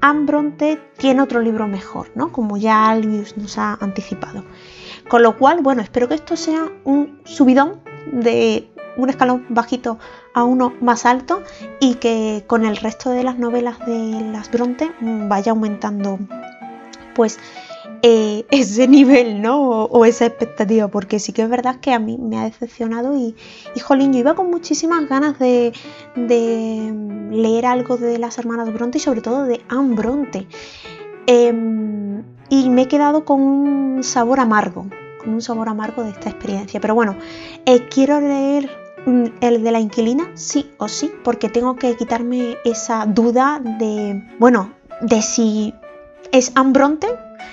Ambronte 0.00 0.80
tiene 0.98 1.22
otro 1.22 1.40
libro 1.40 1.66
mejor, 1.66 2.10
¿no? 2.14 2.32
Como 2.32 2.56
ya 2.56 2.88
Albius 2.88 3.36
nos 3.36 3.58
ha 3.58 3.74
anticipado. 3.80 4.44
Con 5.08 5.22
lo 5.22 5.36
cual, 5.36 5.60
bueno, 5.62 5.82
espero 5.82 6.08
que 6.08 6.14
esto 6.14 6.36
sea 6.36 6.70
un 6.84 7.20
subidón 7.24 7.80
de 8.12 8.68
un 8.96 9.10
escalón 9.10 9.46
bajito 9.48 9.98
a 10.34 10.44
uno 10.44 10.72
más 10.80 11.06
alto 11.06 11.42
y 11.80 11.94
que 11.94 12.44
con 12.46 12.64
el 12.64 12.76
resto 12.76 13.10
de 13.10 13.24
las 13.24 13.38
novelas 13.38 13.78
de 13.86 14.20
las 14.32 14.50
Bronte 14.50 14.90
vaya 15.00 15.52
aumentando 15.52 16.18
pues 17.14 17.38
eh, 18.02 18.46
ese 18.50 18.86
nivel, 18.86 19.42
¿no? 19.42 19.84
O, 19.84 20.04
esa 20.04 20.26
expectativa, 20.26 20.88
porque 20.88 21.18
sí 21.18 21.32
que 21.32 21.42
es 21.42 21.48
verdad 21.48 21.80
que 21.80 21.92
a 21.92 21.98
mí 21.98 22.18
me 22.18 22.38
ha 22.38 22.44
decepcionado 22.44 23.16
y, 23.16 23.34
jolín, 23.80 24.12
yo 24.12 24.20
iba 24.20 24.34
con 24.34 24.50
muchísimas 24.50 25.08
ganas 25.08 25.38
de, 25.38 25.72
leer 26.14 27.66
algo 27.66 27.96
de 27.96 28.18
las 28.18 28.38
hermanas 28.38 28.72
Bronte 28.72 28.98
y 28.98 29.00
sobre 29.00 29.20
todo 29.20 29.44
de 29.44 29.60
Anne 29.68 29.94
Bronte. 29.94 30.46
Em, 31.26 32.22
y 32.48 32.70
me 32.70 32.82
he 32.82 32.88
quedado 32.88 33.24
con 33.24 33.40
un 33.40 34.04
sabor 34.04 34.38
amargo, 34.38 34.86
con 35.18 35.34
un 35.34 35.42
sabor 35.42 35.68
amargo 35.68 36.04
de 36.04 36.10
esta 36.10 36.30
experiencia. 36.30 36.80
Pero 36.80 36.94
bueno, 36.94 37.16
eh, 37.64 37.88
quiero 37.88 38.20
leer 38.20 38.66
mm, 38.66 38.85
el 39.06 39.62
de 39.62 39.70
la 39.70 39.80
inquilina, 39.80 40.30
sí 40.34 40.70
o 40.78 40.88
sí, 40.88 41.10
porque 41.24 41.48
tengo 41.48 41.76
que 41.76 41.96
quitarme 41.96 42.56
esa 42.64 43.06
duda 43.06 43.60
de, 43.62 44.22
bueno, 44.38 44.72
de 45.00 45.22
si 45.22 45.74
es 46.32 46.52
Anne 46.54 46.72
Bronte 46.72 47.06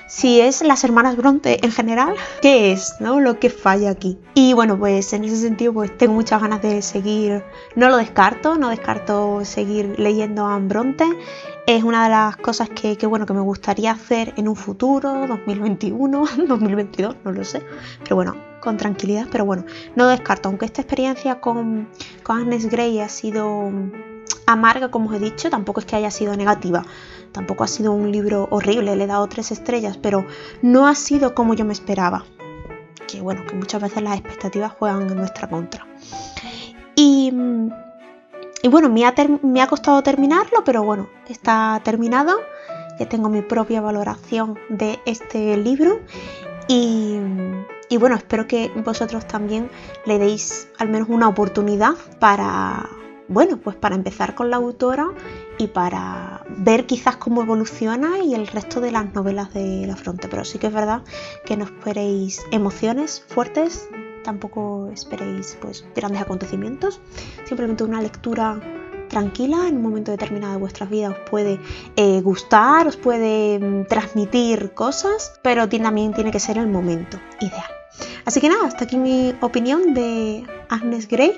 si 0.08 0.42
es 0.42 0.62
las 0.62 0.84
hermanas 0.84 1.16
Bronte 1.16 1.66
en 1.66 1.72
general, 1.72 2.16
¿qué 2.42 2.72
es? 2.72 2.96
¿no? 3.00 3.20
Lo 3.20 3.40
que 3.40 3.50
falla 3.50 3.90
aquí. 3.90 4.20
Y 4.34 4.54
bueno, 4.54 4.78
pues 4.78 5.12
en 5.14 5.24
ese 5.24 5.38
sentido 5.38 5.74
pues 5.74 5.98
tengo 5.98 6.14
muchas 6.14 6.42
ganas 6.42 6.62
de 6.62 6.82
seguir, 6.82 7.44
no 7.76 7.90
lo 7.90 7.98
descarto, 7.98 8.56
no 8.56 8.70
descarto 8.70 9.44
seguir 9.46 9.96
leyendo 9.98 10.46
a 10.46 10.60
Bronte. 10.60 11.06
Es 11.66 11.84
una 11.84 12.04
de 12.04 12.10
las 12.10 12.36
cosas 12.38 12.70
que, 12.70 12.98
bueno, 13.08 13.26
que 13.26 13.34
me 13.34 13.40
gustaría 13.40 13.92
hacer 13.92 14.34
en 14.36 14.50
un 14.50 14.56
futuro, 14.56 15.26
2021, 15.28 16.26
2022, 16.48 17.16
no 17.24 17.32
lo 17.32 17.44
sé. 17.46 17.62
Pero 18.04 18.18
bueno, 18.18 18.36
con 18.60 18.76
tranquilidad, 18.76 19.28
pero 19.32 19.46
bueno, 19.46 19.64
no 19.96 20.08
descarto, 20.08 20.50
aunque 20.50 20.66
esta 20.66 20.82
experiencia 20.82 21.40
con, 21.40 21.88
con 22.24 22.40
Agnes 22.40 22.70
Grey 22.70 23.00
ha 23.00 23.08
sido 23.08 23.72
amarga, 24.46 24.92
como 24.92 25.10
os 25.10 25.16
he 25.16 25.20
dicho, 25.20 25.50
tampoco 25.50 25.80
es 25.80 25.86
que 25.86 25.96
haya 25.96 26.12
sido 26.12 26.36
negativa. 26.36 26.84
Tampoco 27.32 27.64
ha 27.64 27.68
sido 27.68 27.94
un 27.94 28.12
libro 28.12 28.48
horrible, 28.52 28.96
le 28.96 29.06
he 29.06 29.08
dado 29.08 29.28
tres 29.28 29.52
estrellas, 29.52 29.98
pero 29.98 30.26
no 30.62 30.88
ha 30.88 30.96
sido 30.96 31.34
como 31.34 31.54
yo 31.54 31.66
me 31.66 31.74
esperaba. 31.74 32.26
Que 33.08 33.22
bueno, 33.22 33.46
que 33.46 33.56
muchas 33.56 33.82
veces 33.82 34.04
las 34.04 34.20
expectativas 34.20 34.74
juegan 34.74 35.10
en 35.10 35.16
nuestra 35.16 35.50
contra. 35.50 35.88
Y, 36.96 37.32
y 38.64 38.70
bueno, 38.70 38.90
me 38.90 39.06
ha, 39.06 39.14
me 39.44 39.68
costado 39.68 40.02
terminarlo, 40.02 40.64
pero 40.64 40.84
bueno, 40.84 41.10
está 41.28 41.82
terminado. 41.84 42.40
ya 42.98 43.10
tengo 43.10 43.28
mi 43.28 43.42
propia 43.42 43.82
valoración 43.82 44.58
de 44.70 45.00
este 45.06 45.58
libro 45.58 46.00
y, 46.70 47.18
y 47.90 47.98
bueno, 47.98 48.16
espero 48.16 48.48
que 48.48 48.72
vosotros 48.86 49.28
también 49.28 49.70
le 50.06 50.18
deis 50.18 50.70
al 50.80 50.88
menos 50.88 51.10
una 51.10 51.28
oportunidad 51.28 51.96
para, 52.20 52.90
bueno, 53.28 53.58
pues 53.58 53.76
para 53.76 53.96
empezar 53.96 54.34
con 54.34 54.50
la 54.50 54.56
autora 54.56 55.10
y 55.58 55.68
para 55.68 56.46
ver 56.48 56.86
quizás 56.86 57.18
cómo 57.18 57.42
evoluciona 57.42 58.20
y 58.20 58.34
el 58.34 58.48
resto 58.48 58.80
de 58.80 58.92
las 58.92 59.14
novelas 59.14 59.54
de 59.54 59.86
La 59.88 59.98
Fronte. 59.98 60.30
Pero 60.30 60.46
sí 60.46 60.58
que 60.58 60.68
es 60.68 60.74
verdad 60.74 61.02
que 61.46 61.58
no 61.58 61.66
esperéis 61.66 62.42
emociones 62.52 63.26
fuertes, 63.28 63.90
tampoco 64.24 64.90
esperéis 64.94 65.58
pues 65.62 65.86
grandes 65.96 66.22
acontecimientos, 66.22 67.02
simplemente 67.46 67.84
una 67.84 68.02
lectura 68.02 68.60
tranquila 69.14 69.68
en 69.68 69.78
un 69.78 69.84
momento 69.84 70.12
determinado 70.12 70.54
de 70.54 70.60
vuestras 70.60 70.90
vidas 70.90 71.14
os 71.14 71.30
puede 71.30 71.60
eh, 71.96 72.22
gustar, 72.22 72.88
os 72.88 72.98
puede 72.98 73.60
mm, 73.60 73.86
transmitir 73.86 74.74
cosas, 74.74 75.40
pero 75.44 75.70
también 75.70 76.14
tiene 76.14 76.32
que 76.32 76.40
ser 76.40 76.58
el 76.58 76.68
momento 76.68 77.20
ideal. 77.40 77.72
Así 78.26 78.42
que 78.42 78.50
nada, 78.50 78.68
hasta 78.68 78.86
aquí 78.86 78.98
mi 78.98 79.36
opinión 79.42 79.94
de 79.94 80.44
Agnes 80.70 81.08
Grey. 81.08 81.38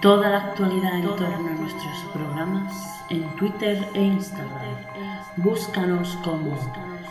Toda 0.00 0.28
la 0.28 0.38
actualidad 0.48 0.98
en 0.98 1.16
torno 1.16 1.48
a 1.48 1.54
nuestros 1.60 1.96
programas 2.12 2.72
en 3.10 3.22
Twitter 3.36 3.86
e 3.94 4.02
Instagram. 4.02 4.76
Búscanos 5.36 6.18
como 6.22 6.52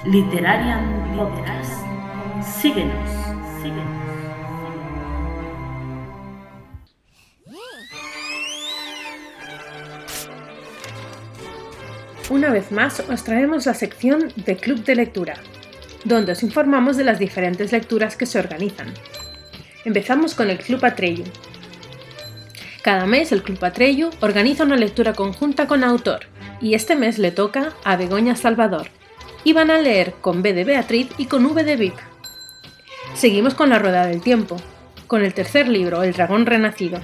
Literarian 0.05 1.15
Podcast. 1.15 1.81
Síguenos, 2.61 3.09
síguenos. 3.61 3.85
Una 12.29 12.49
vez 12.49 12.71
más 12.73 12.99
os 12.99 13.23
traemos 13.23 13.65
la 13.65 13.73
sección 13.73 14.33
de 14.35 14.57
Club 14.57 14.83
de 14.83 14.95
Lectura, 14.95 15.35
donde 16.03 16.33
os 16.33 16.43
informamos 16.43 16.97
de 16.97 17.05
las 17.05 17.17
diferentes 17.17 17.71
lecturas 17.71 18.17
que 18.17 18.25
se 18.25 18.39
organizan. 18.39 18.93
Empezamos 19.85 20.35
con 20.35 20.49
el 20.49 20.57
Club 20.57 20.83
Atreyu, 20.83 21.23
cada 22.83 23.05
mes 23.05 23.31
el 23.31 23.43
Club 23.43 23.63
Atreyu 23.63 24.09
organiza 24.19 24.65
una 24.65 24.75
lectura 24.75 25.13
conjunta 25.13 25.67
con 25.67 25.85
autor, 25.85 26.25
y 26.59 26.73
este 26.73 26.97
mes 26.97 27.17
le 27.17 27.31
toca 27.31 27.71
a 27.85 27.95
Begoña 27.95 28.35
Salvador, 28.35 28.89
y 29.43 29.53
van 29.53 29.71
a 29.71 29.79
leer 29.79 30.13
con 30.21 30.41
B 30.41 30.53
de 30.53 30.63
Beatriz 30.63 31.09
y 31.17 31.25
con 31.25 31.45
V 31.45 31.63
de 31.63 31.75
Vic. 31.75 31.95
Seguimos 33.15 33.53
con 33.53 33.69
la 33.69 33.79
Rueda 33.79 34.05
del 34.05 34.21
Tiempo, 34.21 34.57
con 35.07 35.23
el 35.23 35.33
tercer 35.33 35.67
libro, 35.67 36.03
El 36.03 36.13
Dragón 36.13 36.45
Renacido. 36.45 36.99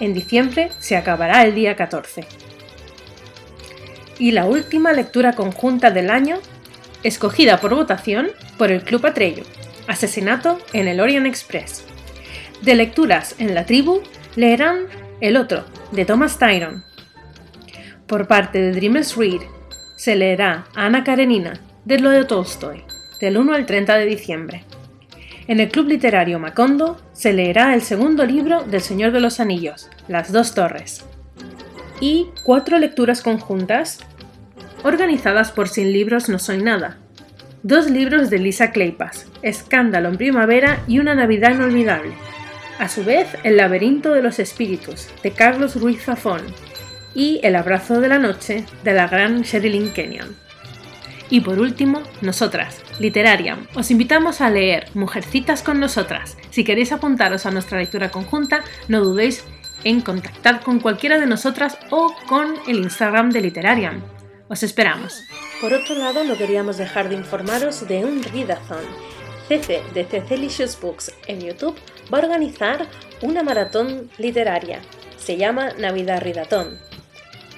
En 0.00 0.14
diciembre 0.14 0.70
se 0.78 0.96
acabará 0.96 1.44
el 1.44 1.54
día 1.54 1.76
14. 1.76 2.26
Y 4.18 4.32
la 4.32 4.46
última 4.46 4.92
lectura 4.92 5.34
conjunta 5.34 5.90
del 5.90 6.10
año, 6.10 6.38
escogida 7.02 7.60
por 7.60 7.74
votación 7.74 8.30
por 8.56 8.70
el 8.70 8.82
Club 8.82 9.06
Atreyu, 9.06 9.44
Asesinato 9.86 10.58
en 10.72 10.88
el 10.88 11.00
Orient 11.00 11.26
Express. 11.26 11.84
De 12.62 12.74
lecturas 12.74 13.34
en 13.38 13.54
la 13.54 13.66
tribu 13.66 14.00
leerán 14.34 14.86
El 15.20 15.36
otro, 15.36 15.64
de 15.92 16.04
Thomas 16.04 16.38
Tyron. 16.38 16.84
Por 18.06 18.26
parte 18.26 18.58
de 18.58 18.72
Dreamers 18.72 19.16
Read, 19.16 19.42
se 19.96 20.14
leerá 20.14 20.66
Ana 20.74 21.04
Karenina, 21.04 21.60
de 21.84 21.96
de 21.96 22.24
Tolstoy, 22.24 22.84
del 23.20 23.38
1 23.38 23.54
al 23.54 23.66
30 23.66 23.96
de 23.96 24.06
diciembre. 24.06 24.64
En 25.48 25.60
el 25.60 25.68
Club 25.70 25.88
Literario 25.88 26.38
Macondo 26.38 27.00
se 27.12 27.32
leerá 27.32 27.74
el 27.74 27.82
segundo 27.82 28.24
libro 28.24 28.64
del 28.64 28.80
Señor 28.80 29.12
de 29.12 29.20
los 29.20 29.40
Anillos, 29.40 29.88
Las 30.08 30.32
dos 30.32 30.54
Torres. 30.54 31.04
Y 32.00 32.26
cuatro 32.44 32.78
lecturas 32.78 33.22
conjuntas, 33.22 34.00
organizadas 34.82 35.52
por 35.52 35.68
Sin 35.68 35.92
Libros 35.92 36.28
No 36.28 36.38
Soy 36.38 36.58
Nada. 36.58 36.98
Dos 37.62 37.90
libros 37.90 38.28
de 38.28 38.38
Lisa 38.38 38.70
Claypas, 38.70 39.26
Escándalo 39.42 40.08
en 40.08 40.18
Primavera 40.18 40.82
y 40.86 40.98
Una 40.98 41.14
Navidad 41.14 41.52
Inolvidable, 41.52 42.12
a 42.78 42.88
su 42.88 43.04
vez, 43.04 43.28
El 43.42 43.56
laberinto 43.56 44.12
de 44.12 44.22
los 44.22 44.38
espíritus, 44.38 45.08
de 45.22 45.30
Carlos 45.30 45.80
Ruiz 45.80 46.02
Zafón, 46.04 46.42
y 47.16 47.40
El 47.42 47.56
abrazo 47.56 47.98
de 48.02 48.08
la 48.08 48.18
noche, 48.18 48.66
de 48.84 48.92
la 48.92 49.08
gran 49.08 49.40
Sherilyn 49.40 49.90
Kenyon. 49.94 50.36
Y 51.30 51.40
por 51.40 51.58
último, 51.58 52.02
nosotras, 52.20 52.82
Literariam. 53.00 53.66
Os 53.74 53.90
invitamos 53.90 54.42
a 54.42 54.50
leer 54.50 54.90
Mujercitas 54.92 55.62
con 55.62 55.80
nosotras. 55.80 56.36
Si 56.50 56.62
queréis 56.62 56.92
apuntaros 56.92 57.46
a 57.46 57.50
nuestra 57.50 57.78
lectura 57.78 58.10
conjunta, 58.10 58.62
no 58.88 59.00
dudéis 59.00 59.44
en 59.82 60.02
contactar 60.02 60.60
con 60.60 60.78
cualquiera 60.78 61.18
de 61.18 61.26
nosotras 61.26 61.78
o 61.90 62.14
con 62.28 62.54
el 62.68 62.76
Instagram 62.76 63.30
de 63.30 63.40
Literariam. 63.40 64.02
Os 64.48 64.62
esperamos. 64.62 65.22
Por 65.60 65.72
otro 65.72 65.94
lado, 65.94 66.22
no 66.22 66.36
queríamos 66.36 66.76
dejar 66.76 67.08
de 67.08 67.14
informaros 67.14 67.88
de 67.88 68.04
un 68.04 68.22
readathon 68.22 68.84
CC 69.48 69.82
de 69.94 70.04
Cecilicious 70.04 70.78
Books 70.78 71.12
en 71.28 71.40
YouTube 71.40 71.76
va 72.12 72.18
a 72.18 72.22
organizar 72.22 72.86
una 73.22 73.42
maratón 73.42 74.10
literaria. 74.18 74.80
Se 75.16 75.36
llama 75.36 75.70
Navidad 75.78 76.20
Ridatón 76.20 76.78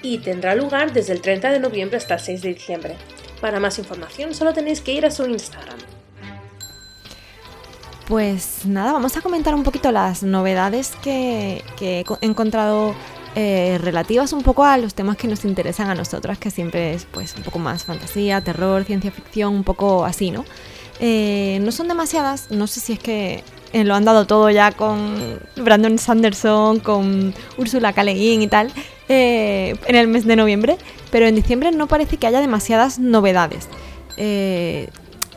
y 0.01 0.19
tendrá 0.19 0.55
lugar 0.55 0.93
desde 0.93 1.13
el 1.13 1.21
30 1.21 1.51
de 1.51 1.59
noviembre 1.59 1.97
hasta 1.97 2.15
el 2.15 2.19
6 2.19 2.41
de 2.41 2.53
diciembre. 2.53 2.95
Para 3.41 3.59
más 3.59 3.79
información 3.79 4.33
solo 4.33 4.53
tenéis 4.53 4.81
que 4.81 4.93
ir 4.93 5.05
a 5.05 5.11
su 5.11 5.25
Instagram. 5.25 5.77
Pues 8.07 8.65
nada, 8.65 8.91
vamos 8.91 9.15
a 9.17 9.21
comentar 9.21 9.53
un 9.53 9.63
poquito 9.63 9.91
las 9.91 10.23
novedades 10.23 10.93
que, 11.03 11.63
he 11.79 12.03
encontrado 12.25 12.95
eh, 13.35 13.77
relativas 13.79 14.33
un 14.33 14.41
poco 14.41 14.65
a 14.65 14.77
los 14.77 14.95
temas 14.95 15.15
que 15.15 15.27
nos 15.27 15.45
interesan 15.45 15.91
a 15.91 15.95
nosotras, 15.95 16.39
que 16.39 16.49
siempre 16.49 16.95
es 16.95 17.05
pues 17.05 17.35
un 17.37 17.43
poco 17.43 17.59
más 17.59 17.83
fantasía, 17.83 18.41
terror, 18.41 18.83
ciencia 18.83 19.11
ficción, 19.11 19.53
un 19.53 19.63
poco 19.63 20.05
así, 20.05 20.31
¿no? 20.31 20.43
Eh, 20.99 21.59
no 21.61 21.71
son 21.71 21.87
demasiadas, 21.87 22.49
no 22.49 22.65
sé 22.65 22.79
si 22.79 22.93
es 22.93 22.99
que 22.99 23.43
eh, 23.73 23.83
lo 23.83 23.93
han 23.93 24.05
dado 24.05 24.25
todo 24.25 24.49
ya 24.49 24.71
con 24.71 25.39
Brandon 25.55 25.99
Sanderson, 25.99 26.79
con 26.79 27.35
Ursula 27.57 27.93
K. 27.93 28.11
y 28.11 28.47
tal, 28.47 28.71
eh, 29.09 29.75
en 29.85 29.95
el 29.95 30.07
mes 30.07 30.25
de 30.25 30.35
noviembre, 30.35 30.77
pero 31.11 31.25
en 31.27 31.35
diciembre 31.35 31.71
no 31.71 31.87
parece 31.87 32.17
que 32.17 32.27
haya 32.27 32.39
demasiadas 32.39 32.99
novedades. 32.99 33.67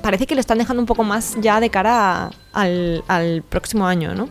parece 0.02 0.26
que 0.26 0.34
lo 0.34 0.40
están 0.40 0.58
dejando 0.58 0.80
un 0.82 0.86
poco 0.86 1.04
más 1.04 1.36
ya 1.40 1.60
de 1.60 1.70
cara 1.70 2.30
al, 2.52 3.44
próximo 3.48 3.86
año, 3.86 4.14
¿no? 4.14 4.28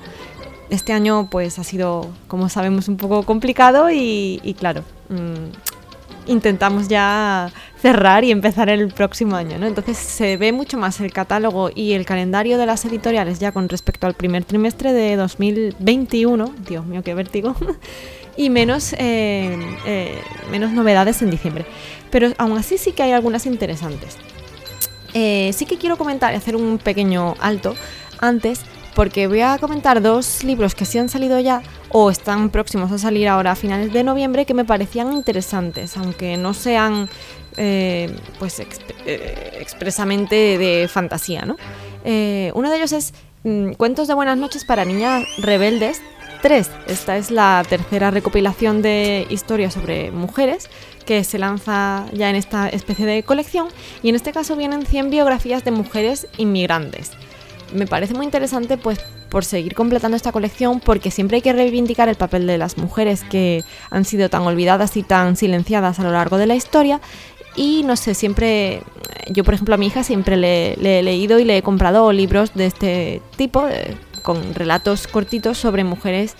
Este 0.69 0.93
año 0.93 1.29
pues 1.29 1.59
ha 1.59 1.63
sido, 1.63 2.09
como 2.27 2.47
sabemos, 2.47 2.87
un 2.87 2.97
poco 2.97 3.23
complicado 3.23 3.89
y, 3.91 4.55
claro, 4.57 4.83
mm, 5.09 6.31
intentamos 6.31 6.87
ya 6.87 7.51
cerrar 7.81 8.23
y 8.23 8.31
empezar 8.31 8.69
el 8.69 8.89
próximo 8.89 9.35
año, 9.35 9.57
¿no? 9.57 9.65
Entonces 9.65 9.97
se 9.97 10.37
ve 10.37 10.51
mucho 10.51 10.77
más 10.77 10.99
el 11.01 11.11
catálogo 11.11 11.71
y 11.73 11.93
el 11.93 12.05
calendario 12.05 12.57
de 12.57 12.65
las 12.65 12.85
editoriales 12.85 13.39
ya 13.39 13.51
con 13.51 13.67
respecto 13.67 14.07
al 14.07 14.13
primer 14.13 14.45
trimestre 14.45 14.93
de 14.93 15.15
2021, 15.15 16.53
Dios 16.67 16.85
mío, 16.85 17.01
qué 17.03 17.13
vértigo, 17.15 17.55
y 18.45 18.49
menos, 18.49 18.93
eh, 18.93 19.57
eh, 19.85 20.21
menos 20.49 20.71
novedades 20.71 21.21
en 21.21 21.29
diciembre. 21.29 21.65
Pero 22.09 22.33
aún 22.37 22.57
así 22.57 22.77
sí 22.77 22.91
que 22.91 23.03
hay 23.03 23.11
algunas 23.11 23.45
interesantes. 23.45 24.17
Eh, 25.13 25.51
sí 25.53 25.65
que 25.65 25.77
quiero 25.77 25.97
comentar 25.97 26.33
y 26.33 26.37
hacer 26.37 26.55
un 26.55 26.77
pequeño 26.77 27.35
alto 27.39 27.75
antes 28.19 28.61
porque 28.95 29.27
voy 29.27 29.41
a 29.41 29.57
comentar 29.57 30.01
dos 30.01 30.43
libros 30.43 30.75
que 30.75 30.85
sí 30.85 30.97
han 30.97 31.09
salido 31.09 31.39
ya 31.39 31.61
o 31.89 32.09
están 32.09 32.49
próximos 32.49 32.91
a 32.91 32.97
salir 32.97 33.27
ahora 33.27 33.51
a 33.51 33.55
finales 33.55 33.93
de 33.93 34.03
noviembre 34.03 34.45
que 34.45 34.53
me 34.53 34.65
parecían 34.65 35.13
interesantes, 35.13 35.95
aunque 35.97 36.37
no 36.37 36.53
sean 36.53 37.09
eh, 37.57 38.15
pues 38.39 38.59
eh, 38.59 39.57
expresamente 39.59 40.57
de 40.57 40.87
fantasía. 40.87 41.45
¿no? 41.45 41.57
Eh, 42.03 42.51
uno 42.55 42.69
de 42.69 42.77
ellos 42.77 42.91
es 42.91 43.13
mm, 43.43 43.73
Cuentos 43.73 44.07
de 44.07 44.13
Buenas 44.13 44.37
noches 44.37 44.65
para 44.65 44.85
Niñas 44.85 45.25
Rebeldes 45.37 46.01
3. 46.41 46.69
Esta 46.87 47.17
es 47.17 47.31
la 47.31 47.63
tercera 47.67 48.11
recopilación 48.11 48.81
de 48.81 49.27
historias 49.29 49.73
sobre 49.73 50.11
mujeres 50.11 50.69
que 51.05 51.23
se 51.23 51.37
lanza 51.39 52.05
ya 52.13 52.29
en 52.29 52.35
esta 52.35 52.67
especie 52.69 53.05
de 53.05 53.23
colección 53.23 53.67
y 54.01 54.09
en 54.09 54.15
este 54.15 54.31
caso 54.31 54.55
vienen 54.55 54.85
100 54.85 55.09
biografías 55.09 55.63
de 55.63 55.71
mujeres 55.71 56.27
inmigrantes. 56.37 57.11
Me 57.73 57.87
parece 57.87 58.13
muy 58.13 58.25
interesante 58.25 58.77
pues 58.77 58.99
por 59.29 59.45
seguir 59.45 59.75
completando 59.75 60.17
esta 60.17 60.31
colección 60.31 60.79
porque 60.79 61.11
siempre 61.11 61.37
hay 61.37 61.41
que 61.41 61.53
reivindicar 61.53 62.09
el 62.09 62.15
papel 62.15 62.47
de 62.47 62.57
las 62.57 62.77
mujeres 62.77 63.23
que 63.23 63.63
han 63.89 64.03
sido 64.03 64.29
tan 64.29 64.41
olvidadas 64.41 64.97
y 64.97 65.03
tan 65.03 65.37
silenciadas 65.37 65.99
a 65.99 66.03
lo 66.03 66.11
largo 66.11 66.37
de 66.37 66.47
la 66.47 66.55
historia 66.55 66.99
y 67.55 67.83
no 67.83 67.95
sé, 67.95 68.13
siempre, 68.13 68.81
yo 69.29 69.43
por 69.43 69.53
ejemplo 69.53 69.75
a 69.75 69.77
mi 69.77 69.87
hija 69.87 70.03
siempre 70.03 70.37
le, 70.37 70.73
he 70.73 71.03
leído 71.03 71.39
y 71.39 71.45
le 71.45 71.57
he 71.57 71.61
comprado 71.61 72.11
libros 72.11 72.53
de 72.53 72.65
este 72.65 73.21
tipo, 73.35 73.67
con 74.21 74.53
relatos 74.55 75.07
cortitos 75.07 75.57
sobre 75.57 75.83
mujeres 75.83 76.35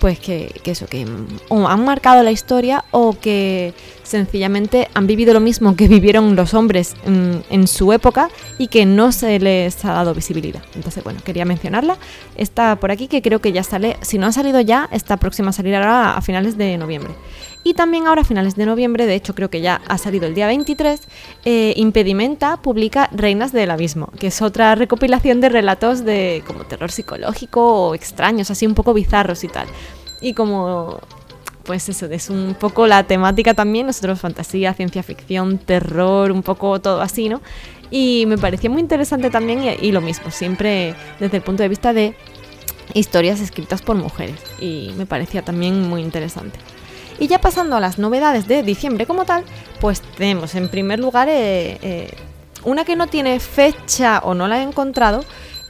pues 0.00 0.18
que, 0.18 0.60
eso, 0.64 0.86
que 0.86 1.06
o 1.48 1.68
han 1.68 1.84
marcado 1.84 2.22
la 2.22 2.30
historia 2.30 2.84
o 2.90 3.18
que 3.18 3.74
sencillamente 4.04 4.88
han 4.94 5.06
vivido 5.06 5.34
lo 5.34 5.40
mismo 5.40 5.74
que 5.74 5.88
vivieron 5.88 6.36
los 6.36 6.54
hombres 6.54 6.94
en, 7.04 7.66
su 7.66 7.92
época 7.92 8.28
y 8.58 8.68
que 8.68 8.86
no 8.86 9.10
se 9.10 9.38
les 9.40 9.84
ha 9.84 9.92
dado 9.92 10.14
visibilidad. 10.14 10.62
Entonces, 10.74 11.02
bueno, 11.02 11.20
quería 11.24 11.44
mencionarla. 11.44 11.96
Está 12.36 12.76
por 12.76 12.90
aquí 12.90 13.08
que 13.08 13.22
creo 13.22 13.40
que 13.40 13.52
ya 13.52 13.64
sale, 13.64 13.96
si 14.02 14.18
no 14.18 14.26
ha 14.26 14.32
salido 14.32 14.60
ya, 14.60 14.88
está 14.92 15.16
próxima 15.16 15.50
a 15.50 15.52
salir 15.52 15.74
ahora 15.74 16.16
a 16.16 16.20
finales 16.20 16.56
de 16.56 16.76
noviembre. 16.78 17.14
Y 17.64 17.72
también 17.72 18.06
ahora 18.06 18.20
a 18.20 18.24
finales 18.24 18.56
de 18.56 18.66
noviembre, 18.66 19.06
de 19.06 19.14
hecho 19.14 19.34
creo 19.34 19.48
que 19.48 19.62
ya 19.62 19.80
ha 19.88 19.96
salido 19.96 20.26
el 20.26 20.34
día 20.34 20.46
23, 20.46 21.00
eh, 21.46 21.72
Impedimenta 21.76 22.58
publica 22.58 23.08
Reinas 23.10 23.52
del 23.52 23.70
Abismo, 23.70 24.10
que 24.18 24.26
es 24.26 24.42
otra 24.42 24.74
recopilación 24.74 25.40
de 25.40 25.48
relatos 25.48 26.04
de 26.04 26.44
como 26.46 26.64
terror 26.64 26.92
psicológico 26.92 27.88
o 27.88 27.94
extraños, 27.94 28.50
así 28.50 28.66
un 28.66 28.74
poco 28.74 28.92
bizarros 28.92 29.42
y 29.44 29.48
tal. 29.48 29.66
Y 30.20 30.34
como 30.34 31.00
pues 31.64 31.88
eso, 31.88 32.06
es 32.06 32.30
un 32.30 32.54
poco 32.58 32.86
la 32.86 33.04
temática 33.04 33.54
también, 33.54 33.86
nosotros 33.86 34.20
fantasía, 34.20 34.74
ciencia 34.74 35.02
ficción, 35.02 35.58
terror, 35.58 36.30
un 36.30 36.42
poco 36.42 36.80
todo 36.80 37.00
así, 37.00 37.28
¿no? 37.28 37.40
Y 37.90 38.26
me 38.26 38.38
parecía 38.38 38.70
muy 38.70 38.80
interesante 38.80 39.30
también 39.30 39.76
y, 39.80 39.92
lo 39.92 40.00
mismo, 40.00 40.30
siempre 40.30 40.94
desde 41.20 41.38
el 41.38 41.42
punto 41.42 41.62
de 41.62 41.68
vista 41.68 41.92
de 41.92 42.16
historias 42.92 43.40
escritas 43.40 43.82
por 43.82 43.96
mujeres 43.96 44.40
y 44.60 44.92
me 44.96 45.06
parecía 45.06 45.42
también 45.42 45.88
muy 45.88 46.02
interesante. 46.02 46.58
Y 47.18 47.28
ya 47.28 47.40
pasando 47.40 47.76
a 47.76 47.80
las 47.80 47.98
novedades 47.98 48.48
de 48.48 48.62
diciembre 48.62 49.06
como 49.06 49.24
tal, 49.24 49.44
pues 49.80 50.00
tenemos 50.00 50.54
en 50.54 50.68
primer 50.68 50.98
lugar 50.98 51.28
eh, 51.28 51.78
eh, 51.82 52.10
una 52.64 52.84
que 52.84 52.96
no 52.96 53.06
tiene 53.06 53.38
fecha 53.40 54.20
o 54.24 54.34
no 54.34 54.48
la 54.48 54.58
he 54.58 54.62
encontrado, 54.62 55.24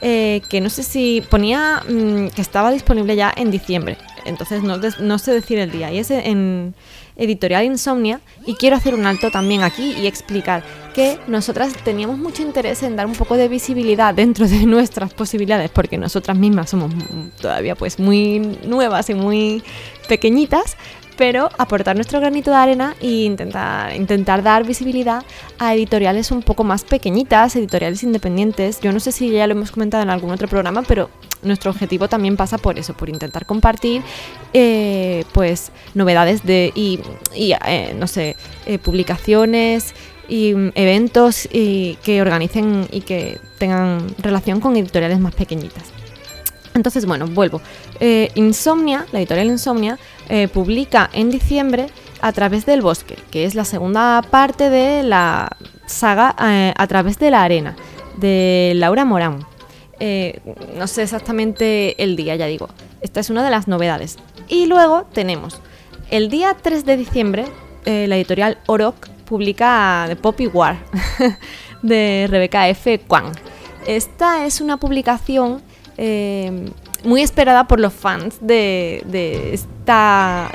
eh, 0.07 0.43
que 0.51 0.61
no 0.61 0.69
sé 0.69 0.83
si 0.83 1.23
ponía 1.31 1.83
mm, 1.89 2.29
que 2.29 2.43
estaba 2.43 2.71
disponible 2.71 3.17
ya 3.17 3.33
en 3.35 3.51
diciembre. 3.51 3.97
Entonces 4.27 4.63
no, 4.63 5.19
sé 5.19 5.33
decir 5.33 5.59
el 5.59 5.71
día. 5.71 5.91
Y 5.91 5.99
es 5.99 6.11
en 6.11 6.75
Editorial 7.17 7.65
Insomnia. 7.65 8.21
Y 8.45 8.53
quiero 8.53 8.77
hacer 8.77 8.95
un 8.95 9.07
alto 9.07 9.31
también 9.31 9.63
aquí 9.63 9.95
y 9.99 10.07
explicar 10.07 10.63
que 10.95 11.19
nosotras 11.27 11.73
teníamos 11.85 12.19
mucho 12.19 12.43
interés 12.43 12.83
en 12.83 12.97
dar 12.97 13.07
un 13.07 13.15
poco 13.15 13.39
de 13.39 13.49
visibilidad 13.49 14.15
dentro 14.15 14.47
de 14.47 14.67
nuestras 14.67 15.15
posibilidades, 15.15 15.71
porque 15.71 15.97
nosotras 15.97 16.37
mismas 16.37 16.69
somos 16.69 16.93
todavía 17.41 17.75
pues 17.75 17.99
muy 17.99 18.59
nuevas 18.67 19.09
y 19.09 19.15
muy 19.15 19.63
pequeñitas, 20.07 20.77
pero 21.17 21.49
aportar 21.59 21.97
nuestro 21.97 22.21
granito 22.21 22.51
de 22.51 22.57
arena 22.57 22.95
e 23.01 23.25
intentar, 23.25 23.95
intentar 23.95 24.43
dar 24.43 24.65
visibilidad 24.65 25.23
a 25.59 25.75
editoriales 25.75 26.31
un 26.31 26.43
poco 26.43 26.65
más 26.65 26.85
pequeñitas, 26.85 27.57
editoriales 27.57 28.03
independientes. 28.03 28.81
Yo 28.81 28.93
no 28.93 29.01
sé 29.01 29.12
si 29.12 29.31
ya 29.31 29.47
lo 29.47 29.53
hemos 29.53 29.71
comentado 29.71 30.03
en 30.03 30.11
algún 30.11 30.31
otro 30.31 30.49
programa, 30.49 30.83
pero 30.83 31.11
nuestro 31.43 31.71
objetivo 31.71 32.09
también 32.09 32.37
pasa 32.37 32.59
por 32.59 32.79
eso, 32.79 32.95
por 32.95 33.09
intentar 33.09 33.47
compartir 33.47 34.03
eh, 34.53 35.25
pues 35.33 35.71
novedades 35.95 36.45
de 36.45 36.73
y, 36.75 37.01
eh, 37.35 37.95
no 37.99 38.07
sé, 38.07 38.37
eh, 38.67 38.79
publicaciones 38.79 39.95
y 40.29 40.55
mm, 40.55 40.73
eventos 40.75 41.49
y 41.53 41.97
que 42.03 42.21
organicen 42.21 42.89
y 42.91 43.03
que 43.03 43.39
tengan 43.59 44.07
relación 44.19 44.61
con 44.61 44.77
editoriales 44.77 45.21
más 45.21 45.35
pequeñitas. 45.35 45.93
Entonces, 46.75 47.07
bueno, 47.07 47.27
vuelvo. 47.27 47.61
Insomnia, 48.35 49.07
la 49.12 49.20
editorial 49.20 49.47
Insomnia, 49.47 49.99
publica 50.53 51.09
en 51.12 51.31
diciembre 51.31 51.87
a 52.20 52.33
través 52.33 52.66
del 52.66 52.83
bosque, 52.83 53.16
que 53.31 53.45
es 53.45 53.55
la 53.55 53.64
segunda 53.64 54.22
parte 54.29 54.70
de 54.70 55.03
la 55.05 55.57
saga 55.87 56.35
a 56.37 56.87
través 56.87 57.18
de 57.18 57.31
la 57.31 57.45
arena, 57.45 57.77
de 58.16 58.72
Laura 58.75 59.05
Morán. 59.05 59.47
Eh, 60.01 60.41
no 60.77 60.87
sé 60.87 61.03
exactamente 61.03 62.03
el 62.03 62.16
día, 62.16 62.37
ya 62.37 62.47
digo. 62.47 62.68
Esta 63.01 63.20
es 63.20 63.31
una 63.31 63.45
de 63.45 63.51
las 63.51 63.68
novedades. 63.68 64.18
Y 64.49 64.66
luego 64.66 65.07
tenemos 65.12 65.61
el 66.11 66.29
día 66.29 66.57
3 66.61 66.85
de 66.85 66.97
diciembre, 66.97 67.45
eh, 67.85 68.07
la 68.09 68.16
editorial 68.16 68.59
Orok 68.66 69.09
publica 69.25 70.05
The 70.09 70.16
Poppy 70.16 70.47
War 70.49 70.77
de 71.83 72.27
Rebeca 72.29 72.68
F. 72.68 73.01
Kwan. 73.01 73.33
Esta 73.87 74.47
es 74.47 74.61
una 74.61 74.77
publicación 74.79 75.62
eh, 75.97 76.70
muy 77.05 77.22
esperada 77.22 77.66
por 77.66 77.80
los 77.80 77.92
fans 77.92 78.38
de, 78.40 79.53
esta, 79.53 80.51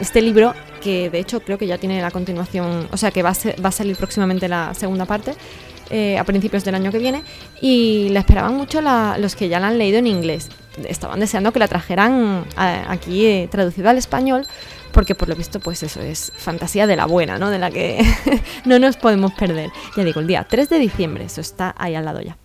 este 0.00 0.22
libro, 0.22 0.54
que 0.82 1.10
de 1.10 1.18
hecho 1.18 1.40
creo 1.40 1.58
que 1.58 1.66
ya 1.66 1.78
tiene 1.78 2.00
la 2.00 2.10
continuación, 2.10 2.88
o 2.92 2.96
sea 2.96 3.10
que 3.10 3.22
va 3.22 3.30
a 3.30 3.72
salir 3.72 3.96
próximamente 3.96 4.48
la 4.48 4.74
segunda 4.74 5.04
parte. 5.04 5.34
Eh, 5.88 6.18
a 6.18 6.24
principios 6.24 6.64
del 6.64 6.74
año 6.74 6.90
que 6.90 6.98
viene 6.98 7.22
y 7.60 8.08
la 8.08 8.18
esperaban 8.18 8.56
mucho 8.56 8.80
los 8.80 9.36
que 9.36 9.48
ya 9.48 9.60
la 9.60 9.68
han 9.68 9.78
leído 9.78 9.98
en 9.98 10.08
inglés. 10.08 10.48
Estaban 10.88 11.20
deseando 11.20 11.52
que 11.52 11.60
la 11.60 11.68
trajeran 11.68 12.44
eh, 12.60 12.84
aquí 12.88 13.48
traducida 13.52 13.90
al 13.90 13.98
español 13.98 14.44
porque 14.90 15.14
por 15.14 15.28
lo 15.28 15.36
visto 15.36 15.60
pues 15.60 15.84
eso 15.84 16.00
es 16.00 16.32
fantasía 16.36 16.88
de 16.88 16.96
la 16.96 17.06
buena, 17.06 17.38
¿no? 17.38 17.50
De 17.50 17.60
la 17.60 17.70
que 17.70 18.04
no 18.64 18.80
nos 18.80 18.96
podemos 18.96 19.32
perder. 19.34 19.70
Ya 19.96 20.02
digo, 20.02 20.18
el 20.18 20.26
día 20.26 20.44
3 20.48 20.68
de 20.68 20.78
diciembre, 20.80 21.24
eso 21.26 21.40
está 21.40 21.72
ahí 21.78 21.94
al 21.94 22.04
lado 22.04 22.20
ya. 22.20 22.36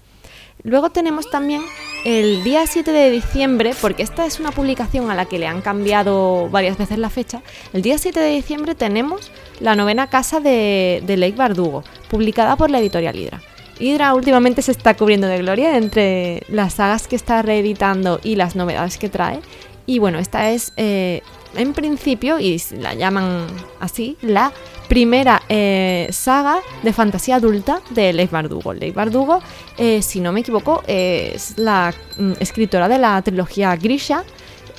Luego 0.64 0.90
tenemos 0.90 1.30
también 1.30 1.62
el 2.06 2.44
día 2.44 2.66
7 2.68 2.92
de 2.92 3.10
diciembre, 3.12 3.74
porque 3.80 4.04
esta 4.04 4.26
es 4.26 4.40
una 4.40 4.52
publicación 4.52 5.10
a 5.10 5.16
la 5.16 5.26
que 5.26 5.40
le 5.40 5.48
han 5.48 5.62
cambiado 5.62 6.50
varias 6.50 6.78
veces 6.78 6.98
la 6.98 7.10
fecha. 7.10 7.42
El 7.74 7.82
día 7.82 7.98
7 7.98 8.20
de 8.20 8.30
diciembre 8.30 8.76
tenemos 8.76 9.32
la 9.60 9.76
novena 9.76 10.08
casa 10.08 10.40
de, 10.40 11.04
de 11.06 11.18
Lake 11.18 11.36
Bardugo, 11.36 11.84
publicada 12.10 12.56
por 12.56 12.70
la 12.70 12.80
editorial 12.80 13.16
Hydra. 13.16 13.42
Hydra 13.80 14.14
últimamente 14.14 14.62
se 14.62 14.72
está 14.72 14.96
cubriendo 14.96 15.28
de 15.28 15.40
gloria 15.40 15.78
entre 15.78 16.44
las 16.48 16.76
sagas 16.76 17.08
que 17.08 17.16
está 17.16 17.42
reeditando 17.42 18.20
y 18.24 18.36
las 18.36 18.56
novedades 18.56 18.98
que 18.98 19.10
trae. 19.10 19.40
Y 19.88 19.98
bueno, 19.98 20.20
esta 20.20 20.52
es 20.52 20.74
eh, 20.78 21.22
en 21.56 21.74
principio, 21.74 22.40
y 22.40 22.62
la 22.78 22.94
llaman 22.94 23.48
así, 23.80 24.18
la 24.22 24.54
primera 24.92 25.42
eh, 25.48 26.10
saga 26.12 26.60
de 26.84 26.92
fantasía 26.92 27.38
adulta 27.38 27.82
de 27.92 28.12
Leif 28.12 28.30
Bardugo. 28.30 28.74
Leif 28.74 28.94
Bardugo, 28.94 29.40
eh, 29.78 30.02
si 30.02 30.20
no 30.20 30.34
me 30.34 30.42
equivoco, 30.42 30.84
es 30.86 31.58
la 31.58 31.94
mm, 32.18 32.34
escritora 32.42 32.90
de 32.90 32.98
la 32.98 33.22
trilogía 33.22 33.74
Grisha 33.78 34.26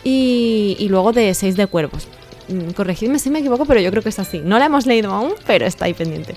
y, 0.05 0.87
luego 0.91 1.13
de 1.13 1.33
Seis 1.33 1.57
de 1.57 1.67
Cuervos. 1.67 2.09
Mm, 2.49 2.73
corregidme 2.73 3.19
si 3.19 3.31
me 3.31 3.39
equivoco, 3.39 3.65
pero 3.65 3.81
yo 3.81 3.91
creo 3.91 4.03
que 4.03 4.11
es 4.11 4.19
así. 4.19 4.41
No 4.45 4.59
la 4.59 4.67
hemos 4.67 4.85
leído 4.85 5.13
aún, 5.13 5.33
pero 5.47 5.65
está 5.65 5.87
ahí 5.87 5.95
pendiente. 5.95 6.37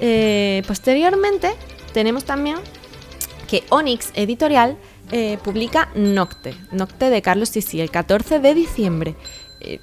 Eh, 0.00 0.62
posteriormente, 0.66 1.50
tenemos 1.92 2.24
también 2.24 2.56
que 3.46 3.64
Onyx 3.68 4.12
Editorial 4.14 4.78
publica 5.44 5.90
Nocte, 5.94 6.54
Nocte 6.72 7.10
de 7.10 7.20
Carlos 7.20 7.50
Sisi, 7.50 7.80
el 7.82 7.90
14 7.90 8.40
de 8.40 8.54
diciembre. 8.54 9.14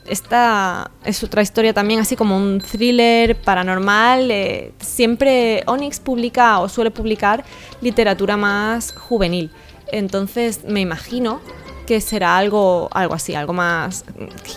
Esta 0.06 0.92
es 1.04 1.24
otra 1.24 1.42
historia 1.42 1.74
también, 1.74 2.00
así 2.00 2.16
como 2.16 2.38
un 2.38 2.60
thriller 2.60 3.36
paranormal. 3.36 4.32
Eh, 4.32 4.74
siempre 4.80 5.64
Onyx 5.66 6.00
publica 6.00 6.60
o 6.60 6.70
suele 6.70 6.92
publicar 6.92 7.44
literatura 7.82 8.38
más 8.38 8.94
juvenil. 8.94 9.52
Entonces 9.92 10.64
me 10.66 10.82
imagino 10.82 11.42
que 11.86 12.00
será 12.00 12.38
algo, 12.38 12.90
algo 12.92 13.14
así, 13.14 13.36
algo 13.36 13.54
más, 13.54 14.06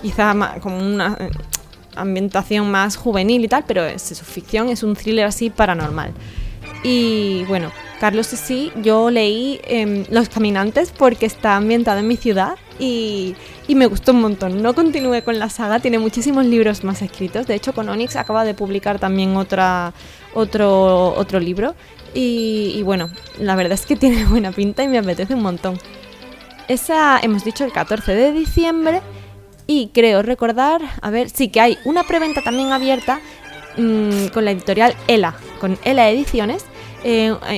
quizá 0.03 0.35
como 0.61 0.79
una 0.79 1.17
eh, 1.19 1.31
ambientación 1.97 2.71
más 2.71 2.97
juvenil 2.97 3.45
y 3.45 3.49
tal, 3.49 3.65
pero 3.67 3.85
es 3.85 4.03
su 4.03 4.25
ficción, 4.25 4.69
es 4.69 4.83
un 4.83 4.95
thriller 4.95 5.27
así 5.27 5.51
paranormal. 5.51 6.13
Y 6.83 7.45
bueno, 7.45 7.73
Carlos 7.99 8.27
sí, 8.27 8.71
yo 8.83 9.11
leí 9.11 9.61
em, 9.65 10.05
Los 10.11 10.29
Caminantes 10.29 10.93
porque 10.97 11.27
está 11.27 11.57
ambientado 11.57 12.01
en 12.01 12.09
mi 12.09 12.17
ciudad 12.17 12.57
y, 12.79 13.35
me 13.75 13.87
gustó 13.87 14.13
un 14.13 14.21
montón. 14.21 14.63
No 14.63 14.75
continué 14.75 15.23
con 15.23 15.39
la 15.39 15.49
saga, 15.49 15.81
tiene 15.81 15.99
muchísimos 15.99 16.45
libros 16.45 16.85
más 16.85 17.01
escritos. 17.03 17.47
De 17.47 17.55
hecho, 17.55 17.73
con 17.73 17.89
Onyx 17.89 18.17
acaba 18.17 18.45
de 18.45 18.55
publicar 18.55 18.99
también 18.99 19.37
otra, 19.37 19.95
otro, 20.35 21.15
otro 21.15 21.41
libro. 21.41 21.75
Y, 22.13 22.83
bueno, 22.85 23.11
la 23.39 23.57
verdad 23.57 23.73
es 23.73 23.87
que 23.87 23.97
tiene 23.97 24.25
buena 24.27 24.53
pinta 24.53 24.85
y 24.85 24.89
me 24.89 24.99
apetece 24.99 25.35
un 25.35 25.43
montón. 25.43 25.79
Esa 26.69 27.19
hemos 27.21 27.45
dicho 27.45 27.65
el 27.65 27.73
14 27.73 28.15
de 28.15 28.33
diciembre. 28.33 29.01
Y 29.67 29.89
creo 29.95 30.21
recordar, 30.21 30.83
a 31.01 31.09
ver, 31.09 31.31
sí 31.31 31.49
que 31.49 31.59
hay 31.59 31.79
una 31.87 32.03
preventa 32.03 32.43
también 32.43 32.71
abierta 32.73 33.21
mm, 33.79 34.27
con 34.27 34.45
la 34.45 34.51
editorial 34.51 34.95
ELA, 35.09 35.35
con 35.59 35.79
ELA 35.85 36.11
Ediciones 36.11 36.67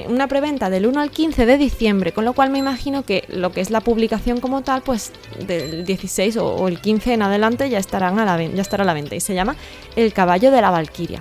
una 0.09 0.27
preventa 0.27 0.71
del 0.71 0.87
1 0.87 1.01
al 1.01 1.11
15 1.11 1.47
de 1.47 1.57
diciembre, 1.57 2.13
con 2.13 2.25
lo 2.25 2.33
cual 2.33 2.51
me 2.51 2.59
imagino 2.59 3.05
que 3.05 3.25
lo 3.29 3.53
que 3.53 3.61
es 3.61 3.71
la 3.71 3.81
publicación 3.81 4.41
como 4.41 4.63
tal, 4.63 4.83
pues 4.83 5.13
del 5.47 5.85
16 5.85 6.37
o, 6.39 6.67
el 6.67 6.81
15 6.81 7.15
en 7.15 7.23
adelante 7.23 7.71
ya, 7.71 7.79
estarán 7.79 8.19
a 8.19 8.25
la, 8.25 8.43
ya 8.43 8.63
estará 8.63 8.83
a 8.83 8.87
la 8.87 8.95
venta 8.95 9.15
y 9.15 9.21
se 9.21 9.35
llama 9.35 9.55
El 9.95 10.13
caballo 10.13 10.51
de 10.51 10.61
la 10.61 10.71
Valquiria. 10.71 11.21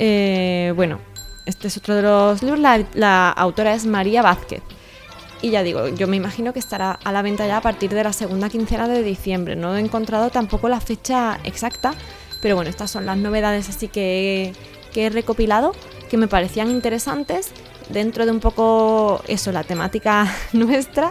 Eh, 0.00 0.72
bueno, 0.74 1.00
este 1.46 1.68
es 1.68 1.76
otro 1.76 1.94
de 1.94 2.02
los 2.02 2.42
libros, 2.42 2.60
la, 2.94 3.30
autora 3.30 3.74
es 3.74 3.86
María 3.86 4.22
Vázquez. 4.22 4.62
Y 5.40 5.50
ya 5.50 5.62
digo, 5.62 5.86
yo 5.88 6.08
me 6.08 6.16
imagino 6.16 6.52
que 6.52 6.58
estará 6.58 6.98
a 7.04 7.12
la 7.12 7.22
venta 7.22 7.46
ya 7.46 7.58
a 7.58 7.60
partir 7.60 7.90
de 7.90 8.02
la 8.02 8.12
segunda 8.12 8.48
quincena 8.48 8.88
de 8.88 9.04
diciembre. 9.04 9.54
No 9.54 9.76
he 9.76 9.80
encontrado 9.80 10.30
tampoco 10.30 10.68
la 10.68 10.80
fecha 10.80 11.38
exacta, 11.44 11.94
pero 12.42 12.56
bueno, 12.56 12.68
estas 12.68 12.90
son 12.90 13.06
las 13.06 13.16
novedades 13.16 13.68
así 13.68 13.86
que, 13.86 14.52
que 14.92 15.06
he 15.06 15.10
recopilado 15.10 15.72
que 16.08 16.16
me 16.16 16.28
parecían 16.28 16.70
interesantes 16.70 17.50
dentro 17.88 18.26
de 18.26 18.32
un 18.32 18.40
poco 18.40 19.22
eso, 19.28 19.52
la 19.52 19.64
temática 19.64 20.32
nuestra 20.52 21.10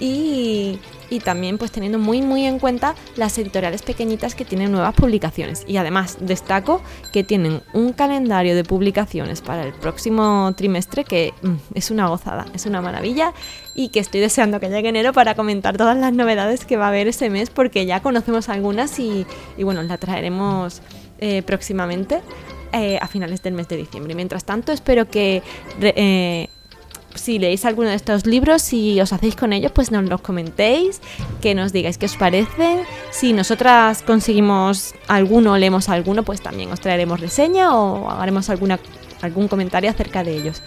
y, 0.00 0.78
y 1.10 1.20
también 1.20 1.58
pues 1.58 1.70
teniendo 1.70 1.98
muy 1.98 2.22
muy 2.22 2.44
en 2.44 2.58
cuenta 2.58 2.94
las 3.16 3.36
editoriales 3.38 3.82
pequeñitas 3.82 4.34
que 4.34 4.44
tienen 4.44 4.72
nuevas 4.72 4.94
publicaciones. 4.94 5.64
Y 5.66 5.76
además 5.76 6.18
destaco 6.20 6.82
que 7.12 7.24
tienen 7.24 7.62
un 7.72 7.92
calendario 7.92 8.54
de 8.54 8.64
publicaciones 8.64 9.40
para 9.40 9.64
el 9.64 9.72
próximo 9.72 10.52
trimestre 10.56 11.04
que 11.04 11.32
mm, 11.42 11.54
es 11.74 11.90
una 11.90 12.08
gozada, 12.08 12.46
es 12.54 12.66
una 12.66 12.80
maravilla 12.80 13.32
y 13.74 13.88
que 13.88 14.00
estoy 14.00 14.20
deseando 14.20 14.60
que 14.60 14.68
llegue 14.68 14.88
enero 14.88 15.12
para 15.12 15.34
comentar 15.34 15.76
todas 15.76 15.96
las 15.96 16.12
novedades 16.12 16.64
que 16.64 16.76
va 16.76 16.86
a 16.86 16.88
haber 16.88 17.08
ese 17.08 17.30
mes 17.30 17.50
porque 17.50 17.86
ya 17.86 18.00
conocemos 18.00 18.48
algunas 18.48 18.98
y, 18.98 19.26
bueno, 19.58 19.82
la 19.82 19.98
traeremos 19.98 20.82
eh, 21.18 21.42
próximamente. 21.42 22.20
Eh, 22.72 22.98
a 23.00 23.06
finales 23.06 23.42
del 23.42 23.54
mes 23.54 23.68
de 23.68 23.76
diciembre. 23.76 24.14
Mientras 24.14 24.44
tanto, 24.44 24.72
espero 24.72 25.08
que 25.08 25.42
eh, 25.80 26.48
si 27.14 27.38
leéis 27.38 27.64
alguno 27.64 27.88
de 27.88 27.94
estos 27.94 28.26
libros, 28.26 28.72
y 28.72 29.00
os 29.00 29.12
hacéis 29.12 29.36
con 29.36 29.52
ellos, 29.52 29.72
pues 29.72 29.90
nos 29.90 30.04
los 30.04 30.20
comentéis, 30.20 31.00
que 31.40 31.54
nos 31.54 31.72
digáis 31.72 31.98
qué 31.98 32.06
os 32.06 32.16
parecen. 32.16 32.80
Si 33.10 33.32
nosotras 33.32 34.02
conseguimos 34.02 34.94
alguno 35.08 35.56
leemos 35.56 35.88
alguno, 35.88 36.22
pues 36.22 36.40
también 36.40 36.70
os 36.72 36.80
traeremos 36.80 37.20
reseña 37.20 37.74
o 37.74 38.10
haremos 38.10 38.50
alguna, 38.50 38.78
algún 39.22 39.48
comentario 39.48 39.90
acerca 39.90 40.22
de 40.22 40.36
ellos. 40.36 40.62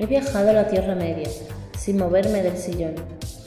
He 0.00 0.06
viajado 0.06 0.48
a 0.48 0.54
la 0.54 0.66
Tierra 0.66 0.94
Media, 0.94 1.28
sin 1.78 1.98
moverme 1.98 2.42
del 2.42 2.56
sillón. 2.56 2.94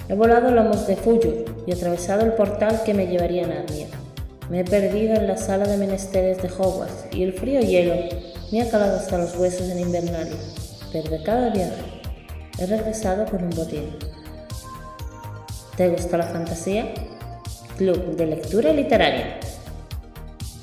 He 0.08 0.14
volado 0.14 0.52
lomos 0.52 0.86
de 0.86 0.96
Fuyur 0.96 1.46
y 1.66 1.72
atravesado 1.72 2.22
el 2.22 2.34
portal 2.34 2.84
que 2.86 2.94
me 2.94 3.08
llevaría 3.08 3.46
a 3.46 3.48
Narnia. 3.48 3.88
Me 4.52 4.60
he 4.60 4.64
perdido 4.64 5.16
en 5.16 5.26
la 5.26 5.36
sala 5.36 5.66
de 5.66 5.78
menesteres 5.78 6.44
de 6.44 6.50
Hogwarts 6.50 7.08
y 7.12 7.24
el 7.24 7.34
frío 7.34 7.60
hielo 7.60 7.96
me 8.52 8.62
ha 8.62 8.70
calado 8.70 8.98
hasta 8.98 9.18
los 9.18 9.36
huesos 9.36 9.68
en 9.68 9.80
Invernalia. 9.80 10.38
Pero 10.92 11.10
de 11.10 11.24
cada 11.24 11.50
viaje 11.50 11.82
he 12.60 12.68
regresado 12.68 13.26
con 13.26 13.46
un 13.46 13.50
botín. 13.50 13.90
¿Te 15.76 15.90
gusta 15.90 16.18
la 16.18 16.28
fantasía? 16.28 16.94
Club 17.80 18.16
de 18.16 18.28
Lectura 18.28 18.72
Literaria. 18.74 19.40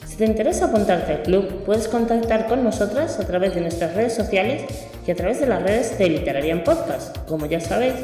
Si 0.07 0.15
te 0.15 0.25
interesa 0.25 0.67
apuntarte 0.67 1.15
al 1.15 1.23
club, 1.23 1.65
puedes 1.65 1.89
contactar 1.89 2.47
con 2.47 2.63
nosotras 2.63 3.19
a 3.19 3.27
través 3.27 3.57
de 3.57 3.63
nuestras 3.63 3.93
redes 3.95 4.15
sociales 4.15 4.90
y 5.11 5.13
a 5.13 5.17
través 5.17 5.41
de 5.41 5.47
las 5.47 5.61
redes 5.61 5.99
de 5.99 6.09
Literarian 6.09 6.63
Podcast. 6.63 7.19
Como 7.27 7.47
ya 7.47 7.59
sabéis, 7.59 7.95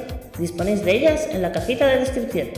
disponéis 0.40 0.84
de 0.84 0.90
ellas 0.90 1.28
en 1.30 1.40
la 1.40 1.52
cajita 1.52 1.86
de 1.86 2.00
descripción. 2.00 2.48